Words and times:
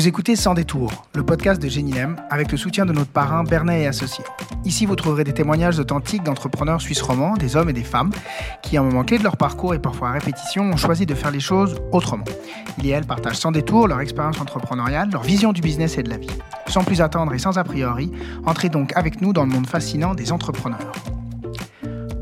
Vous 0.00 0.08
écoutez 0.08 0.34
Sans 0.34 0.54
détour, 0.54 1.04
le 1.14 1.22
podcast 1.22 1.60
de 1.60 1.68
Génilem, 1.68 2.16
avec 2.30 2.50
le 2.50 2.56
soutien 2.56 2.86
de 2.86 2.92
notre 2.94 3.10
parrain 3.10 3.44
Bernet 3.44 3.82
et 3.82 3.86
Associés. 3.86 4.24
Ici, 4.64 4.86
vous 4.86 4.96
trouverez 4.96 5.24
des 5.24 5.34
témoignages 5.34 5.78
authentiques 5.78 6.22
d'entrepreneurs 6.22 6.80
suisses 6.80 7.02
romans, 7.02 7.34
des 7.34 7.54
hommes 7.54 7.68
et 7.68 7.74
des 7.74 7.84
femmes, 7.84 8.10
qui, 8.62 8.78
à 8.78 8.80
un 8.80 8.84
moment 8.84 9.04
clé 9.04 9.18
de 9.18 9.22
leur 9.22 9.36
parcours 9.36 9.74
et 9.74 9.78
parfois 9.78 10.08
à 10.08 10.12
répétition, 10.12 10.62
ont 10.62 10.78
choisi 10.78 11.04
de 11.04 11.14
faire 11.14 11.30
les 11.30 11.38
choses 11.38 11.76
autrement. 11.92 12.24
Ils 12.78 12.86
et 12.86 12.90
elles 12.92 13.04
partagent 13.04 13.40
sans 13.40 13.52
détour 13.52 13.88
leur 13.88 14.00
expérience 14.00 14.40
entrepreneuriale, 14.40 15.10
leur 15.12 15.22
vision 15.22 15.52
du 15.52 15.60
business 15.60 15.98
et 15.98 16.02
de 16.02 16.08
la 16.08 16.16
vie. 16.16 16.30
Sans 16.66 16.82
plus 16.82 17.02
attendre 17.02 17.34
et 17.34 17.38
sans 17.38 17.58
a 17.58 17.64
priori, 17.64 18.10
entrez 18.46 18.70
donc 18.70 18.96
avec 18.96 19.20
nous 19.20 19.34
dans 19.34 19.44
le 19.44 19.50
monde 19.50 19.66
fascinant 19.66 20.14
des 20.14 20.32
entrepreneurs. 20.32 20.92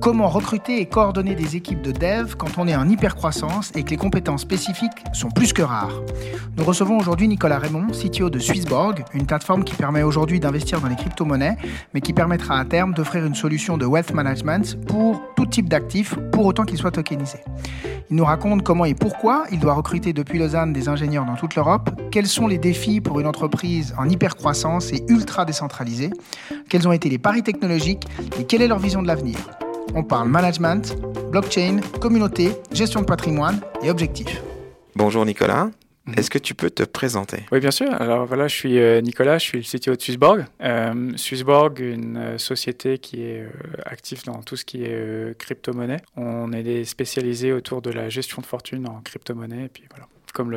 Comment 0.00 0.28
recruter 0.28 0.80
et 0.80 0.86
coordonner 0.86 1.34
des 1.34 1.56
équipes 1.56 1.82
de 1.82 1.90
dev 1.90 2.36
quand 2.36 2.56
on 2.56 2.68
est 2.68 2.76
en 2.76 2.88
hypercroissance 2.88 3.72
et 3.74 3.82
que 3.82 3.90
les 3.90 3.96
compétences 3.96 4.42
spécifiques 4.42 5.02
sont 5.12 5.28
plus 5.28 5.52
que 5.52 5.60
rares? 5.60 6.02
Nous 6.56 6.62
recevons 6.62 6.98
aujourd'hui 6.98 7.26
Nicolas 7.26 7.58
Raymond, 7.58 7.88
CTO 7.88 8.30
de 8.30 8.38
Swissborg, 8.38 9.04
une 9.12 9.26
plateforme 9.26 9.64
qui 9.64 9.74
permet 9.74 10.04
aujourd'hui 10.04 10.38
d'investir 10.38 10.80
dans 10.80 10.88
les 10.88 10.94
crypto-monnaies, 10.94 11.56
mais 11.94 12.00
qui 12.00 12.12
permettra 12.12 12.60
à 12.60 12.64
terme 12.64 12.94
d'offrir 12.94 13.26
une 13.26 13.34
solution 13.34 13.76
de 13.76 13.86
wealth 13.86 14.14
management 14.14 14.78
pour 14.86 15.20
tout 15.36 15.46
type 15.46 15.68
d'actifs, 15.68 16.14
pour 16.32 16.46
autant 16.46 16.64
qu'ils 16.64 16.78
soient 16.78 16.92
tokenisés. 16.92 17.42
Il 18.08 18.16
nous 18.16 18.24
raconte 18.24 18.62
comment 18.62 18.84
et 18.84 18.94
pourquoi 18.94 19.44
il 19.50 19.58
doit 19.58 19.74
recruter 19.74 20.12
depuis 20.12 20.38
Lausanne 20.38 20.72
des 20.72 20.88
ingénieurs 20.88 21.24
dans 21.24 21.34
toute 21.34 21.56
l'Europe, 21.56 21.90
quels 22.12 22.28
sont 22.28 22.46
les 22.46 22.58
défis 22.58 23.00
pour 23.00 23.18
une 23.18 23.26
entreprise 23.26 23.94
en 23.98 24.08
hypercroissance 24.08 24.92
et 24.92 25.04
ultra 25.08 25.44
décentralisée, 25.44 26.10
quels 26.68 26.86
ont 26.86 26.92
été 26.92 27.08
les 27.08 27.18
paris 27.18 27.42
technologiques 27.42 28.06
et 28.38 28.44
quelle 28.44 28.62
est 28.62 28.68
leur 28.68 28.78
vision 28.78 29.02
de 29.02 29.08
l'avenir. 29.08 29.36
On 29.94 30.02
parle 30.02 30.28
management, 30.28 30.96
blockchain, 31.30 31.80
communauté, 32.00 32.52
gestion 32.72 33.00
de 33.00 33.06
patrimoine 33.06 33.60
et 33.82 33.90
objectifs. 33.90 34.42
Bonjour 34.94 35.24
Nicolas. 35.24 35.70
Mhm. 36.06 36.14
Est-ce 36.16 36.30
que 36.30 36.38
tu 36.38 36.54
peux 36.54 36.70
te 36.70 36.82
présenter? 36.82 37.44
Oui, 37.52 37.60
bien 37.60 37.70
sûr. 37.70 37.92
Alors 37.92 38.26
voilà, 38.26 38.48
je 38.48 38.54
suis 38.54 38.78
euh, 38.78 39.00
Nicolas, 39.00 39.38
je 39.38 39.44
suis 39.44 39.58
le 39.58 39.64
CTO 39.64 39.96
de 39.96 40.00
Swissborg. 40.00 40.46
Euh, 40.62 41.12
Swissborg, 41.16 41.80
une 41.80 42.16
euh, 42.16 42.38
société 42.38 42.98
qui 42.98 43.22
est 43.22 43.46
active 43.84 44.24
dans 44.24 44.42
tout 44.42 44.56
ce 44.56 44.64
qui 44.64 44.84
est 44.84 45.38
crypto-monnaie. 45.38 46.00
On 46.16 46.52
est 46.52 46.84
spécialisé 46.84 47.52
autour 47.52 47.82
de 47.82 47.90
la 47.90 48.08
gestion 48.08 48.40
de 48.40 48.46
fortune 48.46 48.88
en 48.88 49.00
crypto-monnaie. 49.02 49.64
Et 49.64 49.68
puis 49.68 49.84
voilà, 49.90 50.06
comme 50.38 50.56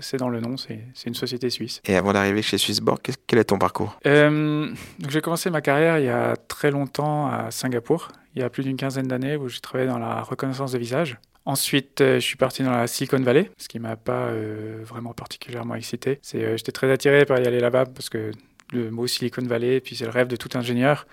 c'est 0.00 0.18
dans 0.18 0.28
le 0.28 0.40
nom, 0.40 0.56
c'est 0.56 0.84
une 1.06 1.14
société 1.14 1.50
suisse. 1.50 1.80
Et 1.86 1.96
avant 1.96 2.12
d'arriver 2.12 2.42
chez 2.42 2.58
Swissborg, 2.58 3.00
quel 3.26 3.38
est 3.38 3.44
ton 3.44 3.58
parcours? 3.58 3.98
J'ai 4.04 5.20
commencé 5.20 5.50
ma 5.50 5.60
carrière 5.60 5.98
il 5.98 6.04
y 6.04 6.10
a 6.10 6.36
très 6.36 6.70
longtemps 6.70 7.26
à 7.26 7.50
Singapour 7.50 8.08
il 8.34 8.40
y 8.40 8.44
a 8.44 8.50
plus 8.50 8.64
d'une 8.64 8.76
quinzaine 8.76 9.08
d'années 9.08 9.36
où 9.36 9.48
j'ai 9.48 9.60
travaillé 9.60 9.88
dans 9.88 9.98
la 9.98 10.22
reconnaissance 10.22 10.72
de 10.72 10.78
visage. 10.78 11.18
Ensuite, 11.44 12.00
euh, 12.00 12.14
je 12.14 12.20
suis 12.20 12.36
parti 12.36 12.62
dans 12.62 12.70
la 12.70 12.86
Silicon 12.86 13.20
Valley, 13.20 13.50
ce 13.58 13.68
qui 13.68 13.78
m'a 13.78 13.96
pas 13.96 14.28
euh, 14.28 14.80
vraiment 14.84 15.12
particulièrement 15.12 15.74
excité. 15.74 16.18
C'est, 16.22 16.42
euh, 16.44 16.56
j'étais 16.56 16.72
très 16.72 16.90
attiré 16.90 17.24
par 17.24 17.38
y 17.40 17.46
aller 17.46 17.60
là-bas 17.60 17.86
parce 17.86 18.08
que 18.08 18.30
le 18.72 18.90
mot 18.90 19.06
Silicon 19.06 19.42
Valley, 19.42 19.80
puis 19.80 19.96
c'est 19.96 20.04
le 20.04 20.10
rêve 20.10 20.28
de 20.28 20.36
tout 20.36 20.50
ingénieur. 20.54 21.06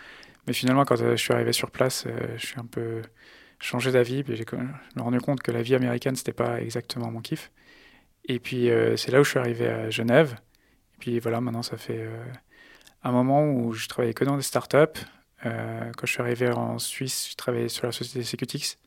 Mais 0.47 0.53
finalement, 0.53 0.85
quand 0.85 0.95
je 0.95 1.15
suis 1.15 1.33
arrivé 1.33 1.51
sur 1.51 1.69
place, 1.69 2.07
je 2.37 2.45
suis 2.45 2.59
un 2.59 2.65
peu 2.65 3.01
changé 3.59 3.91
d'avis. 3.91 4.23
Puis 4.23 4.35
j'ai 4.35 4.45
me 4.95 5.01
rendu 5.01 5.19
compte 5.19 5.41
que 5.41 5.51
la 5.51 5.61
vie 5.61 5.75
américaine, 5.75 6.15
c'était 6.15 6.31
pas 6.31 6.61
exactement 6.61 7.11
mon 7.11 7.19
kiff. 7.19 7.51
Et 8.29 8.39
puis 8.39 8.69
c'est 8.95 9.11
là 9.11 9.19
où 9.19 9.23
je 9.25 9.31
suis 9.31 9.39
arrivé 9.39 9.67
à 9.67 9.89
Genève. 9.89 10.37
Et 10.95 10.97
puis 10.99 11.19
voilà, 11.19 11.41
maintenant 11.41 11.63
ça 11.63 11.75
fait 11.75 12.07
un 13.03 13.11
moment 13.11 13.45
où 13.45 13.73
je 13.73 13.87
travaillais 13.87 14.13
que 14.13 14.25
dans 14.25 14.37
des 14.37 14.43
startups. 14.43 14.99
Euh, 15.45 15.91
quand 15.95 16.05
je 16.05 16.11
suis 16.11 16.21
arrivé 16.21 16.49
en 16.49 16.79
Suisse, 16.79 17.27
j'ai 17.29 17.35
travaillé 17.35 17.69
sur 17.69 17.85
la 17.85 17.91
société 17.91 18.23
Secutix 18.23 18.77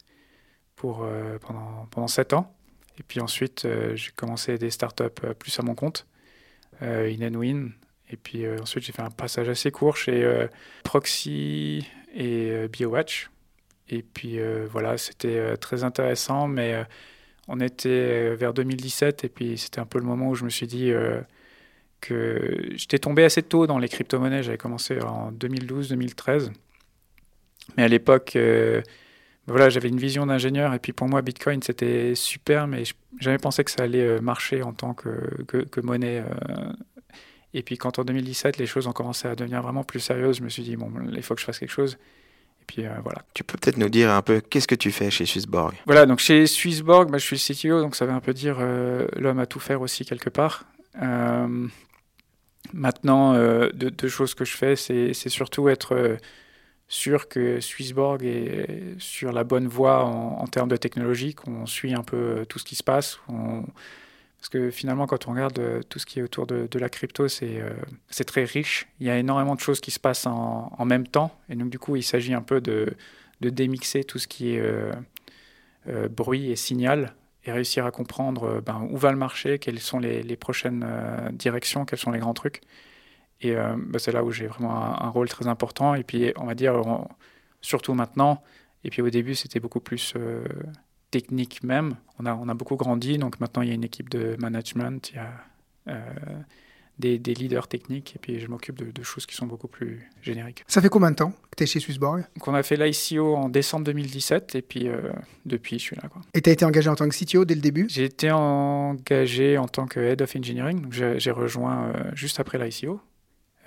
pour, 0.77 1.03
euh, 1.03 1.39
pendant, 1.39 1.87
pendant 1.91 2.09
7 2.09 2.35
ans. 2.35 2.55
Et 2.99 3.03
puis 3.03 3.21
ensuite, 3.21 3.65
euh, 3.65 3.97
j'ai 3.97 4.11
commencé 4.13 4.59
des 4.59 4.71
startups 4.71 5.35
plus 5.39 5.59
à 5.59 5.63
mon 5.63 5.75
compte, 5.75 6.07
InNWin. 6.81 7.71
Et 8.11 8.17
puis 8.17 8.47
ensuite, 8.61 8.85
j'ai 8.85 8.93
fait 8.93 9.03
un 9.03 9.11
passage 9.11 9.49
assez 9.49 9.71
court 9.71 9.97
chez 9.97 10.47
Proxy 10.85 11.89
et 12.15 12.69
BioWatch. 12.69 13.31
Et 13.89 14.03
puis 14.03 14.39
voilà, 14.71 14.99
c'était 14.99 15.57
très 15.57 15.85
intéressant, 15.85 16.49
mais 16.49 16.85
on 17.49 17.61
était 17.61 18.35
vers 18.35 18.55
2017 18.55 19.25
et 19.25 19.29
puis 19.29 19.59
c'était 19.59 19.81
un 19.81 19.87
peu 19.87 19.99
le 19.99 20.05
moment 20.05 20.31
où 20.31 20.35
je 20.35 20.45
me 20.45 20.51
suis 20.51 20.67
dit 20.67 20.93
que 22.01 22.71
j'étais 22.75 22.99
tombé 22.99 23.25
assez 23.25 23.43
tôt 23.43 23.67
dans 23.67 23.79
les 23.79 23.89
crypto-monnaies. 23.89 24.43
J'avais 24.43 24.59
commencé 24.59 25.01
en 25.01 25.33
2012-2013. 25.33 26.51
Mais 27.77 27.85
à 27.85 27.89
l'époque, 27.89 28.37
euh, 28.37 28.83
voilà, 29.47 29.71
j'avais 29.71 29.89
une 29.89 29.99
vision 29.99 30.27
d'ingénieur. 30.27 30.75
Et 30.75 30.79
puis 30.79 30.93
pour 30.93 31.09
moi, 31.09 31.23
Bitcoin, 31.23 31.63
c'était 31.63 32.15
super, 32.15 32.67
mais 32.67 32.83
j'avais 33.21 33.39
pensé 33.39 33.65
que 33.65 33.71
ça 33.71 33.85
allait 33.85 34.01
euh, 34.01 34.21
marcher 34.21 34.63
en 34.63 34.73
tant 34.73 34.95
que, 34.95 35.11
monnaie. 35.83 36.21
Euh. 36.21 36.73
Et 37.55 37.63
puis 37.63 37.77
quand 37.77 37.99
en 37.99 38.05
2017, 38.05 38.59
les 38.59 38.67
choses 38.67 38.87
ont 38.87 38.93
commencé 38.93 39.29
à 39.29 39.35
devenir 39.35 39.63
vraiment 39.63 39.85
plus 39.85 40.01
sérieuses, 40.01 40.39
je 40.39 40.43
me 40.43 40.49
suis 40.49 40.63
dit, 40.63 40.77
bon, 40.77 40.91
il 41.13 41.23
faut 41.23 41.35
que 41.35 41.41
je 41.41 41.47
fasse 41.47 41.59
quelque 41.59 41.73
chose. 41.73 41.99
Et 42.63 42.65
puis 42.67 42.85
voilà. 43.03 43.23
Tu 43.35 43.45
peux 43.45 43.59
peut-être 43.59 43.77
nous 43.77 43.89
dire 43.89 44.11
un 44.11 44.23
peu 44.23 44.41
qu'est-ce 44.41 44.69
que 44.69 44.75
tu 44.75 44.93
fais 44.93 45.11
chez 45.11 45.27
Swissborg? 45.27 45.75
Voilà, 45.85 46.07
donc 46.07 46.21
chez 46.21 46.47
Swissborg, 46.47 47.11
bah, 47.11 47.19
je 47.19 47.25
suis 47.25 47.37
le 47.37 47.55
CTO, 47.55 47.83
donc 47.83 47.97
ça 47.97 48.07
veut 48.07 48.13
un 48.13 48.21
peu 48.21 48.33
dire 48.33 48.59
l'homme 49.17 49.39
à 49.39 49.47
tout 49.47 49.61
faire 49.61 49.81
aussi 49.83 50.05
quelque 50.05 50.31
part. 50.31 50.65
Maintenant, 52.73 53.35
euh, 53.35 53.71
deux, 53.73 54.09
choses 54.09 54.35
que 54.35 54.45
je 54.45 54.57
fais, 54.57 54.77
c'est 54.77 55.29
surtout 55.29 55.69
être 55.69 55.95
euh, 55.95 56.17
sûr 56.89 57.29
que 57.29 57.61
Swissborg 57.61 58.25
est 58.25 58.95
sur 58.99 59.33
la 59.33 59.45
bonne 59.45 59.69
voie 59.69 60.05
en, 60.05 60.47
termes 60.47 60.69
de 60.69 60.77
technologie, 60.77 61.35
qu'on 61.35 61.67
suit 61.67 61.95
un 61.95 62.03
peu 62.03 62.17
euh, 62.17 62.45
tout 62.45 62.59
ce 62.59 62.65
qui 62.65 62.77
se 62.77 62.83
passe. 62.83 63.19
Parce 64.43 64.51
que 64.51 64.71
finalement, 64.71 65.07
quand 65.07 65.29
on 65.29 65.31
regarde 65.31 65.87
tout 65.89 65.99
ce 65.99 66.05
qui 66.05 66.19
est 66.19 66.23
autour 66.23 66.47
de, 66.47 66.69
la 66.79 66.89
crypto, 66.89 67.29
c'est 67.29 67.63
très 68.27 68.45
riche. 68.45 68.89
Il 68.99 69.07
y 69.07 69.11
a 69.11 69.17
énormément 69.17 69.55
de 69.55 69.61
choses 69.61 69.81
qui 69.81 69.93
se 69.93 70.01
passent 70.01 70.27
en, 70.27 70.85
même 70.85 71.07
temps. 71.07 71.31
Et 71.49 71.55
donc, 71.55 71.71
du 71.71 71.79
coup, 71.79 71.95
il 71.95 72.03
s'agit 72.03 72.35
un 72.35 72.43
peu 72.43 72.61
de, 72.61 72.95
démixer 73.41 74.03
tout 74.03 74.19
ce 74.19 74.27
qui 74.27 74.57
est 74.57 74.63
bruit 76.11 76.51
et 76.51 76.57
signal 76.57 77.15
et 77.45 77.53
réussir 77.53 77.87
à 77.87 77.91
comprendre 77.91 78.45
euh, 78.45 78.61
ben, 78.61 78.87
où 78.91 78.97
va 78.97 79.11
le 79.11 79.19
marché, 79.19 79.59
quelles 79.59 79.81
sont 79.81 79.99
les, 79.99 80.37
prochaines 80.37 80.85
euh, 80.87 81.31
directions, 81.33 81.85
quels 81.85 81.99
sont 81.99 82.11
les 82.11 82.19
grands 82.19 82.35
trucs. 82.35 82.61
Et 83.41 83.57
euh, 83.57 83.75
ben, 83.77 83.99
c'est 83.99 84.13
là 84.13 84.23
où 84.23 84.31
j'ai 84.31 84.47
vraiment 84.47 85.03
un, 85.03 85.09
rôle 85.09 85.29
très 85.29 85.47
important. 85.49 85.95
Et 85.95 86.05
puis, 86.05 86.33
on 86.37 86.47
va 86.47 86.55
dire, 86.55 86.81
surtout 87.61 87.95
maintenant, 87.95 88.43
et 88.85 88.91
puis 88.91 89.03
au 89.03 89.11
début, 89.11 89.35
c'était 89.35 89.61
beaucoup 89.61 89.81
plus 89.81 90.15
technique 91.13 91.63
même. 91.63 91.95
On 92.19 92.27
a, 92.27 92.35
on 92.35 92.49
a 92.49 92.55
beaucoup 92.55 92.75
grandi, 92.75 93.19
donc 93.19 93.39
maintenant, 93.39 93.63
il 93.63 93.69
y 93.69 93.71
a 93.71 93.75
une 93.75 93.85
équipe 93.85 94.11
de 94.11 94.37
management, 94.41 95.11
il 95.11 95.17
y 95.17 95.19
a 95.21 95.95
des, 96.99 97.35
leaders 97.35 97.69
techniques 97.69 98.15
et 98.17 98.19
puis 98.19 98.39
je 98.39 98.47
m'occupe 98.49 98.77
de, 98.77 99.03
choses 99.03 99.27
qui 99.27 99.35
sont 99.35 99.47
beaucoup 99.47 99.69
plus 99.69 100.09
génériques. 100.23 100.65
Ça 100.67 100.81
fait 100.81 100.89
combien 100.89 101.11
de 101.11 101.17
temps 101.17 101.33
que 101.51 101.57
tu 101.57 101.65
es 101.65 101.67
chez 101.67 101.81
Swissborg? 101.81 102.25
On 102.47 102.55
a 102.55 102.63
fait 102.63 102.77
l'ICO 102.77 103.35
en 103.35 103.49
décembre 103.49 103.85
2017 103.87 104.55
et 104.55 104.63
puis 104.63 104.89
euh, 104.89 105.13
depuis 105.45 105.79
je 105.79 105.85
suis 105.85 105.97
là. 105.97 106.09
Quoi. 106.09 106.23
Et 106.35 106.43
tu 106.43 106.51
as 106.51 106.53
été 106.53 106.65
engagé 106.65 106.89
en 106.89 106.95
tant 106.95 107.09
que 107.09 107.17
CTO 107.17 107.45
dès 107.45 107.55
le 107.55 107.61
début? 107.61 107.87
J'ai 107.89 108.05
été 108.05 108.31
engagé 108.31 109.59
en 109.59 109.69
tant 109.69 109.87
que 109.87 110.01
Head 110.01 110.23
of 110.23 110.35
Engineering, 110.37 110.83
donc 110.83 110.93
j'ai 110.93 111.31
rejoint 111.31 111.85
euh, 111.85 112.11
juste 112.15 112.41
après 112.41 112.59
l'ICO 112.59 113.01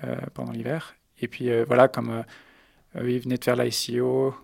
euh, 0.04 0.16
pendant 0.34 0.52
l'hiver. 0.52 0.96
Et 1.22 1.28
puis 1.28 1.50
voilà, 1.66 1.88
comme 1.88 2.24
eux 2.98 3.10
ils 3.10 3.20
venaient 3.20 3.38
de 3.38 3.44
faire 3.44 3.56
l'ICO, 3.56 4.36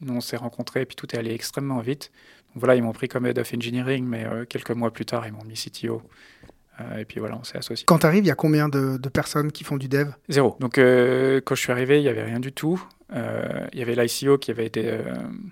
nous 0.00 0.14
on 0.14 0.20
s'est 0.20 0.36
rencontrés 0.36 0.82
et 0.82 0.86
puis 0.86 0.96
tout 0.96 1.14
est 1.14 1.18
allé 1.18 1.32
extrêmement 1.32 1.80
vite. 1.80 2.10
Donc 2.54 2.60
voilà, 2.60 2.74
ils 2.74 2.82
m'ont 2.82 2.92
pris 2.92 3.08
comme 3.08 3.26
Head 3.26 3.38
of 3.38 3.52
Engineering, 3.54 4.04
mais 4.06 4.26
quelques 4.48 4.72
mois 4.72 4.90
plus 4.90 5.06
tard 5.06 5.26
ils 5.26 5.32
m'ont 5.32 5.44
mis 5.44 5.54
CTO. 5.54 6.02
Euh, 6.80 6.98
et 6.98 7.04
puis 7.04 7.20
voilà, 7.20 7.36
on 7.38 7.44
s'est 7.44 7.58
associé. 7.58 7.84
Quand 7.86 7.98
tu 7.98 8.06
arrives, 8.06 8.24
il 8.24 8.28
y 8.28 8.32
a 8.32 8.34
combien 8.34 8.68
de, 8.68 8.96
personnes 9.08 9.52
qui 9.52 9.64
font 9.64 9.76
du 9.76 9.88
dev? 9.88 10.08
Zéro. 10.28 10.56
Donc 10.60 10.78
euh, 10.78 11.40
quand 11.44 11.54
je 11.54 11.60
suis 11.60 11.72
arrivé, 11.72 11.98
il 11.98 12.02
n'y 12.02 12.08
avait 12.08 12.24
rien 12.24 12.40
du 12.40 12.52
tout. 12.52 12.82
Euh, 13.14 13.66
il 13.74 13.78
y 13.78 13.82
avait 13.82 13.94
l'ICO 13.94 14.38
qui 14.38 14.50
avait 14.50 14.64
été 14.64 14.90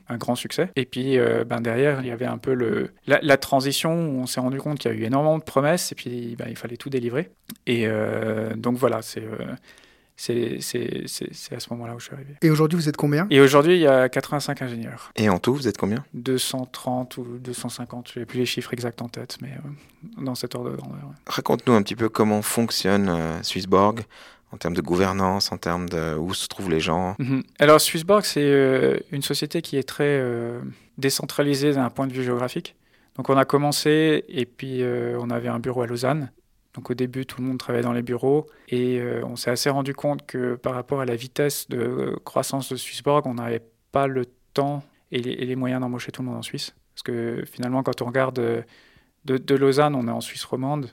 un 0.09 0.17
grand 0.17 0.35
succès. 0.35 0.71
Et 0.77 0.87
puis 0.87 1.19
ben 1.47 1.61
derrière, 1.61 2.01
il 2.01 2.07
y 2.07 2.11
avait 2.11 2.27
un 2.27 2.39
peu 2.39 2.55
le, 2.55 2.91
la, 3.07 3.37
transition 3.37 3.93
où 3.93 4.21
on 4.21 4.27
s'est 4.27 4.41
rendu 4.41 4.59
compte 4.59 4.79
qu'il 4.79 4.91
y 4.91 4.95
a 4.95 4.97
eu 4.97 5.05
énormément 5.05 5.37
de 5.37 5.45
promesses 5.45 5.93
et 5.93 5.95
puis 5.95 6.37
ben, 6.39 6.47
il 6.49 6.57
fallait 6.57 6.79
tout 6.79 6.89
délivrer. 6.89 7.31
Et 7.67 7.87
donc 8.57 8.79
voilà, 8.79 9.03
c'est 9.03 9.25
c'est 10.21 11.55
à 11.55 11.61
ce 11.61 11.71
moment-là 11.71 11.95
où 11.95 11.99
je 11.99 12.05
suis 12.05 12.15
arrivé. 12.15 12.35
Et 12.43 12.51
aujourd'hui, 12.51 12.79
vous 12.79 12.89
êtes 12.91 12.97
combien? 12.97 13.27
Et 13.31 13.41
aujourd'hui, 13.41 13.75
il 13.75 13.81
y 13.81 13.87
a 13.87 14.09
85 14.09 14.61
ingénieurs. 14.61 15.13
Et 15.17 15.31
en 15.31 15.39
tout, 15.39 15.55
vous 15.55 15.67
êtes 15.67 15.79
combien? 15.79 16.05
230 16.13 17.17
ou 17.17 17.25
250, 17.39 18.13
je 18.15 18.21
n'ai 18.21 18.27
plus 18.27 18.39
les 18.39 18.47
chiffres 18.47 18.73
exacts 18.75 19.01
en 19.01 19.09
tête, 19.09 19.39
mais 19.41 19.49
euh, 19.49 20.23
dans 20.23 20.35
cet 20.35 20.55
ordre 20.55 20.73
de 20.73 20.77
grandeur. 20.77 21.11
Raconte-nous 21.27 21.73
un 21.73 21.83
petit 21.83 21.97
peu 21.97 22.11
comment 22.11 22.43
fonctionne 22.43 23.09
euh, 23.09 23.43
Swissborg 23.43 24.03
en 24.53 24.59
termes 24.59 24.75
de 24.75 24.83
gouvernance, 24.83 25.53
en 25.53 25.57
termes 25.57 25.89
de 25.89 26.17
où 26.17 26.35
se 26.35 26.49
trouvent 26.49 26.71
les 26.71 26.81
gens. 26.81 27.15
Mhm. 27.19 27.43
Alors 27.59 27.81
Swissborg, 27.81 28.25
c'est 28.25 28.43
euh, 28.43 28.99
une 29.13 29.23
société 29.23 29.63
qui 29.63 29.77
est 29.79 29.89
très 29.89 30.23
décentralisée 30.99 31.73
d'un 31.73 31.89
point 31.89 32.07
de 32.07 32.13
vue 32.13 32.25
géographique. 32.25 32.75
Donc 33.17 33.31
on 33.31 33.37
a 33.39 33.45
commencé 33.45 34.25
et 34.29 34.45
puis 34.45 34.83
on 35.19 35.31
avait 35.31 35.49
un 35.49 35.61
bureau 35.61 35.83
à 35.83 35.87
Lausanne 35.87 36.31
donc 36.75 36.91
au 36.91 36.95
début, 36.95 37.27
tout 37.27 37.41
le 37.41 37.49
monde 37.49 37.59
travaillait 37.59 37.85
dans 37.85 37.93
les 37.93 38.03
bureaux 38.03 38.47
et 38.69 39.01
euh, 39.01 39.25
on 39.25 39.37
s'est 39.37 39.51
assez 39.51 39.71
rendu 39.71 39.93
compte 39.93 40.25
que 40.25 40.55
par 40.55 40.75
rapport 40.75 41.01
à 41.01 41.05
la 41.05 41.17
vitesse 41.17 41.69
de 41.69 42.17
croissance 42.25 42.71
de 42.71 42.77
Swissborg, 42.77 43.27
on 43.27 43.35
n'avait 43.35 43.63
pas 43.91 44.07
le 44.07 44.27
temps 44.55 44.85
et 45.11 45.21
les, 45.21 45.57
moyens 45.57 45.81
d'embaucher 45.81 46.13
tout 46.13 46.23
le 46.23 46.29
monde 46.29 46.37
en 46.37 46.43
Suisse. 46.43 46.75
Parce 46.95 47.03
que 47.03 47.45
finalement, 47.45 47.83
quand 47.83 48.03
on 48.03 48.07
regarde 48.07 48.39
euh, 48.39 48.63
de, 49.25 49.55
Lausanne, 49.57 49.97
on 49.97 50.07
est 50.07 50.13
en 50.13 50.21
Suisse 50.21 50.45
romande. 50.45 50.91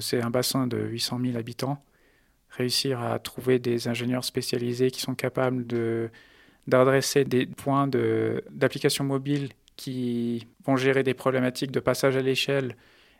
c'est 0.00 0.20
un 0.20 0.30
bassin 0.30 0.66
de 0.66 0.78
800 0.78 1.20
000 1.24 1.36
habitants. 1.38 1.82
Réussir 2.50 3.00
à 3.00 3.18
trouver 3.20 3.60
des 3.60 3.86
ingénieurs 3.86 4.24
spécialisés 4.24 4.90
qui 4.90 5.00
sont 5.00 5.14
capables 5.14 5.66
de, 5.66 6.10
d'adresser 6.66 7.24
des 7.24 7.46
points 7.46 7.86
d'application 7.86 9.04
mobile 9.04 9.50
qui 9.76 10.46
vont 10.64 10.76
gérer 10.76 11.04
des 11.04 11.14
problématiques 11.14 11.70
de 11.70 11.80
passage 11.80 12.16
à 12.16 12.20
l'échelle 12.20 12.74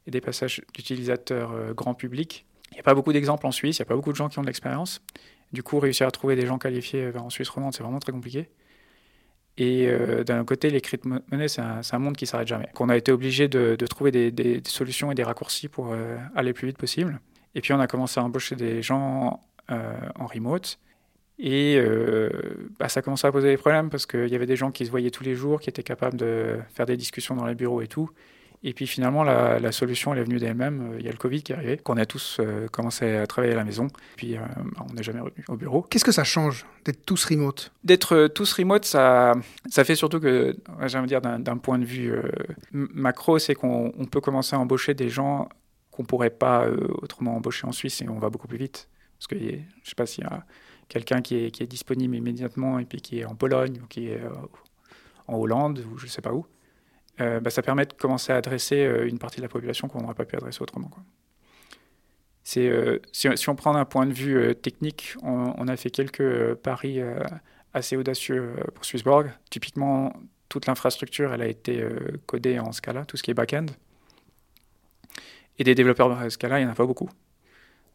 et 0.07 0.11
des 0.11 0.21
passages 0.21 0.63
d'utilisateurs 0.75 1.53
euh, 1.53 1.75
grand 1.75 1.95
public. 1.95 2.47
Il 2.71 2.75
n'y 2.75 2.81
a 2.81 2.83
pas 2.83 2.95
beaucoup 2.95 3.13
d'exemples 3.13 3.47
en 3.47 3.53
Suisse, 3.53 3.79
il 3.79 3.83
n'y 3.83 3.87
a 3.87 3.89
pas 3.89 3.97
beaucoup 3.97 4.13
de 4.13 4.17
gens 4.17 4.29
qui 4.29 4.39
ont 4.39 4.43
de 4.43 4.47
l'expérience. 4.47 5.03
Du 5.53 5.63
coup, 5.63 5.79
réussir 5.79 6.07
à 6.07 6.11
trouver 6.11 6.37
des 6.37 6.47
gens 6.47 6.59
qualifiés 6.59 7.05
euh, 7.05 7.19
en 7.19 7.31
Suisse 7.31 7.49
romande, 7.49 7.75
c'est 7.75 7.83
vraiment 7.83 7.99
très 7.99 8.13
compliqué. 8.13 8.49
Et 9.57 9.89
euh, 9.89 10.23
d'un 10.25 10.45
côté, 10.45 10.71
les 10.71 10.81
crypto-monnaies, 10.81 11.49
c'est 11.49 11.61
un, 11.61 11.99
monde 11.99 12.17
qui 12.17 12.25
ne 12.25 12.29
s'arrête 12.29 12.47
jamais. 12.47 12.69
On 12.79 12.89
a 12.89 12.97
été 12.97 13.11
obligé 13.11 13.49
de, 13.49 13.75
trouver 13.87 14.13
des, 14.13 14.63
solutions 14.67 15.11
et 15.11 15.15
des 15.15 15.25
raccourcis 15.25 15.69
pour 15.69 15.93
aller 16.37 16.51
le 16.51 16.55
plus 16.55 16.69
vite 16.69 16.79
possible. 16.79 17.21
Et 17.57 17.61
puis, 17.61 17.73
on 17.73 17.81
a 17.81 17.89
commencé 17.89 18.21
à 18.21 18.23
embaucher 18.23 18.55
des 18.55 18.83
gens 18.83 19.43
en 19.69 20.27
remote. 20.27 20.79
Et 21.41 21.83
bah, 22.79 22.89
ça 22.89 23.03
commençait 23.03 23.27
à 23.27 23.33
poser 23.33 23.49
des 23.49 23.57
problèmes 23.57 23.91
parce 23.91 24.07
qu'il 24.07 24.29
y 24.29 24.37
avait 24.37 24.47
des 24.47 24.55
gens 24.55 24.71
qui 24.71 24.87
se 24.87 24.93
voyaient 24.93 25.11
tous 25.11 25.25
les 25.25 25.35
jours, 25.35 25.59
qui 25.59 25.69
étaient 25.69 25.83
capables 25.83 26.17
de 26.17 26.61
faire 26.73 26.87
des 26.87 26.97
discussions 26.97 27.35
dans 27.35 27.47
les 27.47 27.57
bureaux 27.57 27.83
et 27.83 27.89
tout. 27.89 28.11
Et 28.65 28.73
puis 28.73 28.87
finalement, 28.87 29.23
la, 29.23 29.73
solution, 29.73 30.13
elle 30.13 30.21
est 30.21 30.25
venue 30.25 30.39
d'elle-même. 30.39 30.97
Il 30.99 31.05
y 31.05 31.09
a 31.09 31.13
le 31.13 31.17
Covid 31.17 31.43
qui 31.43 31.53
est 31.53 31.55
arrivé, 31.55 31.77
qu'on 31.77 31.97
a 31.97 32.07
tous 32.07 32.39
euh, 32.41 32.67
commencé 32.69 33.17
à 33.17 33.27
travailler 33.27 33.55
à 33.55 33.57
la 33.57 33.65
maison. 33.65 33.89
Puis 34.17 34.37
euh, 34.37 34.41
bah, 34.75 34.85
on 34.89 34.95
n'est 34.95 35.03
jamais 35.03 35.21
revenu 35.21 35.45
au 35.49 35.57
bureau. 35.57 35.83
Qu'est-ce 35.83 36.05
que 36.05 36.13
ça 36.13 36.25
change 36.25 36.67
d'être 36.85 37.05
tous 37.07 37.25
remote? 37.25 37.73
D'être 37.85 38.27
tous 38.29 38.53
remote, 38.53 38.85
ça, 38.85 39.35
ça 39.69 39.85
fait 39.85 39.95
surtout 39.95 40.19
que, 40.19 40.57
j'aimerais 40.87 41.07
dire 41.07 41.21
d'un 41.21 41.57
point 41.57 41.79
de 41.79 41.85
vue 41.85 42.13
macro, 42.73 43.39
c'est 43.39 43.55
qu'on 43.55 43.93
peut 44.11 44.21
commencer 44.21 44.57
à 44.57 44.59
embaucher 44.59 44.95
des 44.95 45.09
gens 45.09 45.49
qu'on 45.91 46.03
ne 46.03 46.09
pourrait 46.09 46.31
pas 46.31 46.67
autrement 47.03 47.37
embaucher 47.37 47.67
en 47.67 47.73
Suisse 47.73 48.03
et 48.03 48.09
on 48.09 48.19
va 48.19 48.31
beaucoup 48.31 48.49
plus 48.49 48.59
vite. 48.59 48.89
Parce 49.19 49.27
que 49.27 49.39
je 49.39 49.57
ne 49.57 49.61
sais 49.85 49.95
pas 49.97 50.07
s'il 50.07 50.25
y 50.25 50.27
a 50.27 50.45
quelqu'un 50.89 51.21
qui 51.23 51.37
est, 51.37 51.51
qui 51.51 51.63
est, 51.63 51.67
disponible 51.67 52.17
immédiatement 52.17 52.79
et 52.79 52.85
puis 52.85 53.01
qui 53.01 53.21
est 53.21 53.25
en 53.25 53.35
Pologne 53.35 53.81
ou 53.83 53.87
qui 53.87 54.09
est 54.09 54.21
euh, 54.21 54.31
en 55.27 55.37
Hollande 55.37 55.85
ou 55.93 55.99
je 55.99 56.07
ne 56.07 56.11
sais 56.11 56.23
pas 56.23 56.33
où, 56.33 56.47
euh, 57.21 57.41
bah, 57.41 57.51
ça 57.51 57.63
permet 57.63 57.87
de 57.87 57.93
commencer 57.93 58.33
à 58.33 58.37
adresser 58.37 58.85
euh, 58.85 59.09
une 59.09 59.19
partie 59.19 59.39
de 59.39 59.43
la 59.43 59.49
population 59.49 59.89
qu'on 59.89 60.01
n'aurait 60.01 60.15
pas 60.15 60.25
pu 60.25 60.37
adresser 60.37 60.63
autrement. 60.63 60.91
C'est, 62.45 62.73
si, 63.13 63.49
on 63.51 63.57
prend 63.57 63.75
un 63.75 63.85
point 63.85 64.07
de 64.07 64.13
vue 64.13 64.55
technique, 64.55 65.17
on, 65.23 65.69
a 65.69 65.77
fait 65.77 65.91
quelques 65.91 66.55
paris 66.55 66.99
assez 67.75 67.95
audacieux 67.95 68.55
pour 68.75 68.87
Swissborg. 68.87 69.31
Typiquement, 69.51 70.15
toute 70.49 70.65
l'infrastructure, 70.65 71.35
elle 71.35 71.43
a 71.43 71.47
été 71.47 71.87
codée 72.25 72.59
en 72.59 72.73
Scala, 72.73 73.05
tout 73.05 73.19
ce 73.19 73.23
qui 73.23 73.31
est 73.31 73.35
back-end. 73.35 73.67
Et 75.59 75.65
des 75.65 75.75
développeurs 75.75 76.33
Scala, 76.33 76.59
il 76.59 76.63
n'y 76.63 76.69
en 76.71 76.73
a 76.73 76.75
pas 76.75 76.87
beaucoup. 76.87 77.11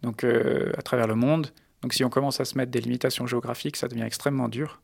Donc, 0.04 0.24
à 0.24 0.82
travers 0.84 1.08
le 1.08 1.16
monde, 1.16 1.48
donc 1.82 1.94
si 1.94 2.04
on 2.04 2.10
commence 2.10 2.40
à 2.40 2.46
se 2.46 2.56
mettre 2.56 2.72
des 2.72 2.82
limitations 2.82 3.26
géographiques, 3.26 3.76
ça 3.76 3.88
devient 3.88 4.04
extrêmement 4.04 4.50
dur. 4.50 4.84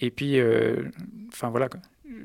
Et 0.00 0.10
puis, 0.10 0.40
euh, 0.40 0.90
enfin 1.28 1.50
voilà, 1.50 1.68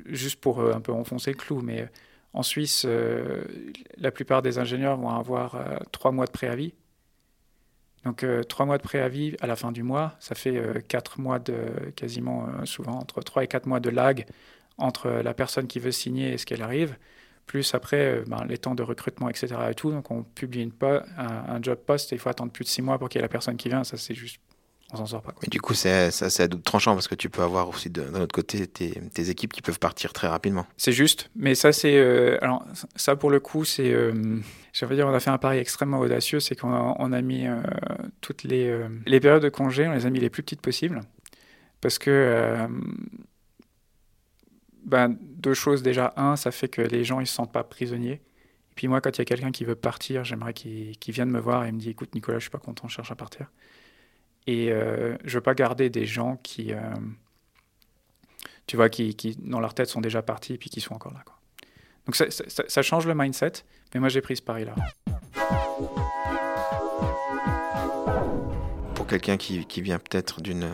juste 0.06 0.40
pour 0.40 0.60
euh, 0.60 0.74
un 0.74 0.82
peu 0.82 0.92
enfoncer 0.92 1.32
le 1.32 1.38
clou, 1.38 1.62
mais 1.62 1.90
en 2.34 2.44
Suisse, 2.44 2.86
euh, 2.88 3.44
la 3.98 4.12
plupart 4.12 4.42
des 4.42 4.60
ingénieurs 4.60 4.98
vont 4.98 5.10
avoir 5.10 5.58
trois 5.92 6.12
mois 6.12 6.26
de 6.26 6.32
préavis. 6.32 6.74
Donc 8.06 8.24
trois 8.48 8.66
mois 8.66 8.78
de 8.78 8.84
préavis 8.84 9.36
à 9.42 9.48
la 9.48 9.56
fin 9.56 9.72
du 9.72 9.84
mois, 9.84 10.16
ça 10.20 10.34
fait 10.34 10.62
quatre 10.88 11.20
mois 11.20 11.40
de 11.40 11.56
quasiment 11.96 12.48
souvent 12.64 12.94
entre 12.94 13.22
trois 13.22 13.44
et 13.44 13.48
quatre 13.48 13.66
mois 13.66 13.82
de 13.82 13.90
lag 13.90 14.26
entre 14.78 15.10
la 15.10 15.34
personne 15.34 15.68
qui 15.68 15.80
veut 15.80 15.92
signer 15.92 16.34
et 16.34 16.38
ce 16.38 16.46
qu'elle 16.46 16.62
arrive 16.62 16.96
plus 17.48 17.74
après 17.74 18.20
euh, 18.20 18.24
ben, 18.28 18.46
les 18.48 18.60
temps 18.60 18.76
de 18.76 18.84
recrutement, 18.84 19.30
etc. 19.30 19.56
Et 19.72 19.74
tout. 19.74 19.90
Donc 19.90 20.12
on 20.12 20.24
publie 20.24 20.62
une 20.62 20.74
un, 21.18 21.62
job 21.64 21.80
post 21.80 22.12
et 22.12 22.16
il 22.16 22.20
faut 22.20 22.30
attendre 22.30 22.52
plus 22.52 22.66
de 22.66 22.70
six 22.70 22.84
mois 22.84 23.00
pour 23.00 23.10
qu'il 23.10 23.18
y 23.18 23.22
ait 23.22 23.24
la 23.24 23.30
personne 23.30 23.58
qui 23.58 23.70
vient. 23.70 23.84
Ça, 23.84 23.98
c'est 23.98 24.14
juste. 24.14 24.40
On 24.94 24.98
s'en 24.98 25.06
sort 25.06 25.22
pas. 25.22 25.34
du 25.50 25.60
coup, 25.60 25.74
c'est 25.74 26.10
à 26.40 26.48
double 26.48 26.64
tranchant 26.64 26.94
parce 26.94 27.10
que 27.10 27.16
tu 27.16 27.30
peux 27.30 27.42
avoir 27.42 27.68
aussi 27.68 27.90
d'un 27.90 28.22
autre 28.22 28.34
côté 28.34 28.68
tes, 28.68 28.92
tes, 29.14 29.30
équipes 29.30 29.52
qui 29.52 29.62
peuvent 29.62 29.80
partir 29.80 30.14
très 30.14 30.28
rapidement. 30.28 30.66
C'est 30.78 30.94
juste, 30.94 31.30
mais 31.36 31.56
ça, 31.56 31.74
c'est. 31.74 31.98
Euh, 31.98 32.38
alors, 32.42 32.66
ça, 32.96 33.18
pour 33.18 33.30
le 33.30 33.42
coup, 33.42 33.66
c'est. 33.66 33.92
Euh, 33.92 34.40
dire, 34.74 35.08
on 35.08 35.14
a 35.14 35.20
fait 35.20 35.30
un 35.30 35.38
pari 35.38 35.58
extrêmement 35.58 36.00
audacieux 36.00 36.40
c'est 36.40 36.56
qu'on 36.56 36.72
a, 36.72 36.96
on 37.00 37.12
a 37.12 37.22
mis 37.22 37.46
toutes 38.22 38.44
les, 38.44 38.80
les 39.06 39.20
périodes 39.20 39.44
de 39.44 39.50
congé, 39.50 39.88
on 39.88 39.92
les 39.92 40.06
a 40.06 40.10
mis 40.10 40.20
les 40.20 40.30
plus 40.30 40.44
petites 40.44 40.62
possibles. 40.62 41.02
Parce 41.82 42.00
que 42.00 42.68
ben, 44.88 45.18
deux 45.22 45.54
choses. 45.54 45.84
Déjà, 45.84 46.14
un, 46.16 46.36
ça 46.36 46.52
fait 46.52 46.70
que 46.70 46.82
les 46.82 47.04
gens 47.04 47.20
ils 47.20 47.28
se 47.28 47.34
sentent 47.34 47.52
pas 47.52 47.64
prisonniers. 47.64 48.22
Et 48.72 48.76
puis 48.76 48.88
moi, 48.88 49.02
quand 49.02 49.16
il 49.18 49.20
y 49.20 49.22
a 49.22 49.26
quelqu'un 49.26 49.52
qui 49.52 49.66
veut 49.66 49.76
partir, 49.76 50.24
j'aimerais 50.24 50.54
qu'il 50.54 50.96
vienne 51.08 51.30
me 51.30 51.40
voir 51.40 51.66
et 51.66 51.72
me 51.72 51.80
dit 51.80 51.90
écoute, 51.90 52.16
Nicolas, 52.16 52.40
je 52.40 52.44
suis 52.44 52.52
pas 52.52 52.58
content, 52.58 52.88
je 52.88 52.96
cherche 52.96 53.12
à 53.12 53.16
partir. 53.16 53.52
Et 54.48 54.72
euh, 54.72 55.18
je 55.26 55.38
veux 55.38 55.42
pas 55.42 55.54
garder 55.54 55.90
des 55.90 56.06
gens 56.06 56.38
qui, 56.42 56.74
euh, 56.74 56.80
tu 58.66 58.78
vois, 58.78 58.88
qui, 58.88 59.38
dans 59.40 59.60
leur 59.60 59.74
tête 59.74 59.90
sont 59.90 60.00
déjà 60.00 60.22
partis 60.22 60.54
et 60.54 60.58
puis 60.58 60.70
qui 60.70 60.80
sont 60.80 60.96
encore 60.96 61.14
là. 61.14 61.24
Donc 62.06 62.16
ça, 62.16 62.82
change 62.82 63.06
le 63.06 63.14
mindset, 63.14 63.52
mais 63.94 64.00
moi 64.00 64.08
j'ai 64.08 64.22
pris 64.22 64.38
ce 64.38 64.42
pari-là. 64.42 64.74
Pour 68.96 69.06
quelqu'un 69.06 69.36
qui, 69.36 69.82
vient 69.82 70.00
peut-être 70.00 70.42
d'une 70.42 70.74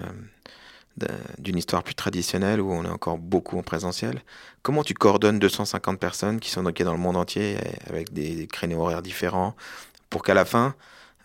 d'une 1.39 1.57
histoire 1.57 1.81
plus 1.81 1.95
traditionnelle 1.95 2.61
où 2.61 2.71
on 2.71 2.85
est 2.85 2.89
encore 2.89 3.17
beaucoup 3.17 3.57
en 3.57 3.63
présentiel. 3.63 4.21
Comment 4.61 4.83
tu 4.83 4.93
coordonnes 4.93 5.39
250 5.39 5.99
personnes 5.99 6.39
qui 6.39 6.51
sont 6.51 6.61
dans 6.61 6.71
le 6.93 6.99
monde 6.99 7.17
entier 7.17 7.57
avec 7.89 8.13
des, 8.13 8.45
créneaux 8.45 8.81
horaires 8.81 9.01
différents 9.01 9.55
pour 10.11 10.21
qu'à 10.21 10.35
la 10.35 10.45
fin, 10.45 10.75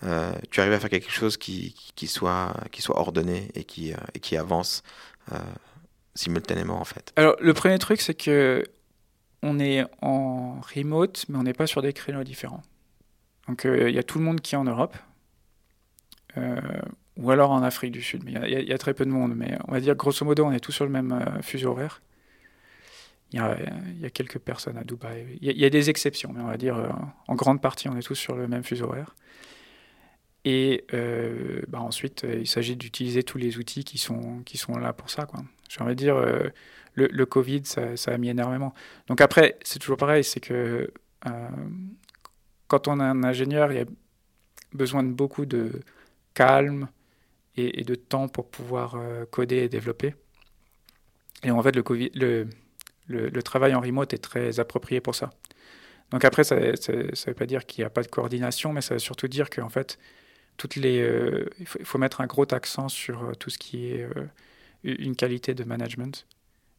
euh, 0.04 0.32
tu 0.50 0.60
arrives 0.60 0.72
à 0.72 0.80
faire 0.80 0.90
quelque 0.90 1.10
chose 1.10 1.36
qui, 1.36 1.74
soit, 2.06 2.54
ordonné 2.90 3.50
et 3.54 3.64
qui, 3.64 3.92
euh, 3.92 4.38
avance 4.38 4.82
euh, 5.32 5.38
simultanément 6.14 6.80
en 6.80 6.84
fait 6.84 7.12
Alors 7.16 7.36
le 7.40 7.52
premier 7.52 7.78
truc 7.78 8.00
c'est 8.00 8.14
que 8.14 8.64
on 9.42 9.58
est 9.58 9.84
en 10.00 10.60
remote 10.74 11.24
mais 11.28 11.38
on 11.38 11.42
n'est 11.42 11.52
pas 11.52 11.66
sur 11.66 11.82
des 11.82 11.92
créneaux 11.92 12.24
différents. 12.24 12.62
Donc 13.48 13.64
il 13.64 13.90
y 13.90 13.98
a 13.98 14.02
tout 14.02 14.18
le 14.18 14.24
monde 14.24 14.40
qui 14.40 14.54
est 14.54 14.58
en 14.58 14.64
Europe 14.64 14.96
ou 17.16 17.30
alors 17.32 17.50
en 17.50 17.62
Afrique 17.62 17.90
du 17.90 18.02
Sud. 18.02 18.22
Mais 18.24 18.32
il 18.32 18.68
y, 18.68 18.72
a 18.72 18.78
très 18.78 18.94
peu 18.94 19.04
de 19.04 19.10
monde. 19.10 19.34
Mais 19.34 19.58
on 19.66 19.72
va 19.72 19.80
dire, 19.80 19.96
grosso 19.96 20.24
modo, 20.24 20.44
on 20.44 20.52
est 20.52 20.60
tous 20.60 20.70
sur 20.70 20.84
le 20.84 20.90
même 20.90 21.40
fuseau 21.42 21.70
horaire. 21.70 22.00
Il 23.32 23.40
y, 23.40 24.06
a, 24.06 24.10
quelques 24.10 24.38
personnes 24.38 24.78
à 24.78 24.84
Dubaï. 24.84 25.38
Il 25.40 25.58
y, 25.58 25.64
a 25.64 25.70
des 25.70 25.90
exceptions, 25.90 26.32
mais 26.32 26.40
on 26.40 26.46
va 26.46 26.56
dire, 26.56 26.76
en 27.26 27.34
grande 27.34 27.60
partie, 27.60 27.88
on 27.88 27.96
est 27.96 28.02
tous 28.02 28.14
sur 28.14 28.36
le 28.36 28.46
même 28.46 28.62
fuseau 28.62 28.84
horaire. 28.84 29.16
Et 30.44 30.84
euh, 30.94 31.62
bah 31.68 31.80
ensuite, 31.80 32.24
il 32.28 32.46
s'agit 32.46 32.76
d'utiliser 32.76 33.22
tous 33.22 33.38
les 33.38 33.58
outils 33.58 33.84
qui 33.84 33.98
sont, 33.98 34.42
qui 34.44 34.56
sont 34.56 34.78
là 34.78 34.92
pour 34.92 35.10
ça. 35.10 35.26
J'ai 35.68 35.80
envie 35.82 35.94
de 35.94 36.00
dire, 36.00 36.16
le, 36.94 37.06
le, 37.06 37.26
Covid, 37.26 37.62
ça, 37.64 37.96
ça, 37.96 38.12
a 38.12 38.18
mis 38.18 38.28
énormément. 38.28 38.72
Donc 39.08 39.20
après, 39.20 39.58
c'est 39.62 39.78
toujours 39.78 39.96
pareil, 39.98 40.24
c'est 40.24 40.40
que 40.40 40.90
quand 42.68 42.88
on 42.88 43.00
a 43.00 43.04
un 43.04 43.24
ingénieur, 43.24 43.72
il 43.72 43.78
y 43.78 43.80
a 43.80 43.86
besoin 44.72 45.02
de 45.02 45.12
beaucoup 45.12 45.44
de 45.44 45.82
calme, 46.34 46.88
et, 47.58 47.84
de 47.84 47.94
temps 47.94 48.28
pour 48.28 48.48
pouvoir 48.48 48.94
euh, 48.94 49.24
coder 49.26 49.56
et 49.56 49.68
développer. 49.68 50.14
Et 51.44 51.50
en 51.50 51.62
fait, 51.62 51.74
le, 51.74 51.82
COVID, 51.82 52.10
le, 52.14 52.48
le, 53.06 53.42
travail 53.42 53.74
en 53.74 53.80
remote 53.80 54.12
est 54.12 54.18
très 54.18 54.60
approprié 54.60 55.00
pour 55.00 55.14
ça. 55.14 55.30
Donc 56.10 56.24
après, 56.24 56.44
ça 56.44 56.56
ne 56.56 57.26
veut 57.26 57.34
pas 57.34 57.46
dire 57.46 57.66
qu'il 57.66 57.82
n'y 57.82 57.86
a 57.86 57.90
pas 57.90 58.02
de 58.02 58.08
coordination, 58.08 58.72
mais 58.72 58.80
ça 58.80 58.94
veut 58.94 59.00
surtout 59.00 59.28
dire 59.28 59.50
qu'en 59.50 59.68
fait, 59.68 59.98
toutes 60.58 60.76
les, 60.76 61.00
euh, 61.00 61.48
il, 61.58 61.66
faut, 61.66 61.98
mettre 61.98 62.20
un 62.20 62.26
gros 62.26 62.52
accent 62.52 62.88
sur 62.90 63.24
euh, 63.24 63.34
tout 63.34 63.48
ce 63.48 63.58
qui 63.58 63.86
est 63.86 64.06
une 64.84 65.16
qualité 65.16 65.54
de 65.54 65.64
management. 65.64 66.26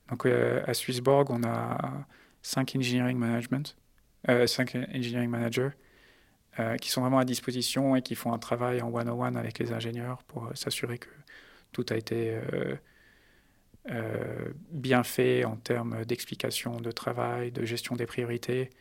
Donc 0.10 0.26
à 0.26 0.74
Swissborg, 0.74 1.30
on 1.32 1.44
a 1.44 2.06
cinq 2.42 2.76
engineering 2.76 3.18
management, 3.18 3.76
cinq 4.46 4.76
engineering 4.76 5.30
managers 5.30 5.72
euh, 6.60 6.76
qui 6.78 6.90
sont 6.90 7.02
vraiment 7.02 7.20
à 7.20 7.26
disposition 7.26 7.96
et 7.96 8.02
qui 8.02 8.16
font 8.16 8.34
un 8.34 8.40
travail 8.40 8.82
en 8.82 8.92
one-on-one 8.92 9.38
avec 9.38 9.60
les 9.60 9.72
ingénieurs 9.72 10.24
pour 10.24 10.48
euh, 10.48 10.56
s'assurer 10.56 10.98
que 10.98 11.08
tout 11.72 11.86
a 11.90 11.96
été 11.96 12.38
euh, 13.92 14.52
bien 14.72 15.04
fait 15.04 15.46
en 15.46 15.56
termes 15.56 16.04
d'explication 16.06 16.82
de 16.82 16.92
travail, 16.92 17.52
de 17.52 17.64
gestion 17.64 17.96
des 17.96 18.08
priorités, 18.08 18.72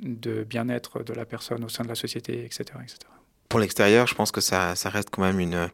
de 0.00 0.44
bien-être 0.44 1.02
de 1.02 1.12
la 1.12 1.26
personne 1.26 1.62
au 1.62 1.68
sein 1.68 1.84
de 1.84 1.88
la 1.88 1.94
société, 1.94 2.44
etc. 2.44 2.64
etc. 2.82 2.98
Pour 3.52 3.60
l'extérieur, 3.60 4.06
je 4.06 4.14
pense 4.14 4.32
que 4.32 4.40
ça, 4.40 4.72
reste 4.86 5.10
quand 5.10 5.20
même 5.20 5.38
une, 5.38 5.68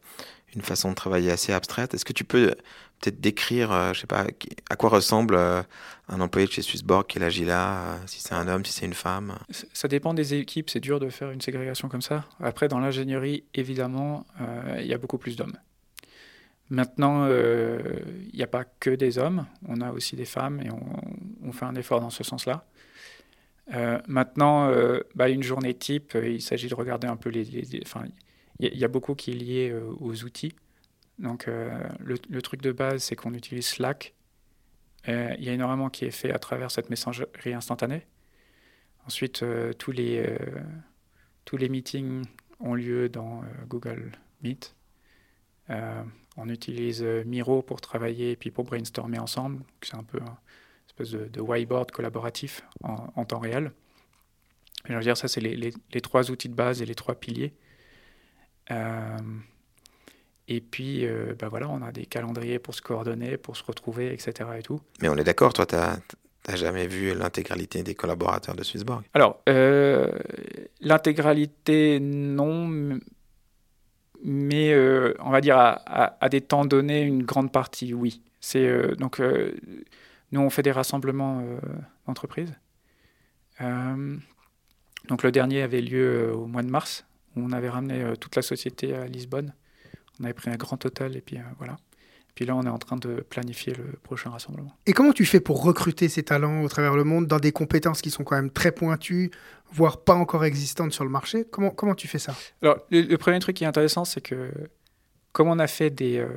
façon 0.62 0.90
de 0.90 0.96
travailler 0.96 1.30
assez 1.30 1.52
abstraite. 1.52 1.94
Est-ce 1.94 2.04
que 2.04 2.12
tu 2.12 2.24
peux 2.24 2.56
peut-être 3.00 3.20
décrire, 3.20 3.70
euh, 3.70 3.92
je 3.92 4.00
sais 4.00 4.08
pas, 4.08 4.26
à 4.68 4.74
quoi 4.74 4.90
ressemble 4.90 5.36
euh, 5.36 5.62
un 6.08 6.20
employé 6.20 6.48
de 6.48 6.50
chez 6.50 6.62
Swissborg 6.62 7.06
qui 7.06 7.18
est 7.18 7.44
là, 7.44 7.70
euh, 7.70 7.96
si 8.06 8.20
c'est 8.20 8.34
un 8.34 8.48
homme, 8.48 8.64
si 8.64 8.72
c'est 8.72 8.84
une 8.84 8.94
femme? 8.94 9.38
Ça 9.72 9.86
dépend 9.86 10.12
des 10.12 10.34
équipes, 10.34 10.70
c'est 10.70 10.80
dur 10.80 10.98
de 10.98 11.08
faire 11.08 11.30
une 11.30 11.40
ségrégation 11.40 11.88
comme 11.88 12.02
ça. 12.02 12.24
Après, 12.40 12.66
dans 12.66 12.80
l'ingénierie, 12.80 13.44
évidemment, 13.54 14.26
il 14.80 14.86
y 14.86 14.92
a 14.92 14.98
beaucoup 14.98 15.18
plus 15.18 15.36
d'hommes. 15.36 15.56
Maintenant, 16.70 17.28
il 17.28 18.34
n'y 18.34 18.42
a 18.42 18.48
pas 18.48 18.64
que 18.64 18.90
des 18.90 19.18
hommes, 19.18 19.46
on 19.68 19.80
a 19.82 19.92
aussi 19.92 20.16
des 20.16 20.24
femmes 20.24 20.60
et 20.62 20.70
on, 21.46 21.52
fait 21.52 21.64
un 21.64 21.76
effort 21.76 22.00
dans 22.00 22.10
ce 22.10 22.24
sens-là. 22.24 22.64
Maintenant, 24.06 24.72
bah, 25.14 25.28
une 25.28 25.42
journée 25.42 25.74
type, 25.74 26.16
il 26.22 26.42
s'agit 26.42 26.68
de 26.68 26.74
regarder 26.74 27.06
un 27.06 27.16
peu 27.16 27.30
les. 27.30 27.80
Enfin, 27.82 28.04
il 28.60 28.76
y, 28.76 28.84
a 28.84 28.88
beaucoup 28.88 29.14
qui 29.14 29.30
est 29.30 29.34
lié 29.34 29.80
aux 30.00 30.24
outils. 30.24 30.54
Donc, 31.18 31.46
le, 31.46 32.42
truc 32.42 32.62
de 32.62 32.72
base, 32.72 33.02
c'est 33.04 33.16
qu'on 33.16 33.34
utilise 33.34 33.66
Slack. 33.66 34.14
Il 35.06 35.42
y 35.44 35.48
a 35.48 35.52
énormément 35.52 35.90
qui 35.90 36.04
est 36.04 36.10
fait 36.10 36.32
à 36.32 36.38
travers 36.38 36.70
cette 36.70 36.90
messagerie 36.90 37.54
instantanée. 37.54 38.06
Ensuite, 39.06 39.44
tous 39.78 39.92
les 39.92 40.24
tous 41.44 41.56
les 41.56 41.68
meetings 41.68 42.24
ont 42.60 42.74
lieu 42.74 43.08
dans 43.08 43.42
Google 43.68 44.12
Meet. 44.42 44.74
Euh, 45.70 46.02
on 46.36 46.48
utilise 46.48 47.02
euh, 47.02 47.24
Miro 47.24 47.62
pour 47.62 47.80
travailler 47.80 48.32
et 48.32 48.36
puis 48.36 48.50
pour 48.50 48.64
brainstormer 48.64 49.18
ensemble. 49.18 49.62
C'est 49.82 49.96
un 49.96 50.04
peu 50.04 50.18
espèce 51.00 51.20
de, 51.30 51.40
whiteboard 51.40 51.90
collaboratif 51.90 52.62
en, 52.82 53.24
temps 53.24 53.38
réel. 53.38 53.72
je 54.88 54.94
veux 54.94 55.00
dire, 55.00 55.16
ça, 55.16 55.28
c'est 55.28 55.40
les, 55.40 55.72
trois 56.00 56.30
outils 56.30 56.48
de 56.48 56.54
base 56.54 56.82
et 56.82 56.86
les 56.86 56.94
trois 56.94 57.14
piliers. 57.14 57.54
Euh, 58.70 59.16
et 60.48 60.60
puis, 60.60 61.06
bah 61.38 61.48
voilà, 61.48 61.68
on 61.68 61.82
a 61.82 61.92
des 61.92 62.06
calendriers 62.06 62.58
pour 62.58 62.74
se 62.74 62.82
coordonner, 62.82 63.36
pour 63.36 63.56
se 63.56 63.64
retrouver, 63.64 64.12
etc. 64.12 64.48
Et 64.58 64.62
tout. 64.62 64.80
Mais 65.02 65.08
on 65.08 65.16
est 65.16 65.24
d'accord, 65.24 65.52
toi, 65.52 65.66
tu 65.66 65.76
n'as 65.76 65.98
jamais 66.56 66.86
vu 66.86 67.14
l'intégralité 67.14 67.82
des 67.82 67.94
collaborateurs 67.94 68.56
de 68.56 68.62
Swissborg 68.62 69.04
Alors, 69.14 69.40
l'intégralité, 70.80 72.00
non 72.00 72.98
mais 74.22 74.72
euh, 74.72 75.14
on 75.20 75.30
va 75.30 75.40
dire 75.40 75.56
à, 75.58 76.28
des 76.28 76.40
temps 76.40 76.64
donnés, 76.64 77.02
une 77.02 77.22
grande 77.22 77.52
partie, 77.52 77.94
oui. 77.94 78.20
C'est 78.40 78.66
euh, 78.66 78.94
donc 78.96 79.20
euh, 79.20 79.52
nous 80.32 80.40
on 80.40 80.50
fait 80.50 80.62
des 80.62 80.72
rassemblements 80.72 81.42
d'entreprises. 82.06 82.54
donc 83.60 85.22
le 85.22 85.32
dernier 85.32 85.62
avait 85.62 85.80
lieu 85.80 86.32
au 86.34 86.46
mois 86.46 86.62
de 86.62 86.70
mars, 86.70 87.06
où 87.36 87.40
on 87.40 87.52
avait 87.52 87.68
ramené 87.68 88.12
toute 88.20 88.36
la 88.36 88.42
société 88.42 88.94
à 88.94 89.06
Lisbonne. 89.06 89.54
On 90.20 90.24
avait 90.24 90.34
pris 90.34 90.50
un 90.50 90.56
grand 90.56 90.84
hôtel 90.84 91.16
et 91.16 91.20
puis 91.20 91.38
voilà. 91.58 91.76
Puis 92.38 92.46
là, 92.46 92.54
on 92.54 92.62
est 92.62 92.68
en 92.68 92.78
train 92.78 92.94
de 92.94 93.16
planifier 93.28 93.74
le 93.74 93.98
prochain 94.04 94.30
rassemblement. 94.30 94.72
Et 94.86 94.92
comment 94.92 95.10
tu 95.10 95.26
fais 95.26 95.40
pour 95.40 95.60
recruter 95.64 96.08
ces 96.08 96.22
talents 96.22 96.62
au 96.62 96.68
travers 96.68 96.94
le 96.94 97.02
monde 97.02 97.26
dans 97.26 97.40
des 97.40 97.50
compétences 97.50 98.00
qui 98.00 98.12
sont 98.12 98.22
quand 98.22 98.36
même 98.36 98.52
très 98.52 98.70
pointues, 98.70 99.32
voire 99.72 100.04
pas 100.04 100.14
encore 100.14 100.44
existantes 100.44 100.92
sur 100.92 101.02
le 101.02 101.10
marché? 101.10 101.44
Comment, 101.50 101.70
comment 101.70 101.96
tu 101.96 102.06
fais 102.06 102.20
ça? 102.20 102.36
Alors, 102.62 102.78
le, 102.92 103.16
premier 103.16 103.40
truc 103.40 103.56
qui 103.56 103.64
est 103.64 103.66
intéressant, 103.66 104.04
c'est 104.04 104.20
que 104.20 104.52
comme 105.32 105.48
on 105.48 105.58
a 105.58 105.66
fait 105.66 105.90
des, 105.90 106.18
euh, 106.18 106.28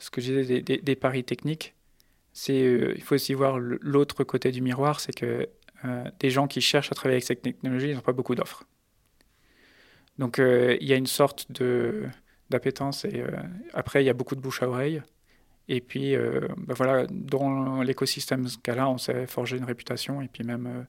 ce 0.00 0.10
que 0.10 0.20
je 0.20 0.32
disais, 0.32 0.60
des, 0.60 0.96
paris 0.96 1.22
techniques, 1.22 1.76
euh, 1.76 1.83
il 2.48 3.02
faut 3.02 3.14
aussi 3.14 3.34
voir 3.34 3.58
l'autre 3.58 4.24
côté 4.24 4.50
du 4.50 4.60
miroir, 4.60 5.00
c'est 5.00 5.14
que 5.14 5.48
euh, 5.84 6.04
des 6.20 6.30
gens 6.30 6.46
qui 6.46 6.60
cherchent 6.60 6.92
à 6.92 6.94
travailler 6.94 7.16
avec 7.16 7.24
cette 7.24 7.42
technologie, 7.42 7.90
ils 7.90 7.94
n'ont 7.94 8.00
pas 8.00 8.12
beaucoup 8.12 8.34
d'offres. 8.34 8.64
Donc, 10.18 10.38
il 10.38 10.86
y 10.86 10.92
a 10.92 10.96
une 10.96 11.06
sorte 11.06 11.50
de 11.50 12.04
d'appétence 12.50 13.04
et 13.04 13.24
après, 13.72 14.02
il 14.02 14.06
y 14.06 14.10
a 14.10 14.12
beaucoup 14.12 14.36
de 14.36 14.40
bouche 14.40 14.62
à 14.62 14.68
oreille. 14.68 15.02
Et 15.68 15.80
puis, 15.80 16.14
euh, 16.14 16.40
bah 16.58 16.74
voilà, 16.76 17.06
dans 17.10 17.82
l'écosystème 17.82 18.46
Scala, 18.48 18.88
on 18.88 18.98
s'est 18.98 19.26
forgé 19.26 19.56
une 19.56 19.64
réputation, 19.64 20.20
et 20.20 20.28
puis 20.28 20.44
même, 20.44 20.66
euh, 20.66 20.82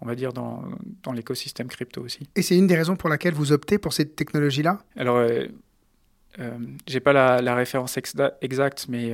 on 0.00 0.06
va 0.06 0.14
dire, 0.14 0.32
dans, 0.32 0.64
dans 1.02 1.12
l'écosystème 1.12 1.68
crypto 1.68 2.02
aussi. 2.02 2.28
Et 2.34 2.42
c'est 2.42 2.56
une 2.56 2.66
des 2.66 2.76
raisons 2.76 2.96
pour 2.96 3.10
laquelle 3.10 3.34
vous 3.34 3.52
optez 3.52 3.78
pour 3.78 3.92
cette 3.92 4.16
technologie-là? 4.16 4.82
Alors, 4.96 5.16
euh, 5.16 5.46
euh 6.38 6.50
j'ai 6.86 7.00
pas 7.00 7.12
la, 7.12 7.40
la 7.40 7.54
référence 7.54 7.96
exacte, 7.96 8.86
mais 8.88 9.12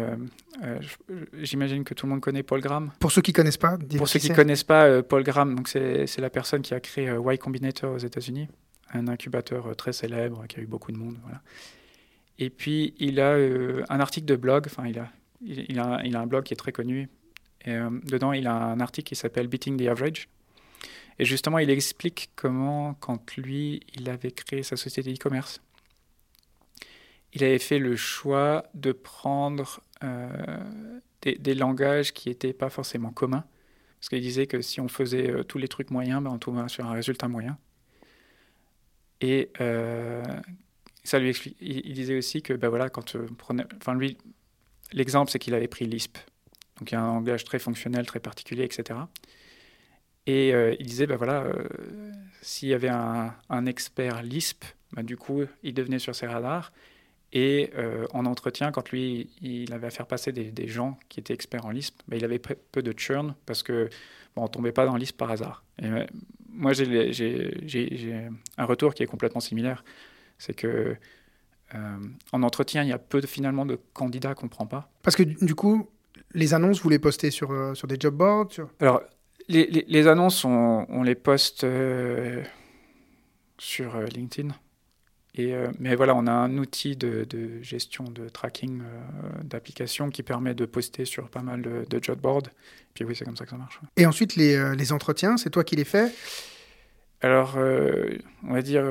j'imagine 1.34 1.84
que 1.84 1.94
tout 1.94 2.06
le 2.06 2.10
monde 2.10 2.20
connaît 2.20 2.42
Paul 2.42 2.60
Graham. 2.60 2.90
Pour 2.98 3.12
ceux 3.12 3.22
qui 3.22 3.32
connaissent 3.32 3.56
pas, 3.56 3.78
pour 3.96 4.08
ceux 4.08 4.18
qui 4.18 4.30
connaissent 4.30 4.64
pas, 4.64 5.02
Paul 5.02 5.22
Graham, 5.22 5.54
donc 5.54 5.68
c'est 5.68 6.18
la 6.18 6.30
personne 6.30 6.62
qui 6.62 6.74
a 6.74 6.80
créé 6.80 7.06
Y 7.06 7.38
Combinator 7.38 7.94
aux 7.94 7.98
États-Unis, 7.98 8.48
un 8.92 9.08
incubateur 9.08 9.74
très 9.76 9.92
célèbre 9.92 10.46
qui 10.48 10.58
a 10.58 10.62
eu 10.62 10.66
beaucoup 10.66 10.92
de 10.92 10.96
monde. 10.96 11.16
Voilà. 11.22 11.40
Et 12.40 12.48
puis, 12.48 12.94
il 12.98 13.20
a 13.20 13.32
euh, 13.32 13.84
un 13.90 14.00
article 14.00 14.26
de 14.26 14.34
blog, 14.34 14.64
enfin, 14.66 14.88
il 14.88 14.98
a, 14.98 15.08
il, 15.42 15.78
a, 15.78 16.00
il 16.04 16.16
a 16.16 16.20
un 16.20 16.26
blog 16.26 16.44
qui 16.44 16.54
est 16.54 16.56
très 16.56 16.72
connu. 16.72 17.08
Et, 17.66 17.72
euh, 17.72 17.90
dedans, 18.04 18.32
il 18.32 18.46
a 18.46 18.54
un 18.54 18.80
article 18.80 19.08
qui 19.08 19.14
s'appelle 19.14 19.46
Beating 19.46 19.76
the 19.76 19.86
Average. 19.88 20.26
Et 21.18 21.26
justement, 21.26 21.58
il 21.58 21.68
explique 21.68 22.30
comment, 22.34 22.94
quand 22.94 23.36
lui, 23.36 23.82
il 23.94 24.08
avait 24.08 24.30
créé 24.30 24.62
sa 24.62 24.78
société 24.78 25.12
e-commerce, 25.12 25.60
il 27.32 27.44
avait 27.44 27.58
fait 27.58 27.78
le 27.78 27.96
choix 27.96 28.64
de 28.74 28.92
prendre 28.92 29.80
euh, 30.02 31.00
des, 31.22 31.54
langages 31.54 32.12
qui 32.12 32.28
n'étaient 32.28 32.52
pas 32.52 32.70
forcément 32.70 33.10
communs. 33.10 33.44
Parce 33.98 34.08
qu'il 34.08 34.20
disait 34.20 34.46
que 34.46 34.62
si 34.62 34.80
on 34.80 34.88
faisait 34.88 35.44
tous 35.44 35.58
les 35.58 35.68
trucs 35.68 35.90
moyens, 35.90 36.22
ben 36.22 36.30
on 36.30 36.38
tombait 36.38 36.66
sur 36.68 36.86
un 36.86 36.92
résultat 36.92 37.28
moyen. 37.28 37.58
Et 39.20 39.50
ça 41.04 41.18
lui 41.18 41.30
explique. 41.30 41.56
Il, 41.60 41.92
disait 41.92 42.16
aussi 42.16 42.42
que, 42.42 42.52
ben 42.52 42.68
voilà, 42.68 42.88
quand 42.88 43.16
euh, 43.16 43.26
prenait, 43.38 43.64
enfin 43.76 43.94
lui, 43.94 44.18
l'exemple 44.92 45.30
c'est 45.30 45.38
qu'il 45.38 45.54
avait 45.54 45.68
pris 45.68 45.86
Lisp, 45.86 46.18
donc 46.78 46.90
il 46.90 46.94
y 46.94 46.96
a 46.96 47.02
un 47.02 47.06
langage 47.06 47.44
très 47.44 47.58
fonctionnel, 47.58 48.06
très 48.06 48.20
particulier, 48.20 48.64
etc. 48.64 49.00
Et 50.26 50.54
euh, 50.54 50.74
il 50.78 50.86
disait, 50.86 51.06
ben 51.06 51.16
voilà, 51.16 51.42
euh, 51.42 52.12
s'il 52.42 52.68
y 52.68 52.74
avait 52.74 52.88
un, 52.88 53.34
un 53.48 53.66
expert 53.66 54.22
Lisp, 54.22 54.64
ben 54.92 55.02
du 55.02 55.16
coup, 55.16 55.42
il 55.62 55.74
devenait 55.74 55.98
sur 55.98 56.14
ses 56.14 56.26
radars. 56.26 56.72
Et 57.32 57.70
en 58.12 58.26
entretien, 58.26 58.72
quand 58.72 58.90
lui, 58.90 59.30
il 59.40 59.72
avait 59.72 59.86
à 59.86 59.90
faire 59.90 60.06
passer 60.06 60.32
des, 60.32 60.50
des 60.50 60.66
gens 60.66 60.98
qui 61.08 61.20
étaient 61.20 61.32
experts 61.32 61.64
en 61.64 61.70
Lisp, 61.70 62.00
ben, 62.08 62.16
il 62.16 62.24
avait 62.24 62.40
peu 62.40 62.82
de 62.82 62.92
churn 62.98 63.34
parce 63.46 63.62
que 63.62 63.88
bon, 64.34 64.42
on 64.42 64.48
tombait 64.48 64.72
pas 64.72 64.84
dans 64.84 64.96
Lisp 64.96 65.16
par 65.16 65.30
hasard. 65.30 65.62
Et, 65.80 65.88
moi, 66.52 66.72
j'ai 66.72 68.28
un 68.58 68.64
retour 68.64 68.94
qui 68.94 69.02
est 69.02 69.06
complètement 69.06 69.40
similaire. 69.40 69.84
C'est 70.38 70.54
que 70.54 70.96
euh, 71.74 71.98
en 72.32 72.42
entretien, 72.42 72.82
il 72.82 72.88
y 72.88 72.92
a 72.92 72.98
peu 72.98 73.20
de, 73.20 73.26
finalement 73.26 73.66
de 73.66 73.78
candidats 73.92 74.34
qu'on 74.34 74.46
ne 74.46 74.50
prend 74.50 74.66
pas. 74.66 74.90
Parce 75.02 75.16
que 75.16 75.22
du 75.22 75.54
coup, 75.54 75.88
les 76.34 76.54
annonces, 76.54 76.82
vous 76.82 76.88
les 76.88 76.98
postez 76.98 77.30
sur, 77.30 77.52
euh, 77.52 77.74
sur 77.74 77.86
des 77.86 77.96
job 77.98 78.14
boards 78.14 78.60
Alors, 78.80 79.02
les, 79.48 79.66
les, 79.66 80.06
annonces, 80.06 80.44
on, 80.44 81.02
les 81.02 81.14
poste 81.14 81.64
euh, 81.64 82.42
sur 83.58 83.98
LinkedIn. 84.00 84.54
Et, 85.36 85.54
mais 85.78 85.94
voilà, 85.94 86.16
on 86.16 86.26
a 86.26 86.32
un 86.32 86.58
outil 86.58 86.96
de, 86.96 87.24
de 87.24 87.62
gestion 87.62 88.04
de 88.04 88.28
tracking 88.28 88.82
d'applications 89.44 90.10
qui 90.10 90.24
permet 90.24 90.54
de 90.54 90.66
poster 90.66 91.04
sur 91.04 91.30
pas 91.30 91.40
mal 91.40 91.62
de, 91.62 91.84
de 91.88 92.02
job 92.02 92.18
boards. 92.20 92.48
Puis 92.94 93.04
oui, 93.04 93.14
c'est 93.14 93.24
comme 93.24 93.36
ça 93.36 93.44
que 93.44 93.50
ça 93.50 93.56
marche. 93.56 93.78
Et 93.96 94.06
ensuite, 94.06 94.34
les, 94.34 94.74
les 94.74 94.92
entretiens, 94.92 95.36
c'est 95.36 95.50
toi 95.50 95.62
qui 95.62 95.76
les 95.76 95.84
fais? 95.84 96.12
Alors, 97.20 97.56
on 97.56 98.52
va 98.52 98.60
dire 98.62 98.82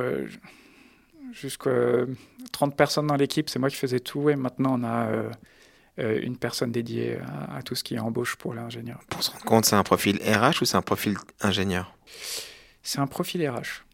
jusqu'à 1.31 2.05
30 2.51 2.75
personnes 2.75 3.07
dans 3.07 3.15
l'équipe, 3.15 3.49
c'est 3.49 3.59
moi 3.59 3.69
qui 3.69 3.75
faisais 3.75 3.99
tout 3.99 4.29
et 4.29 4.35
maintenant 4.35 4.79
on 4.79 4.83
a 4.83 5.07
euh, 5.07 5.29
euh, 5.99 6.19
une 6.21 6.37
personne 6.37 6.71
dédiée 6.71 7.17
à, 7.49 7.61
tout 7.63 7.75
ce 7.75 7.83
qui 7.83 7.95
est 7.95 7.99
embauche 7.99 8.35
pour 8.35 8.53
l'ingénieur. 8.53 8.99
Pour 9.09 9.23
se 9.23 9.31
rendre 9.31 9.45
compte, 9.45 9.65
c'est 9.65 9.75
un 9.75 9.83
profil 9.83 10.17
RH 10.17 10.61
ou 10.61 10.65
c'est 10.65 10.77
un 10.77 10.81
profil 10.81 11.17
ingénieur? 11.41 11.95
C'est 12.83 12.99
un 12.99 13.07
profil 13.07 13.47
RH. 13.47 13.85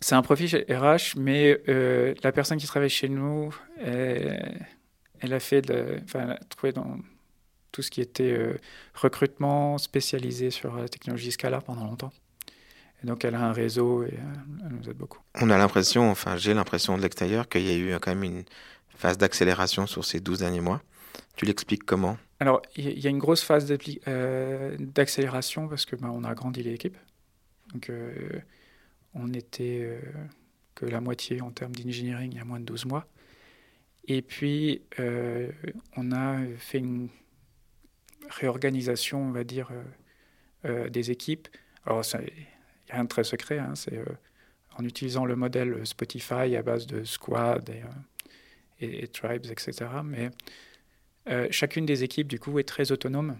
C'est 0.00 0.14
un 0.14 0.22
profil 0.22 0.64
RH, 0.68 1.16
mais 1.16 1.60
euh, 1.68 2.14
la 2.22 2.32
personne 2.32 2.58
qui 2.58 2.66
travaille 2.66 2.90
chez 2.90 3.08
nous, 3.08 3.54
elle, 3.78 5.32
a 5.32 5.40
fait, 5.40 5.62
de, 5.62 6.00
enfin, 6.04 6.20
elle 6.22 6.30
a 6.30 6.38
trouvé 6.48 6.72
dans 6.72 6.98
tout 7.72 7.82
ce 7.82 7.90
qui 7.90 8.00
était 8.00 8.56
recrutement 8.94 9.78
spécialisé 9.78 10.50
sur 10.50 10.74
la 10.76 10.88
technologie 10.88 11.30
Scala 11.30 11.60
pendant 11.60 11.84
longtemps. 11.84 12.12
Et 13.02 13.06
donc 13.06 13.24
elle 13.24 13.34
a 13.34 13.40
un 13.40 13.52
réseau 13.52 14.02
et 14.02 14.14
euh, 14.14 14.66
elle 14.66 14.72
nous 14.72 14.90
aide 14.90 14.96
beaucoup. 14.96 15.20
On 15.40 15.50
a 15.50 15.56
l'impression, 15.56 16.10
enfin 16.10 16.36
j'ai 16.36 16.54
l'impression 16.54 16.96
de 16.96 17.02
l'extérieur 17.02 17.48
qu'il 17.48 17.62
y 17.62 17.70
a 17.70 17.76
eu 17.76 17.98
quand 17.98 18.14
même 18.14 18.24
une 18.24 18.44
phase 18.96 19.16
d'accélération 19.16 19.86
sur 19.86 20.04
ces 20.04 20.20
12 20.20 20.40
derniers 20.40 20.60
mois. 20.60 20.82
Tu 21.36 21.46
l'expliques 21.46 21.84
comment? 21.84 22.18
Alors 22.40 22.60
il 22.76 22.98
y 22.98 23.06
a 23.06 23.10
une 23.10 23.18
grosse 23.18 23.42
phase 23.42 23.72
euh, 24.06 24.76
d'accélération 24.78 25.68
parce 25.68 25.86
que 25.86 25.96
ben, 25.96 26.10
on 26.10 26.24
a 26.24 26.28
agrandi 26.28 26.62
l'équipe. 26.62 26.96
Donc 27.72 27.88
euh, 27.88 28.40
on 29.14 29.32
était 29.32 30.00
que 30.74 30.86
la 30.86 31.00
moitié 31.00 31.40
en 31.40 31.50
termes 31.50 31.74
d'engineering 31.74 32.32
il 32.32 32.38
y 32.38 32.40
a 32.40 32.44
moins 32.44 32.60
de 32.60 32.64
12 32.64 32.86
mois. 32.86 33.06
Et 34.06 34.22
puis 34.22 34.82
on 35.96 36.12
a 36.12 36.38
fait 36.56 36.78
une 36.78 37.08
réorganisation, 38.28 39.22
on 39.22 39.32
va 39.32 39.44
dire, 39.44 39.70
des 40.64 41.10
équipes. 41.10 41.48
Alors 41.86 42.04
ça, 42.04 42.20
rien 42.90 43.04
de 43.04 43.08
très 43.08 43.24
secret. 43.24 43.58
Hein, 43.58 43.74
c'est 43.74 43.96
euh, 43.96 44.04
en 44.76 44.84
utilisant 44.84 45.24
le 45.24 45.36
modèle 45.36 45.86
Spotify 45.86 46.56
à 46.56 46.62
base 46.62 46.86
de 46.86 47.04
squad 47.04 47.68
et, 48.80 49.02
euh, 49.02 49.06
tribes, 49.06 49.46
etc. 49.46 49.72
Mais 50.04 50.30
euh, 51.28 51.48
chacune 51.50 51.86
des 51.86 52.04
équipes, 52.04 52.28
du 52.28 52.38
coup, 52.38 52.58
est 52.58 52.68
très 52.68 52.92
autonome 52.92 53.38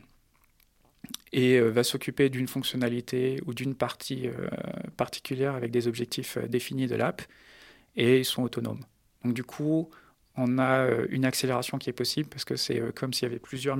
et 1.32 1.60
va 1.60 1.84
s'occuper 1.84 2.28
d'une 2.28 2.48
fonctionnalité 2.48 3.40
ou 3.46 3.54
d'une 3.54 3.74
partie 3.74 4.28
particulière 4.96 5.54
avec 5.54 5.70
des 5.70 5.86
objectifs 5.86 6.38
définis 6.48 6.86
de 6.86 6.96
l'app 6.96 7.22
et 7.96 8.18
ils 8.18 8.24
sont 8.24 8.42
autonomes. 8.42 8.80
Donc 9.24 9.34
du 9.34 9.44
coup, 9.44 9.90
on 10.36 10.58
a 10.58 10.88
une 11.08 11.24
accélération 11.24 11.78
qui 11.78 11.90
est 11.90 11.94
possible 11.94 12.28
parce 12.28 12.44
que 12.44 12.56
c'est 12.56 12.82
comme 12.94 13.12
s'il 13.12 13.28
y 13.28 13.30
avait 13.30 13.38
plusieurs 13.38 13.78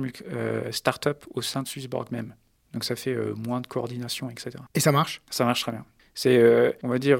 startups 0.71 1.09
au 1.33 1.41
sein 1.41 1.63
de 1.63 1.67
Swissborg 1.67 2.11
même. 2.11 2.35
Donc 2.73 2.85
ça 2.85 2.95
fait 2.95 3.15
moins 3.35 3.59
de 3.61 3.67
coordination, 3.67 4.29
etc. 4.29 4.51
Et 4.73 4.79
ça 4.79 4.91
marche? 4.91 5.21
Ça 5.29 5.43
marche 5.45 5.61
très 5.61 5.73
bien. 5.73 5.85
C'est, 6.13 6.77
on 6.83 6.89
va 6.89 6.99
dire, 6.99 7.19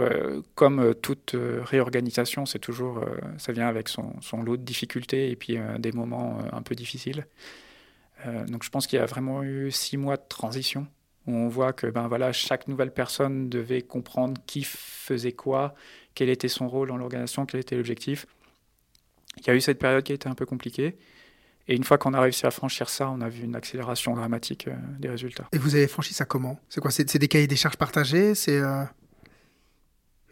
comme 0.55 0.93
toute 0.95 1.35
réorganisation, 1.35 2.45
c'est 2.45 2.59
toujours, 2.59 3.03
ça 3.37 3.51
vient 3.51 3.67
avec 3.67 3.87
son, 3.87 4.13
son, 4.21 4.43
lot 4.43 4.57
de 4.57 4.63
difficultés 4.63 5.31
et 5.31 5.35
puis 5.35 5.57
des 5.79 5.91
moments 5.91 6.39
un 6.51 6.61
peu 6.61 6.75
difficiles. 6.75 7.25
Donc 8.47 8.63
je 8.63 8.69
pense 8.69 8.87
qu'il 8.87 8.99
y 8.99 9.01
a 9.01 9.05
vraiment 9.05 9.43
eu 9.43 9.71
six 9.71 9.97
mois 9.97 10.17
de 10.17 10.23
transition 10.27 10.87
où 11.27 11.33
on 11.33 11.47
voit 11.47 11.73
que 11.73 11.87
ben 11.87 12.07
voilà, 12.07 12.31
chaque 12.31 12.67
nouvelle 12.67 12.93
personne 12.93 13.49
devait 13.49 13.81
comprendre 13.81 14.41
qui 14.47 14.63
faisait 14.63 15.33
quoi, 15.33 15.75
quel 16.15 16.29
était 16.29 16.47
son 16.47 16.67
rôle 16.67 16.87
dans 16.89 16.97
l'organisation, 16.97 17.45
quel 17.45 17.59
était 17.59 17.75
l'objectif. 17.75 18.25
Il 19.37 19.47
y 19.47 19.49
a 19.49 19.55
eu 19.55 19.61
cette 19.61 19.79
période 19.79 20.03
qui 20.03 20.11
a 20.11 20.15
été 20.15 20.27
un 20.27 20.35
peu 20.35 20.45
compliquée. 20.45 20.97
Et 21.67 21.75
une 21.75 21.83
fois 21.83 21.97
qu'on 21.97 22.13
a 22.13 22.19
réussi 22.19 22.45
à 22.45 22.51
franchir 22.51 22.89
ça, 22.89 23.09
on 23.09 23.21
a 23.21 23.29
vu 23.29 23.43
une 23.43 23.55
accélération 23.55 24.15
dramatique 24.15 24.67
euh, 24.67 24.75
des 24.99 25.09
résultats. 25.09 25.47
Et 25.53 25.57
vous 25.57 25.75
avez 25.75 25.87
franchi 25.87 26.13
ça 26.13 26.25
comment? 26.25 26.59
C'est 26.69 26.81
quoi? 26.81 26.91
C'est 26.91 27.17
des 27.17 27.27
cahiers 27.27 27.47
des 27.47 27.55
charges 27.55 27.77
partagés? 27.77 28.35
C'est 28.35 28.59
euh, 28.59 28.83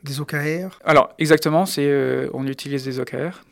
des 0.04 0.20
OKR 0.20 0.80
Alors, 0.84 1.14
exactement, 1.20 1.66
c'est 1.66 1.88
euh, 1.88 2.30
on 2.34 2.48
utilise 2.48 2.84
des 2.84 3.00
OKR. 3.00 3.44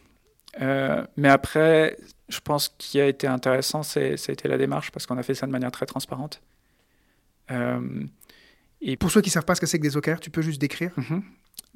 mais 0.59 1.29
après, 1.29 1.97
je 2.29 2.39
pense 2.39 2.69
qu'il 2.77 3.01
a 3.01 3.07
été 3.07 3.27
intéressant, 3.27 3.83
c'était 3.83 4.47
la 4.47 4.57
démarche, 4.57 4.91
parce 4.91 5.05
qu'on 5.05 5.17
a 5.17 5.23
fait 5.23 5.35
ça 5.35 5.47
de 5.47 5.51
manière 5.51 5.71
très 5.71 5.85
transparente. 5.85 6.41
et 8.81 8.97
pour 8.97 9.11
ceux 9.11 9.21
qui 9.21 9.29
ne 9.29 9.33
savent 9.33 9.45
pas 9.45 9.55
ce 9.55 9.61
que 9.61 9.67
c'est 9.67 9.77
que 9.77 9.83
des 9.83 9.97
OKR, 9.97 10.19
tu 10.19 10.29
peux 10.29 10.41
juste 10.41 10.59
décrire? 10.59 10.91
Mhm. 10.97 11.23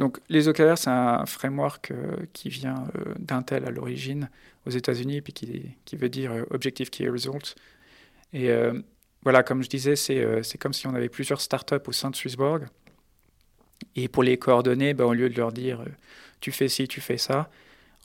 Donc, 0.01 0.17
les 0.29 0.48
OKR, 0.48 0.77
c'est 0.77 0.89
un 0.89 1.25
framework 1.25 1.91
euh, 1.91 2.15
qui 2.34 2.50
vient 2.50 2.88
euh, 2.96 3.13
d'Intel 3.20 3.65
à 3.65 3.70
l'origine 3.70 4.29
aux 4.65 4.72
États-Unis, 4.72 5.22
puis 5.22 5.31
qui, 5.34 5.75
qui, 5.86 5.96
veut 5.96 6.10
dire 6.10 6.31
euh, 6.31 6.43
Objective 6.50 6.89
Key 6.89 7.08
Results. 7.08 7.55
Et 8.34 8.50
voilà, 9.24 9.43
comme 9.43 9.62
je 9.62 9.67
disais, 9.67 9.98
c'est 9.98 10.58
comme 10.58 10.72
si 10.72 10.88
on 10.88 10.96
avait 10.96 11.10
plusieurs 11.10 11.41
startups 11.41 11.86
au 11.86 11.91
sein 11.91 12.10
de 12.10 12.15
Swissborg. 12.15 12.65
Et 13.98 14.08
pour 14.08 14.24
les 14.24 14.38
coordonner, 14.38 14.93
ben, 14.93 15.03
au 15.03 15.13
lieu 15.13 15.29
de 15.29 15.36
leur 15.36 15.51
dire 15.51 15.84
tu 16.39 16.53
fais 16.53 16.70
ci, 16.70 16.88
tu 16.88 17.01
fais 17.01 17.17
ça, 17.17 17.51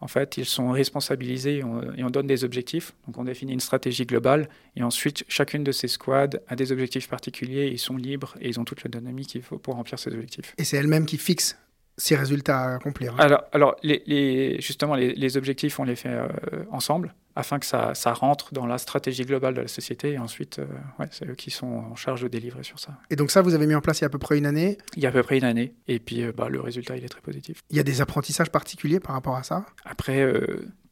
en 0.01 0.09
fait, 0.09 0.37
ils 0.37 0.45
sont 0.45 0.71
responsabilisés 0.71 1.59
et 1.59 1.65
on, 1.65 2.11
donne 2.11 2.27
des 2.27 2.45
objectifs. 2.45 2.93
Donc, 3.07 3.17
on 3.17 3.25
définit 3.25 3.53
une 3.53 3.61
stratégie 3.61 4.05
globale 4.05 4.49
et 4.77 4.83
ensuite, 4.83 5.25
chacune 5.29 5.65
de 5.65 5.73
ces 5.73 5.89
squads 5.89 6.39
a 6.49 6.57
des 6.57 6.71
objectifs 6.71 7.09
particuliers. 7.09 7.69
Ils 7.69 7.79
sont 7.79 7.97
libres 7.97 8.37
et 8.41 8.49
ils 8.49 8.61
ont 8.61 8.65
toute 8.65 8.85
l'autonomie 8.85 9.25
qu'il 9.27 9.43
faut 9.43 9.59
pour 9.59 9.75
remplir 9.75 9.99
ces 9.99 10.13
objectifs. 10.13 10.55
Et 10.59 10.65
c'est 10.65 10.77
elle-même 10.77 11.07
qui 11.07 11.17
fixe 11.17 11.57
ces 11.97 12.15
résultats 12.15 12.59
à 12.59 12.75
accomplir 12.75 13.15
hein. 13.15 13.19
Alors, 13.19 13.45
alors 13.53 13.77
les, 13.83 14.61
justement, 14.61 14.97
les, 14.97 15.37
objectifs, 15.39 15.81
on 15.81 15.85
les 15.85 15.97
fait 15.97 16.11
euh, 16.11 16.29
ensemble 16.71 17.15
afin 17.37 17.59
que 17.59 17.67
ça, 17.67 17.95
ça, 17.95 18.13
rentre 18.13 18.53
dans 18.53 18.67
la 18.67 18.79
stratégie 18.79 19.25
globale 19.25 19.55
de 19.55 19.61
la 19.61 19.69
société. 19.69 20.13
Et 20.13 20.19
ensuite, 20.19 20.59
euh, 20.59 20.67
ouais, 20.99 21.07
c'est 21.11 21.29
eux 21.29 21.35
qui 21.35 21.51
sont 21.51 21.67
en 21.67 21.95
charge 21.95 22.23
de 22.23 22.29
délivrer 22.29 22.65
sur 22.65 22.81
ça. 22.81 22.99
Et 23.11 23.17
donc 23.17 23.31
ça, 23.31 23.43
vous 23.43 23.55
avez 23.55 23.67
mis 23.67 23.75
en 23.75 23.81
place 23.81 24.01
il 24.01 24.03
y 24.03 24.05
a 24.05 24.07
à 24.07 24.11
peu 24.11 24.19
près 24.19 24.39
une 24.39 24.47
année? 24.47 24.79
Il 24.97 25.03
y 25.03 25.07
a 25.07 25.11
à 25.11 25.13
peu 25.13 25.23
près 25.23 25.37
une 25.39 25.45
année. 25.45 25.75
Et 25.87 25.99
puis, 25.99 26.23
euh, 26.23 26.33
bah, 26.33 26.49
le 26.49 26.61
résultat, 26.61 26.97
il 26.97 27.05
est 27.05 27.09
très 27.09 27.21
positif. 27.21 27.61
Il 27.71 27.77
y 27.77 27.81
a 27.81 27.83
des 27.83 28.01
apprentissages 28.01 28.51
particuliers 28.51 29.01
par 29.01 29.15
rapport 29.15 29.37
à 29.37 29.43
ça? 29.43 29.67
Après, 29.85 30.27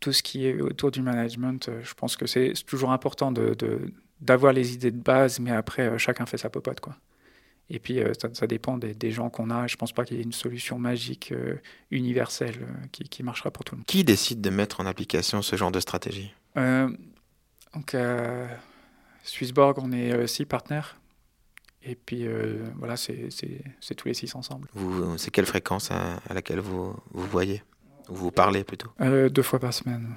tout 0.01 0.13
ce 0.13 0.23
qui 0.23 0.47
est 0.47 0.61
autour 0.61 0.91
du 0.91 1.03
management, 1.03 1.71
je 1.83 1.95
pense 1.95 2.17
que 2.17 2.27
c'est 2.27 2.53
toujours 2.67 2.93
important 2.93 3.33
de, 3.33 3.57
d'avoir 4.21 4.53
les 4.53 4.75
idées 4.75 4.91
de 4.91 5.03
base, 5.03 5.41
mais 5.41 5.51
après, 5.51 5.99
chacun 5.99 6.27
fait 6.27 6.39
sa 6.39 6.51
popote, 6.51 6.81
quoi. 6.81 6.97
Et 7.71 7.79
puis, 7.79 8.01
euh, 8.01 8.13
ça, 8.33 8.47
dépend 8.47 8.77
des, 8.77 9.11
gens 9.11 9.31
qu'on 9.31 9.51
a. 9.51 9.67
Je 9.67 9.75
ne 9.75 9.79
pense 9.79 9.93
pas 9.93 10.05
qu'il 10.05 10.19
y 10.19 10.21
ait 10.21 10.25
une 10.25 10.33
solution 10.33 10.79
magique, 10.79 11.33
euh, 11.33 11.57
universelle, 11.91 12.57
euh, 12.61 13.05
qui, 13.05 13.23
marchera 13.23 13.51
pour 13.51 13.65
tout 13.65 13.75
le 13.75 13.79
monde. 13.79 13.87
Qui 13.87 14.05
décide 14.05 14.41
de 14.41 14.51
mettre 14.51 14.81
en 14.81 14.87
application 14.87 15.41
ce 15.43 15.57
genre 15.57 15.73
de 15.73 15.81
stratégie? 15.81 16.33
Donc, 16.55 17.97
Swissborg, 19.25 19.79
on 19.79 19.91
est 19.91 20.27
six 20.27 20.45
partenaires. 20.45 20.97
Et 21.83 21.97
puis, 21.97 22.27
voilà, 22.77 22.97
c'est 22.97 23.31
tous 23.97 24.09
les 24.09 24.15
six 24.15 24.35
ensemble. 24.35 24.69
C'est 25.17 25.31
quelle 25.31 25.47
fréquence 25.47 25.91
à, 25.91 26.21
laquelle 26.33 26.61
vous, 26.61 26.95
vous 27.13 27.27
voyez? 27.27 27.63
Ou 28.11 28.15
vous 28.15 28.31
parlez 28.31 28.63
plutôt? 28.63 28.91
Deux 29.01 29.43
fois 29.43 29.59
par 29.59 29.73
semaine 29.73 30.15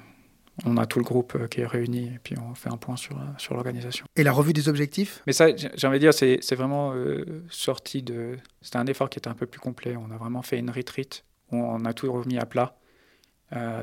on 0.64 0.76
a 0.76 0.86
tout 0.86 0.98
le 0.98 1.04
groupe 1.04 1.34
euh, 1.34 1.46
qui 1.46 1.60
est 1.60 1.66
réuni 1.66 2.06
et 2.14 2.18
puis 2.22 2.34
on 2.38 2.54
fait 2.54 2.70
un 2.70 2.76
point 2.76 2.96
sur, 2.96 3.16
euh, 3.16 3.24
sur 3.38 3.54
l'organisation. 3.54 4.06
Et 4.16 4.22
la 4.22 4.32
revue 4.32 4.52
des 4.52 4.68
objectifs? 4.68 5.22
Mais 5.26 5.32
ça, 5.32 5.54
j'ai 5.56 5.86
envie 5.86 5.98
de 5.98 6.10
dire, 6.10 6.14
c'est, 6.14 6.54
vraiment 6.54 6.92
euh, 6.94 7.44
sorti 7.50 8.02
de. 8.02 8.36
C'était 8.60 8.78
un 8.78 8.86
effort 8.86 9.08
qui 9.08 9.18
était 9.18 9.28
un 9.28 9.34
peu 9.34 9.46
plus 9.46 9.60
complet. 9.60 9.96
On 9.96 10.10
a 10.10 10.16
vraiment 10.16 10.42
fait 10.42 10.58
une 10.58 10.70
retreat 10.70 11.24
où 11.52 11.56
on 11.56 11.84
a 11.84 11.92
tout 11.92 12.12
remis 12.12 12.38
à 12.38 12.44
plat, 12.44 12.76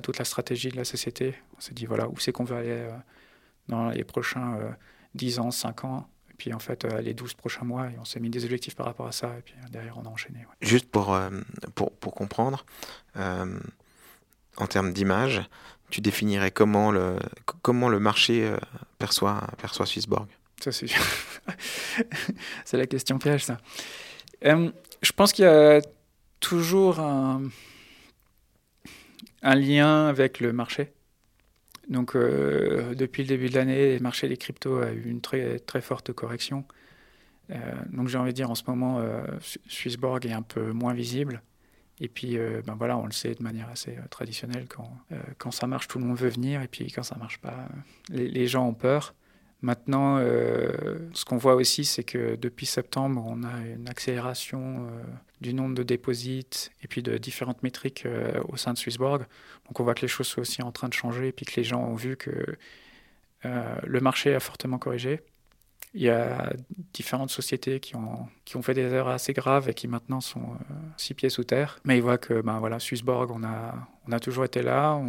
toute 0.04 0.20
la 0.20 0.26
stratégie 0.26 0.70
de 0.70 0.76
la 0.76 0.86
société. 0.86 1.34
On 1.58 1.62
s'est 1.62 1.74
dit, 1.74 1.86
voilà, 1.86 2.08
où 2.08 2.20
c'est 2.20 2.32
qu'on 2.32 2.44
veut 2.44 2.58
aller 2.58 2.88
dans 3.68 3.90
les 3.90 4.04
prochains 4.04 4.60
10 5.16 5.40
ans, 5.40 5.50
5 5.50 5.86
ans. 5.86 6.08
Et 6.30 6.34
puis 6.38 6.54
en 6.54 6.60
fait, 6.60 6.84
les 7.02 7.16
12 7.16 7.34
prochains 7.34 7.64
mois, 7.64 7.88
et 7.88 7.98
on 8.00 8.06
s'est 8.06 8.20
mis 8.20 8.30
des 8.30 8.46
objectifs 8.46 8.76
par 8.76 8.86
rapport 8.86 9.08
à 9.08 9.12
ça. 9.12 9.34
Et 9.40 9.42
puis 9.42 9.56
derrière, 9.72 9.98
on 9.98 10.04
a 10.04 10.10
enchaîné. 10.10 10.46
Juste 10.62 10.92
pour, 10.92 11.18
pour, 11.74 11.92
pour, 11.94 12.14
comprendre, 12.14 12.68
en 13.16 14.68
termes 14.68 14.94
d'image, 14.94 15.42
tu 15.90 16.02
définirais 16.02 16.52
comment 16.52 16.92
le, 16.92 17.18
comment 17.62 17.90
le 17.90 18.00
marché 18.00 18.46
euh, 18.46 18.58
perçoit, 18.98 19.42
perçoit 19.58 19.86
Swissborg? 19.86 20.28
Ça, 20.60 20.72
c'est, 20.72 20.88
c'est 22.66 22.78
la 22.78 22.88
question 22.88 23.20
piège, 23.20 23.46
ça. 23.46 23.58
Euh, 24.46 24.72
je 25.02 25.12
pense 25.12 25.34
qu'il 25.34 25.46
y 25.46 25.48
a 25.48 25.82
toujours 26.40 27.00
un, 27.00 27.44
un 29.42 29.56
lien 29.56 30.08
avec 30.08 30.40
le 30.40 30.54
marché. 30.54 30.92
Donc, 31.90 32.16
euh, 32.16 32.96
depuis 32.96 33.24
le 33.24 33.30
début 33.30 33.50
de 33.50 33.56
l'année, 33.56 33.96
le 33.96 34.02
marché 34.02 34.28
des 34.28 34.38
cryptos 34.38 34.80
a 34.80 34.92
eu 34.92 35.04
une 35.06 35.22
très, 35.22 35.60
très 35.60 35.82
forte 35.82 36.12
correction. 36.14 36.66
donc, 37.92 38.08
j'ai 38.08 38.18
envie 38.18 38.32
de 38.32 38.36
dire, 38.36 38.50
en 38.50 38.56
ce 38.56 38.64
moment, 38.66 39.06
Swissborg 39.68 40.26
est 40.26 40.34
un 40.34 40.42
peu 40.42 40.72
moins 40.72 40.94
visible. 40.94 41.44
Et 42.02 42.10
puis, 42.10 42.38
euh, 42.38 42.62
ben 42.66 42.76
voilà, 42.76 42.98
on 42.98 43.06
le 43.06 43.12
sait 43.12 43.36
de 43.36 43.44
manière 43.44 43.70
assez 43.70 43.92
euh, 43.92 44.08
traditionnelle, 44.10 44.66
quand, 44.68 44.92
euh, 45.12 45.16
quand 45.38 45.52
ça 45.52 45.66
marche, 45.66 45.88
tout 45.88 45.98
le 45.98 46.06
monde 46.06 46.18
veut 46.18 46.30
venir, 46.30 46.62
et 46.62 46.68
puis 46.68 46.92
quand 46.92 47.04
ça 47.04 47.16
marche 47.16 47.40
pas, 47.40 47.68
les, 48.10 48.48
gens 48.48 48.68
ont 48.68 48.74
peur. 48.74 49.14
Maintenant, 49.62 50.20
ce 50.20 51.26
qu'on 51.26 51.38
voit 51.38 51.56
aussi, 51.56 51.86
c'est 51.86 52.04
que 52.04 52.36
depuis 52.36 52.68
septembre, 52.68 53.24
on 53.26 53.42
a 53.44 53.66
une 53.66 53.90
accélération 53.90 54.88
du 55.42 55.56
nombre 55.56 55.74
de 55.74 55.82
déposits 55.82 56.70
et 56.84 56.88
puis 56.88 57.02
de 57.02 57.18
différentes 57.18 57.64
métriques 57.64 58.06
au 58.48 58.58
sein 58.58 58.74
de 58.74 58.78
Swissborg. 58.78 59.26
Donc 59.66 59.80
on 59.80 59.84
voit 59.84 59.96
que 59.96 60.04
les 60.04 60.08
choses 60.08 60.28
sont 60.28 60.42
aussi 60.42 60.62
en 60.62 60.72
train 60.72 60.88
de 60.88 60.94
changer, 60.94 61.30
et 61.30 61.32
puis 61.32 61.48
que 61.48 61.56
les 61.56 61.64
gens 61.64 61.82
ont 61.82 61.96
vu 61.96 62.16
que 62.16 62.58
le 63.44 64.00
marché 64.02 64.36
a 64.36 64.40
fortement 64.40 64.78
corrigé. 64.78 65.22
Il 65.98 66.02
y 66.02 66.10
a 66.10 66.52
différentes 66.92 67.30
sociétés 67.30 67.80
qui 67.80 67.96
ont, 67.96 68.28
qui 68.44 68.58
ont 68.58 68.62
fait 68.62 68.74
des 68.74 68.82
erreurs 68.82 69.08
assez 69.08 69.32
graves 69.32 69.70
et 69.70 69.74
qui 69.74 69.88
maintenant 69.88 70.20
sont 70.20 70.42
euh, 70.42 70.74
six 70.98 71.14
pieds 71.14 71.30
sous 71.30 71.46
terre. 71.46 71.80
Mais 71.86 71.98
ils 71.98 72.02
voient 72.02 72.18
que 72.18 72.42
ben, 72.42 72.60
voilà, 72.60 72.80
Swissborg, 72.80 73.32
on 73.32 73.46
a, 73.46 73.88
on 74.06 74.12
a 74.12 74.20
toujours 74.20 74.44
été 74.44 74.62
là, 74.62 75.02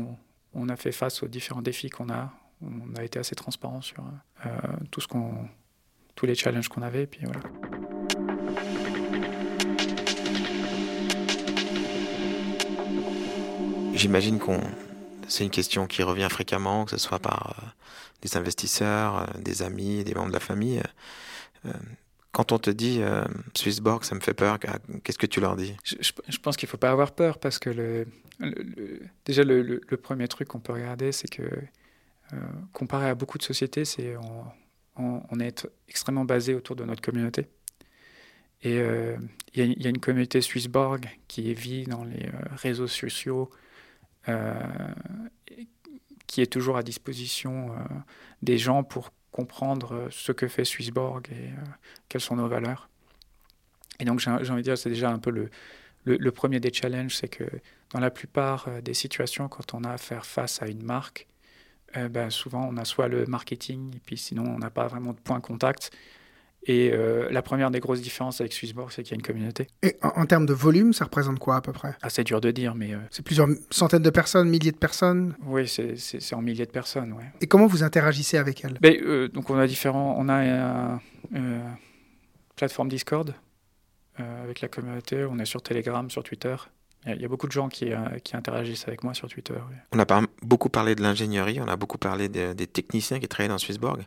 on, 0.55 0.69
a 0.69 0.77
fait 0.77 0.93
face 0.93 1.25
aux 1.25 1.27
différents 1.27 1.61
défis 1.61 1.91
qu'on 1.91 2.09
a, 2.09 2.33
on 2.63 2.95
a 2.97 3.03
été 3.03 3.19
assez 3.19 3.35
transparent 3.35 3.81
sur 3.81 4.05
euh, 4.47 4.51
tout 4.93 5.01
ce 5.01 5.09
qu'on, 5.09 5.33
tous 6.15 6.25
les 6.25 6.37
challenges 6.37 6.69
qu'on 6.69 6.83
avait. 6.83 7.09
Puis 7.09 7.23
voilà. 7.25 7.41
J'imagine 13.93 14.39
qu'on 14.39 14.61
c'est 15.29 15.45
une 15.45 15.51
question 15.51 15.87
qui 15.87 16.03
revient 16.03 16.29
fréquemment, 16.31 16.85
que 16.85 16.93
ce 16.93 16.99
soit 16.99 17.19
par 17.19 17.57
euh, 17.59 17.67
des 18.23 18.37
investisseurs, 18.37 19.19
euh, 19.19 19.41
des 19.41 19.63
amis, 19.63 20.05
des 20.05 20.15
membres 20.15 20.29
de 20.29 20.33
la 20.33 20.41
famille. 20.41 20.83
Euh, 21.65 21.73
quand 22.33 22.53
on 22.53 22.59
te 22.59 22.69
dit 22.69 23.01
Swissborg, 23.55 24.05
ça 24.05 24.15
me 24.15 24.21
fait 24.21 24.35
peur, 24.35 24.59
qu'est-ce 25.03 25.17
que 25.17 25.25
tu 25.25 25.41
leur 25.41 25.57
dis? 25.57 25.75
Je, 25.85 26.37
pense 26.37 26.59
qu'il 26.59 26.67
ne 26.67 26.71
faut 26.71 26.77
pas 26.77 26.91
avoir 26.91 27.13
peur 27.13 27.39
parce 27.39 27.59
que 27.59 28.05
déjà 29.25 29.43
le, 29.43 29.81
premier 30.03 30.29
truc 30.29 30.49
qu'on 30.49 30.61
peut 30.61 30.75
regarder, 30.75 31.13
c'est 31.13 31.31
que 31.31 31.49
comparé 32.75 33.09
à 33.09 33.15
beaucoup 33.15 33.39
de 33.39 33.43
sociétés, 33.43 33.87
c'est 33.87 34.17
on, 34.97 35.41
est 35.41 35.67
extrêmement 35.89 36.27
basé 36.27 36.55
autour 36.55 36.77
de 36.77 36.85
notre 36.85 37.01
communauté. 37.01 37.47
Et 38.63 38.83
il 39.55 39.83
y, 39.83 39.87
a 39.87 39.89
une 39.89 40.01
communauté 40.01 40.43
Swissborg 40.43 41.09
qui 41.29 41.55
vit 41.55 41.85
dans 41.85 42.05
les 42.05 42.29
réseaux 42.57 42.87
sociaux, 42.87 43.51
qui 46.27 46.43
est 46.43 46.53
toujours 46.53 46.77
à 46.77 46.83
disposition 46.83 47.71
euh, 47.71 47.77
des 48.43 48.59
gens 48.59 48.83
pour 48.83 49.13
comprendre 49.31 49.95
euh, 49.95 50.09
ce 50.11 50.33
que 50.33 50.49
fait 50.49 50.65
Swissborg 50.65 51.29
et 51.31 51.51
quelles 52.09 52.21
sont 52.21 52.37
nos 52.37 52.49
valeurs. 52.49 52.89
Et 54.01 54.05
donc 54.05 54.21
j'ai 54.21 54.31
envie 54.31 54.45
de 54.45 54.61
dire, 54.61 54.77
c'est 54.77 54.91
déjà 54.91 55.11
un 55.11 55.19
peu 55.19 55.31
le, 55.31 55.49
le, 56.05 56.31
premier 56.31 56.61
des 56.61 56.73
challenges, 56.73 57.17
c'est 57.17 57.29
que 57.29 57.45
dans 57.91 58.01
la 58.01 58.11
plupart 58.11 58.69
des 58.83 58.93
situations, 58.93 59.49
quand 59.49 59.73
on 59.73 59.85
a 59.85 59.93
à 59.93 59.99
faire 59.99 60.27
face 60.27 60.61
à 60.61 60.67
une 60.67 60.83
marque, 60.83 61.27
ben, 61.95 62.29
souvent 62.29 62.69
on 62.71 62.77
a 62.77 62.85
soit 62.85 63.09
le 63.09 63.25
marketing, 63.25 63.97
et 63.97 64.01
puis 64.01 64.19
sinon 64.19 64.45
on 64.45 64.59
n'a 64.59 64.69
pas 64.69 64.87
vraiment 64.87 65.15
de 65.15 65.19
point 65.19 65.41
contact. 65.41 65.97
Et 66.69 66.91
euh, 66.93 67.29
la 67.31 67.43
première 67.43 67.71
des 67.71 67.79
grosses 67.79 68.01
différences 68.03 68.41
avec 68.41 68.53
Swissborg, 68.53 68.91
c'est 68.91 69.03
qu'il 69.05 69.13
y 69.13 69.15
a 69.15 69.17
une 69.19 69.23
communauté. 69.23 69.69
Et 69.85 69.97
en, 70.03 70.09
en 70.23 70.27
termes 70.27 70.47
de 70.47 70.53
volume, 70.53 70.93
ça 70.93 71.05
représente 71.05 71.39
quoi 71.39 71.57
à 71.57 71.61
peu 71.61 71.73
près? 71.73 71.95
Ah, 72.03 72.11
c'est 72.11 72.25
dur 72.25 72.41
de 72.41 72.51
dire, 72.51 72.75
mais 72.75 72.93
euh, 72.93 72.99
C'est 73.11 73.25
plusieurs 73.25 73.47
centaines 73.71 74.03
de 74.03 74.11
personnes, 74.11 74.49
milliers 74.49 74.73
de 74.73 74.77
personnes? 74.77 75.37
Oui, 75.45 75.69
c'est- 75.69 75.97
c'est 75.97 76.21
c'est 76.21 76.35
en 76.35 76.43
milliers 76.43 76.67
de 76.67 76.73
personnes. 76.73 77.13
Ouais. 77.13 77.25
Et 77.41 77.47
comment 77.47 77.67
vous 77.69 77.85
interagissez 77.85 78.37
avec 78.37 78.65
elles? 78.65 78.79
Mais, 78.83 79.01
euh, 79.01 79.29
donc 79.29 79.49
on 79.51 79.57
a 79.59 79.67
différents, 79.67 80.17
on 80.19 80.29
a 80.29 80.35
un- 80.35 81.01
une 81.33 81.61
plateforme 82.57 82.89
Discord 82.89 83.35
euh, 84.19 84.45
avec 84.45 84.61
la 84.61 84.69
communauté, 84.69 85.25
on 85.31 85.39
est 85.39 85.45
sur 85.45 85.63
Telegram, 85.63 86.11
sur 86.11 86.23
Twitter. 86.25 86.57
Il 87.07 87.21
y 87.21 87.25
a- 87.25 87.29
beaucoup 87.29 87.47
de 87.47 87.53
gens 87.53 87.69
qui, 87.69 87.91
qui 88.25 88.37
interagissent 88.37 88.89
avec 88.89 89.05
moi 89.05 89.15
sur 89.15 89.29
Twitter. 89.29 89.55
oui. 89.71 89.77
On 89.93 89.99
a 90.01 90.07
par- 90.07 90.23
beaucoup 90.43 90.69
parlé 90.71 90.97
de 90.97 91.03
l'ingénierie, 91.03 91.61
on 91.61 91.69
a 91.69 91.77
beaucoup 91.77 91.99
parlé 91.99 92.29
de- 92.29 92.53
des 92.55 92.67
techniciens 92.67 93.21
qui 93.21 93.29
travaillent 93.29 93.51
dans 93.51 93.59
Swissborg. 93.59 94.03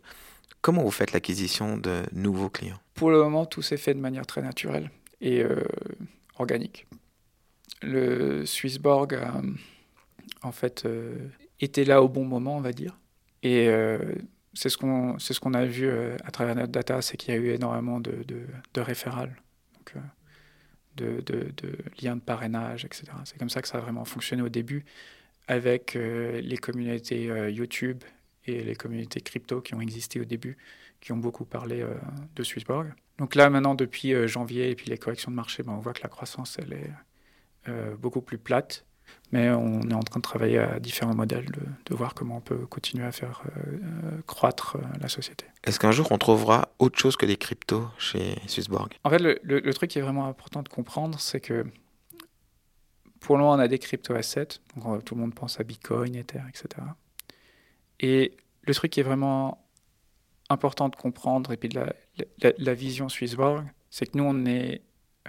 Comment 0.61 0.83
vous 0.83 0.91
faites 0.91 1.13
l'acquisition 1.13 1.77
de 1.77 2.03
nouveaux 2.11 2.49
clients? 2.49 2.79
Pour 2.93 3.11
le 3.11 3.19
moment, 3.19 3.45
tout 3.45 3.61
s'est 3.61 3.77
fait 3.77 3.93
de 3.93 3.99
manière 3.99 4.25
très 4.25 4.41
naturelle 4.41 4.91
et 5.21 5.41
euh, 5.41 5.63
organique. 6.37 6.87
Le 7.81 8.45
Swissborg 8.45 9.13
a 9.15 9.41
en 10.41 10.51
fait 10.51 10.85
euh, 10.85 11.15
été 11.59 11.85
là 11.85 12.01
au 12.01 12.09
bon 12.09 12.25
moment, 12.25 12.57
on 12.57 12.61
va 12.61 12.73
dire. 12.73 12.97
Et 13.43 13.67
euh, 13.67 13.99
c'est 14.53 14.69
ce 14.69 14.77
qu'on 14.77 15.17
ce 15.19 15.39
qu'on 15.39 15.53
a 15.53 15.65
vu 15.65 15.87
euh, 15.87 16.17
à 16.23 16.31
travers 16.31 16.55
notre 16.55 16.71
data, 16.71 17.01
c'est 17.01 17.17
qu'il 17.17 17.33
y 17.33 17.37
a 17.37 17.39
eu 17.39 17.49
énormément 17.49 17.99
de, 17.99 18.23
de, 18.27 18.41
de 18.73 18.81
référals, 18.81 19.35
donc, 19.77 20.03
de, 20.97 21.21
de, 21.21 21.77
liens 22.01 22.17
de 22.17 22.21
parrainage, 22.21 22.83
etc. 22.83 23.03
C'est 23.23 23.37
comme 23.37 23.49
ça 23.49 23.61
que 23.61 23.67
ça 23.67 23.77
a 23.77 23.81
vraiment 23.81 24.03
fonctionné 24.03 24.41
au 24.41 24.49
début 24.49 24.83
avec 25.47 25.93
les 25.95 26.57
communautés 26.57 27.23
YouTube 27.49 28.03
et 28.49 28.63
les 28.63 28.75
communautés 28.75 29.21
crypto 29.21 29.61
qui 29.61 29.73
ont 29.75 29.81
existé 29.81 30.19
au 30.19 30.25
début, 30.25 30.57
qui 31.01 31.11
ont 31.11 31.17
beaucoup 31.17 31.45
parlé 31.45 31.81
euh, 31.81 31.93
de 32.35 32.43
Swissborg. 32.43 32.93
Donc 33.17 33.35
là, 33.35 33.49
maintenant, 33.49 33.75
depuis 33.75 34.13
euh, 34.13 34.27
janvier 34.27 34.69
et 34.71 34.75
puis 34.75 34.89
les 34.89 34.97
corrections 34.97 35.31
de 35.31 35.35
marché, 35.35 35.63
ben, 35.63 35.73
on 35.73 35.79
voit 35.79 35.93
que 35.93 36.01
la 36.03 36.09
croissance, 36.09 36.57
elle 36.59 36.73
est 36.73 36.91
euh, 37.67 37.95
beaucoup 37.97 38.21
plus 38.21 38.37
plate. 38.37 38.85
Mais 39.31 39.49
on 39.49 39.81
est 39.89 39.93
en 39.95 40.03
train 40.03 40.19
de 40.19 40.23
travailler 40.23 40.59
à 40.59 40.79
différents 40.79 41.15
modèles, 41.15 41.45
de, 41.47 41.61
de 41.87 41.95
voir 41.95 42.13
comment 42.13 42.37
on 42.37 42.41
peut 42.41 42.67
continuer 42.67 43.05
à 43.05 43.11
faire 43.11 43.41
croître 44.27 44.77
la 45.01 45.07
société. 45.07 45.45
Est-ce 45.63 45.79
qu'un 45.79 45.91
jour 45.91 46.11
on 46.11 46.19
trouvera 46.19 46.69
autre 46.77 46.99
chose 46.99 47.15
que 47.17 47.25
des 47.25 47.35
cryptos 47.35 47.87
chez 47.97 48.35
Swissborg? 48.45 48.93
En 49.03 49.09
fait, 49.09 49.17
le, 49.17 49.39
le- 49.41 49.61
le 49.61 49.73
truc 49.73 49.89
qui 49.89 49.97
est 49.97 50.03
vraiment 50.03 50.27
important 50.27 50.61
de 50.61 50.69
comprendre, 50.69 51.19
c'est 51.19 51.39
que 51.39 51.65
pour 53.19 53.35
le 53.35 53.41
moment, 53.43 53.55
on 53.55 53.59
a 53.59 53.67
des 53.67 53.79
crypto-assets. 53.79 54.59
Tout 55.05 55.15
le 55.15 55.21
monde 55.21 55.33
pense 55.33 55.59
à 55.59 55.63
Bitcoin, 55.63 56.15
Ether, 56.15 56.41
etc. 56.47 56.85
Et 57.99 58.37
le 58.63 58.73
truc 58.73 58.91
qui 58.91 58.99
est 58.99 59.03
vraiment 59.03 59.65
important 60.49 60.89
de 60.89 60.95
comprendre, 60.95 61.51
et 61.51 61.57
puis 61.57 61.69
la, 61.69 62.73
vision 62.73 63.09
Swissborg, 63.09 63.65
c'est 63.89 64.11
que 64.11 64.17
nous, 64.17 64.27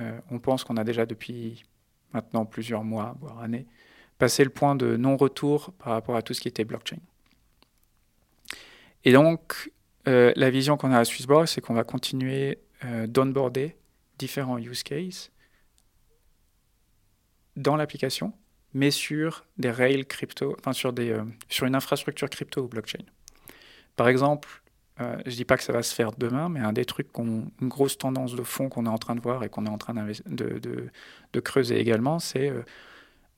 euh, 0.01 0.21
on 0.31 0.39
pense 0.39 0.65
qu'on 0.65 0.77
a 0.77 0.85
déjà 0.85 1.07
depuis 1.07 1.65
maintenant 2.13 2.45
plusieurs 2.45 2.85
mois, 2.85 3.17
voire 3.21 3.41
années, 3.41 3.67
passé 4.19 4.45
le 4.45 4.51
point 4.51 4.75
de 4.75 4.97
non-retour 4.97 5.73
par 5.79 5.93
rapport 5.93 6.17
à 6.17 6.23
tout 6.23 6.35
ce 6.35 6.41
qui 6.41 6.49
était 6.49 6.65
blockchain. 6.65 6.99
Et 9.05 9.13
donc, 9.13 9.73
euh, 10.09 10.33
la 10.37 10.51
vision 10.51 10.77
qu'on 10.77 10.93
a 10.93 10.99
à 10.99 11.05
Swissborg, 11.05 11.47
c'est 11.47 11.61
qu'on 11.61 11.75
va 11.75 11.85
continuer 11.85 12.59
euh, 12.85 13.07
d'onboarder 13.07 13.77
différents 14.19 14.59
use 14.59 14.83
cases 14.83 15.31
dans 17.57 17.77
l'application, 17.77 18.33
mais 18.75 18.91
sur 18.91 19.45
des 19.59 19.71
rails 19.71 20.07
crypto, 20.07 20.55
enfin 20.59 20.73
sur, 20.73 20.93
des, 20.93 21.11
euh, 21.11 21.25
sur 21.49 21.67
une 21.67 21.75
infrastructure 21.75 22.29
crypto 22.31 22.63
ou 22.63 22.69
blockchain. 22.69 23.05
Par 23.97 24.09
exemple, 24.09 24.49
euh, 25.01 25.17
je 25.27 25.35
dis 25.35 25.45
pas 25.45 25.57
que 25.57 25.63
ça 25.63 25.73
va 25.73 25.83
se 25.83 25.95
faire 25.95 26.13
demain, 26.13 26.49
mais 26.49 26.61
un 26.61 26.73
des 26.73 26.85
trucs, 26.85 27.09
une 27.19 27.51
grosse 27.63 27.99
tendance 27.99 28.35
de 28.35 28.43
fond 28.43 28.69
qu'on 28.69 28.87
est 28.87 28.91
en 28.91 28.99
train 28.99 29.15
de 29.15 29.21
voir 29.21 29.43
et 29.45 29.49
qu'on 29.49 29.67
est 29.67 29.71
en 29.71 29.79
train 29.79 29.95
de, 29.95 31.41
creuser 31.41 31.81
également, 31.81 32.19
c'est 32.19 32.53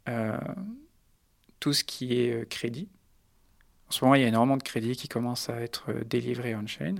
euh, 0.08 0.36
tout 1.60 1.72
ce 1.72 1.84
qui 1.84 2.14
est 2.14 2.48
crédit. 2.48 2.88
En 3.88 3.92
ce 3.92 4.04
moment, 4.04 4.14
il 4.14 4.22
y 4.22 4.24
a 4.24 4.28
énormément 4.28 4.56
de 4.56 4.62
crédits 4.62 4.96
qui 4.96 5.08
commencent 5.08 5.48
à 5.48 5.60
être 5.60 5.92
délivrés 6.06 6.54
on-chain. 6.54 6.96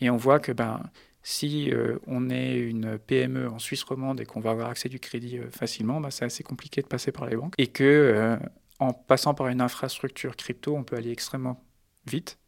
Et 0.00 0.10
on 0.10 0.16
voit 0.16 0.40
que 0.40 0.52
ben, 0.52 0.82
si 1.28 1.72
euh, 1.72 1.98
on 2.06 2.30
est 2.30 2.54
une 2.56 2.98
PME 2.98 3.48
en 3.50 3.58
Suisse 3.58 3.82
romande 3.82 4.20
et 4.20 4.26
qu'on 4.26 4.38
va 4.38 4.52
avoir 4.52 4.68
accès 4.68 4.88
du 4.88 5.00
crédit 5.00 5.38
euh, 5.38 5.50
facilement, 5.50 6.00
ben, 6.00 6.12
c'est 6.12 6.24
assez 6.24 6.44
compliqué 6.44 6.82
de 6.82 6.86
passer 6.86 7.10
par 7.10 7.26
les 7.26 7.34
banques. 7.34 7.54
Et 7.58 7.66
que 7.66 7.82
euh, 7.82 8.36
en 8.78 8.92
passant 8.92 9.34
par 9.34 9.48
une 9.48 9.60
infrastructure 9.60 10.36
crypto, 10.36 10.76
on 10.76 10.84
peut 10.84 10.94
aller 10.94 11.10
extrêmement 11.10 11.60
vite 12.06 12.38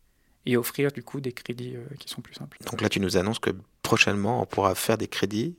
et 0.46 0.56
offrir 0.56 0.92
du 0.92 1.02
coup 1.02 1.20
des 1.20 1.32
crédits 1.32 1.74
qui 1.98 2.08
sont 2.08 2.20
plus 2.20 2.34
simples. 2.34 2.56
Donc 2.70 2.80
là, 2.80 2.88
tu 2.88 3.00
nous 3.00 3.16
annonces 3.16 3.40
que 3.40 3.50
prochainement, 3.82 4.40
on 4.42 4.46
pourra 4.46 4.76
faire 4.76 4.96
des 4.96 5.08
crédits 5.08 5.56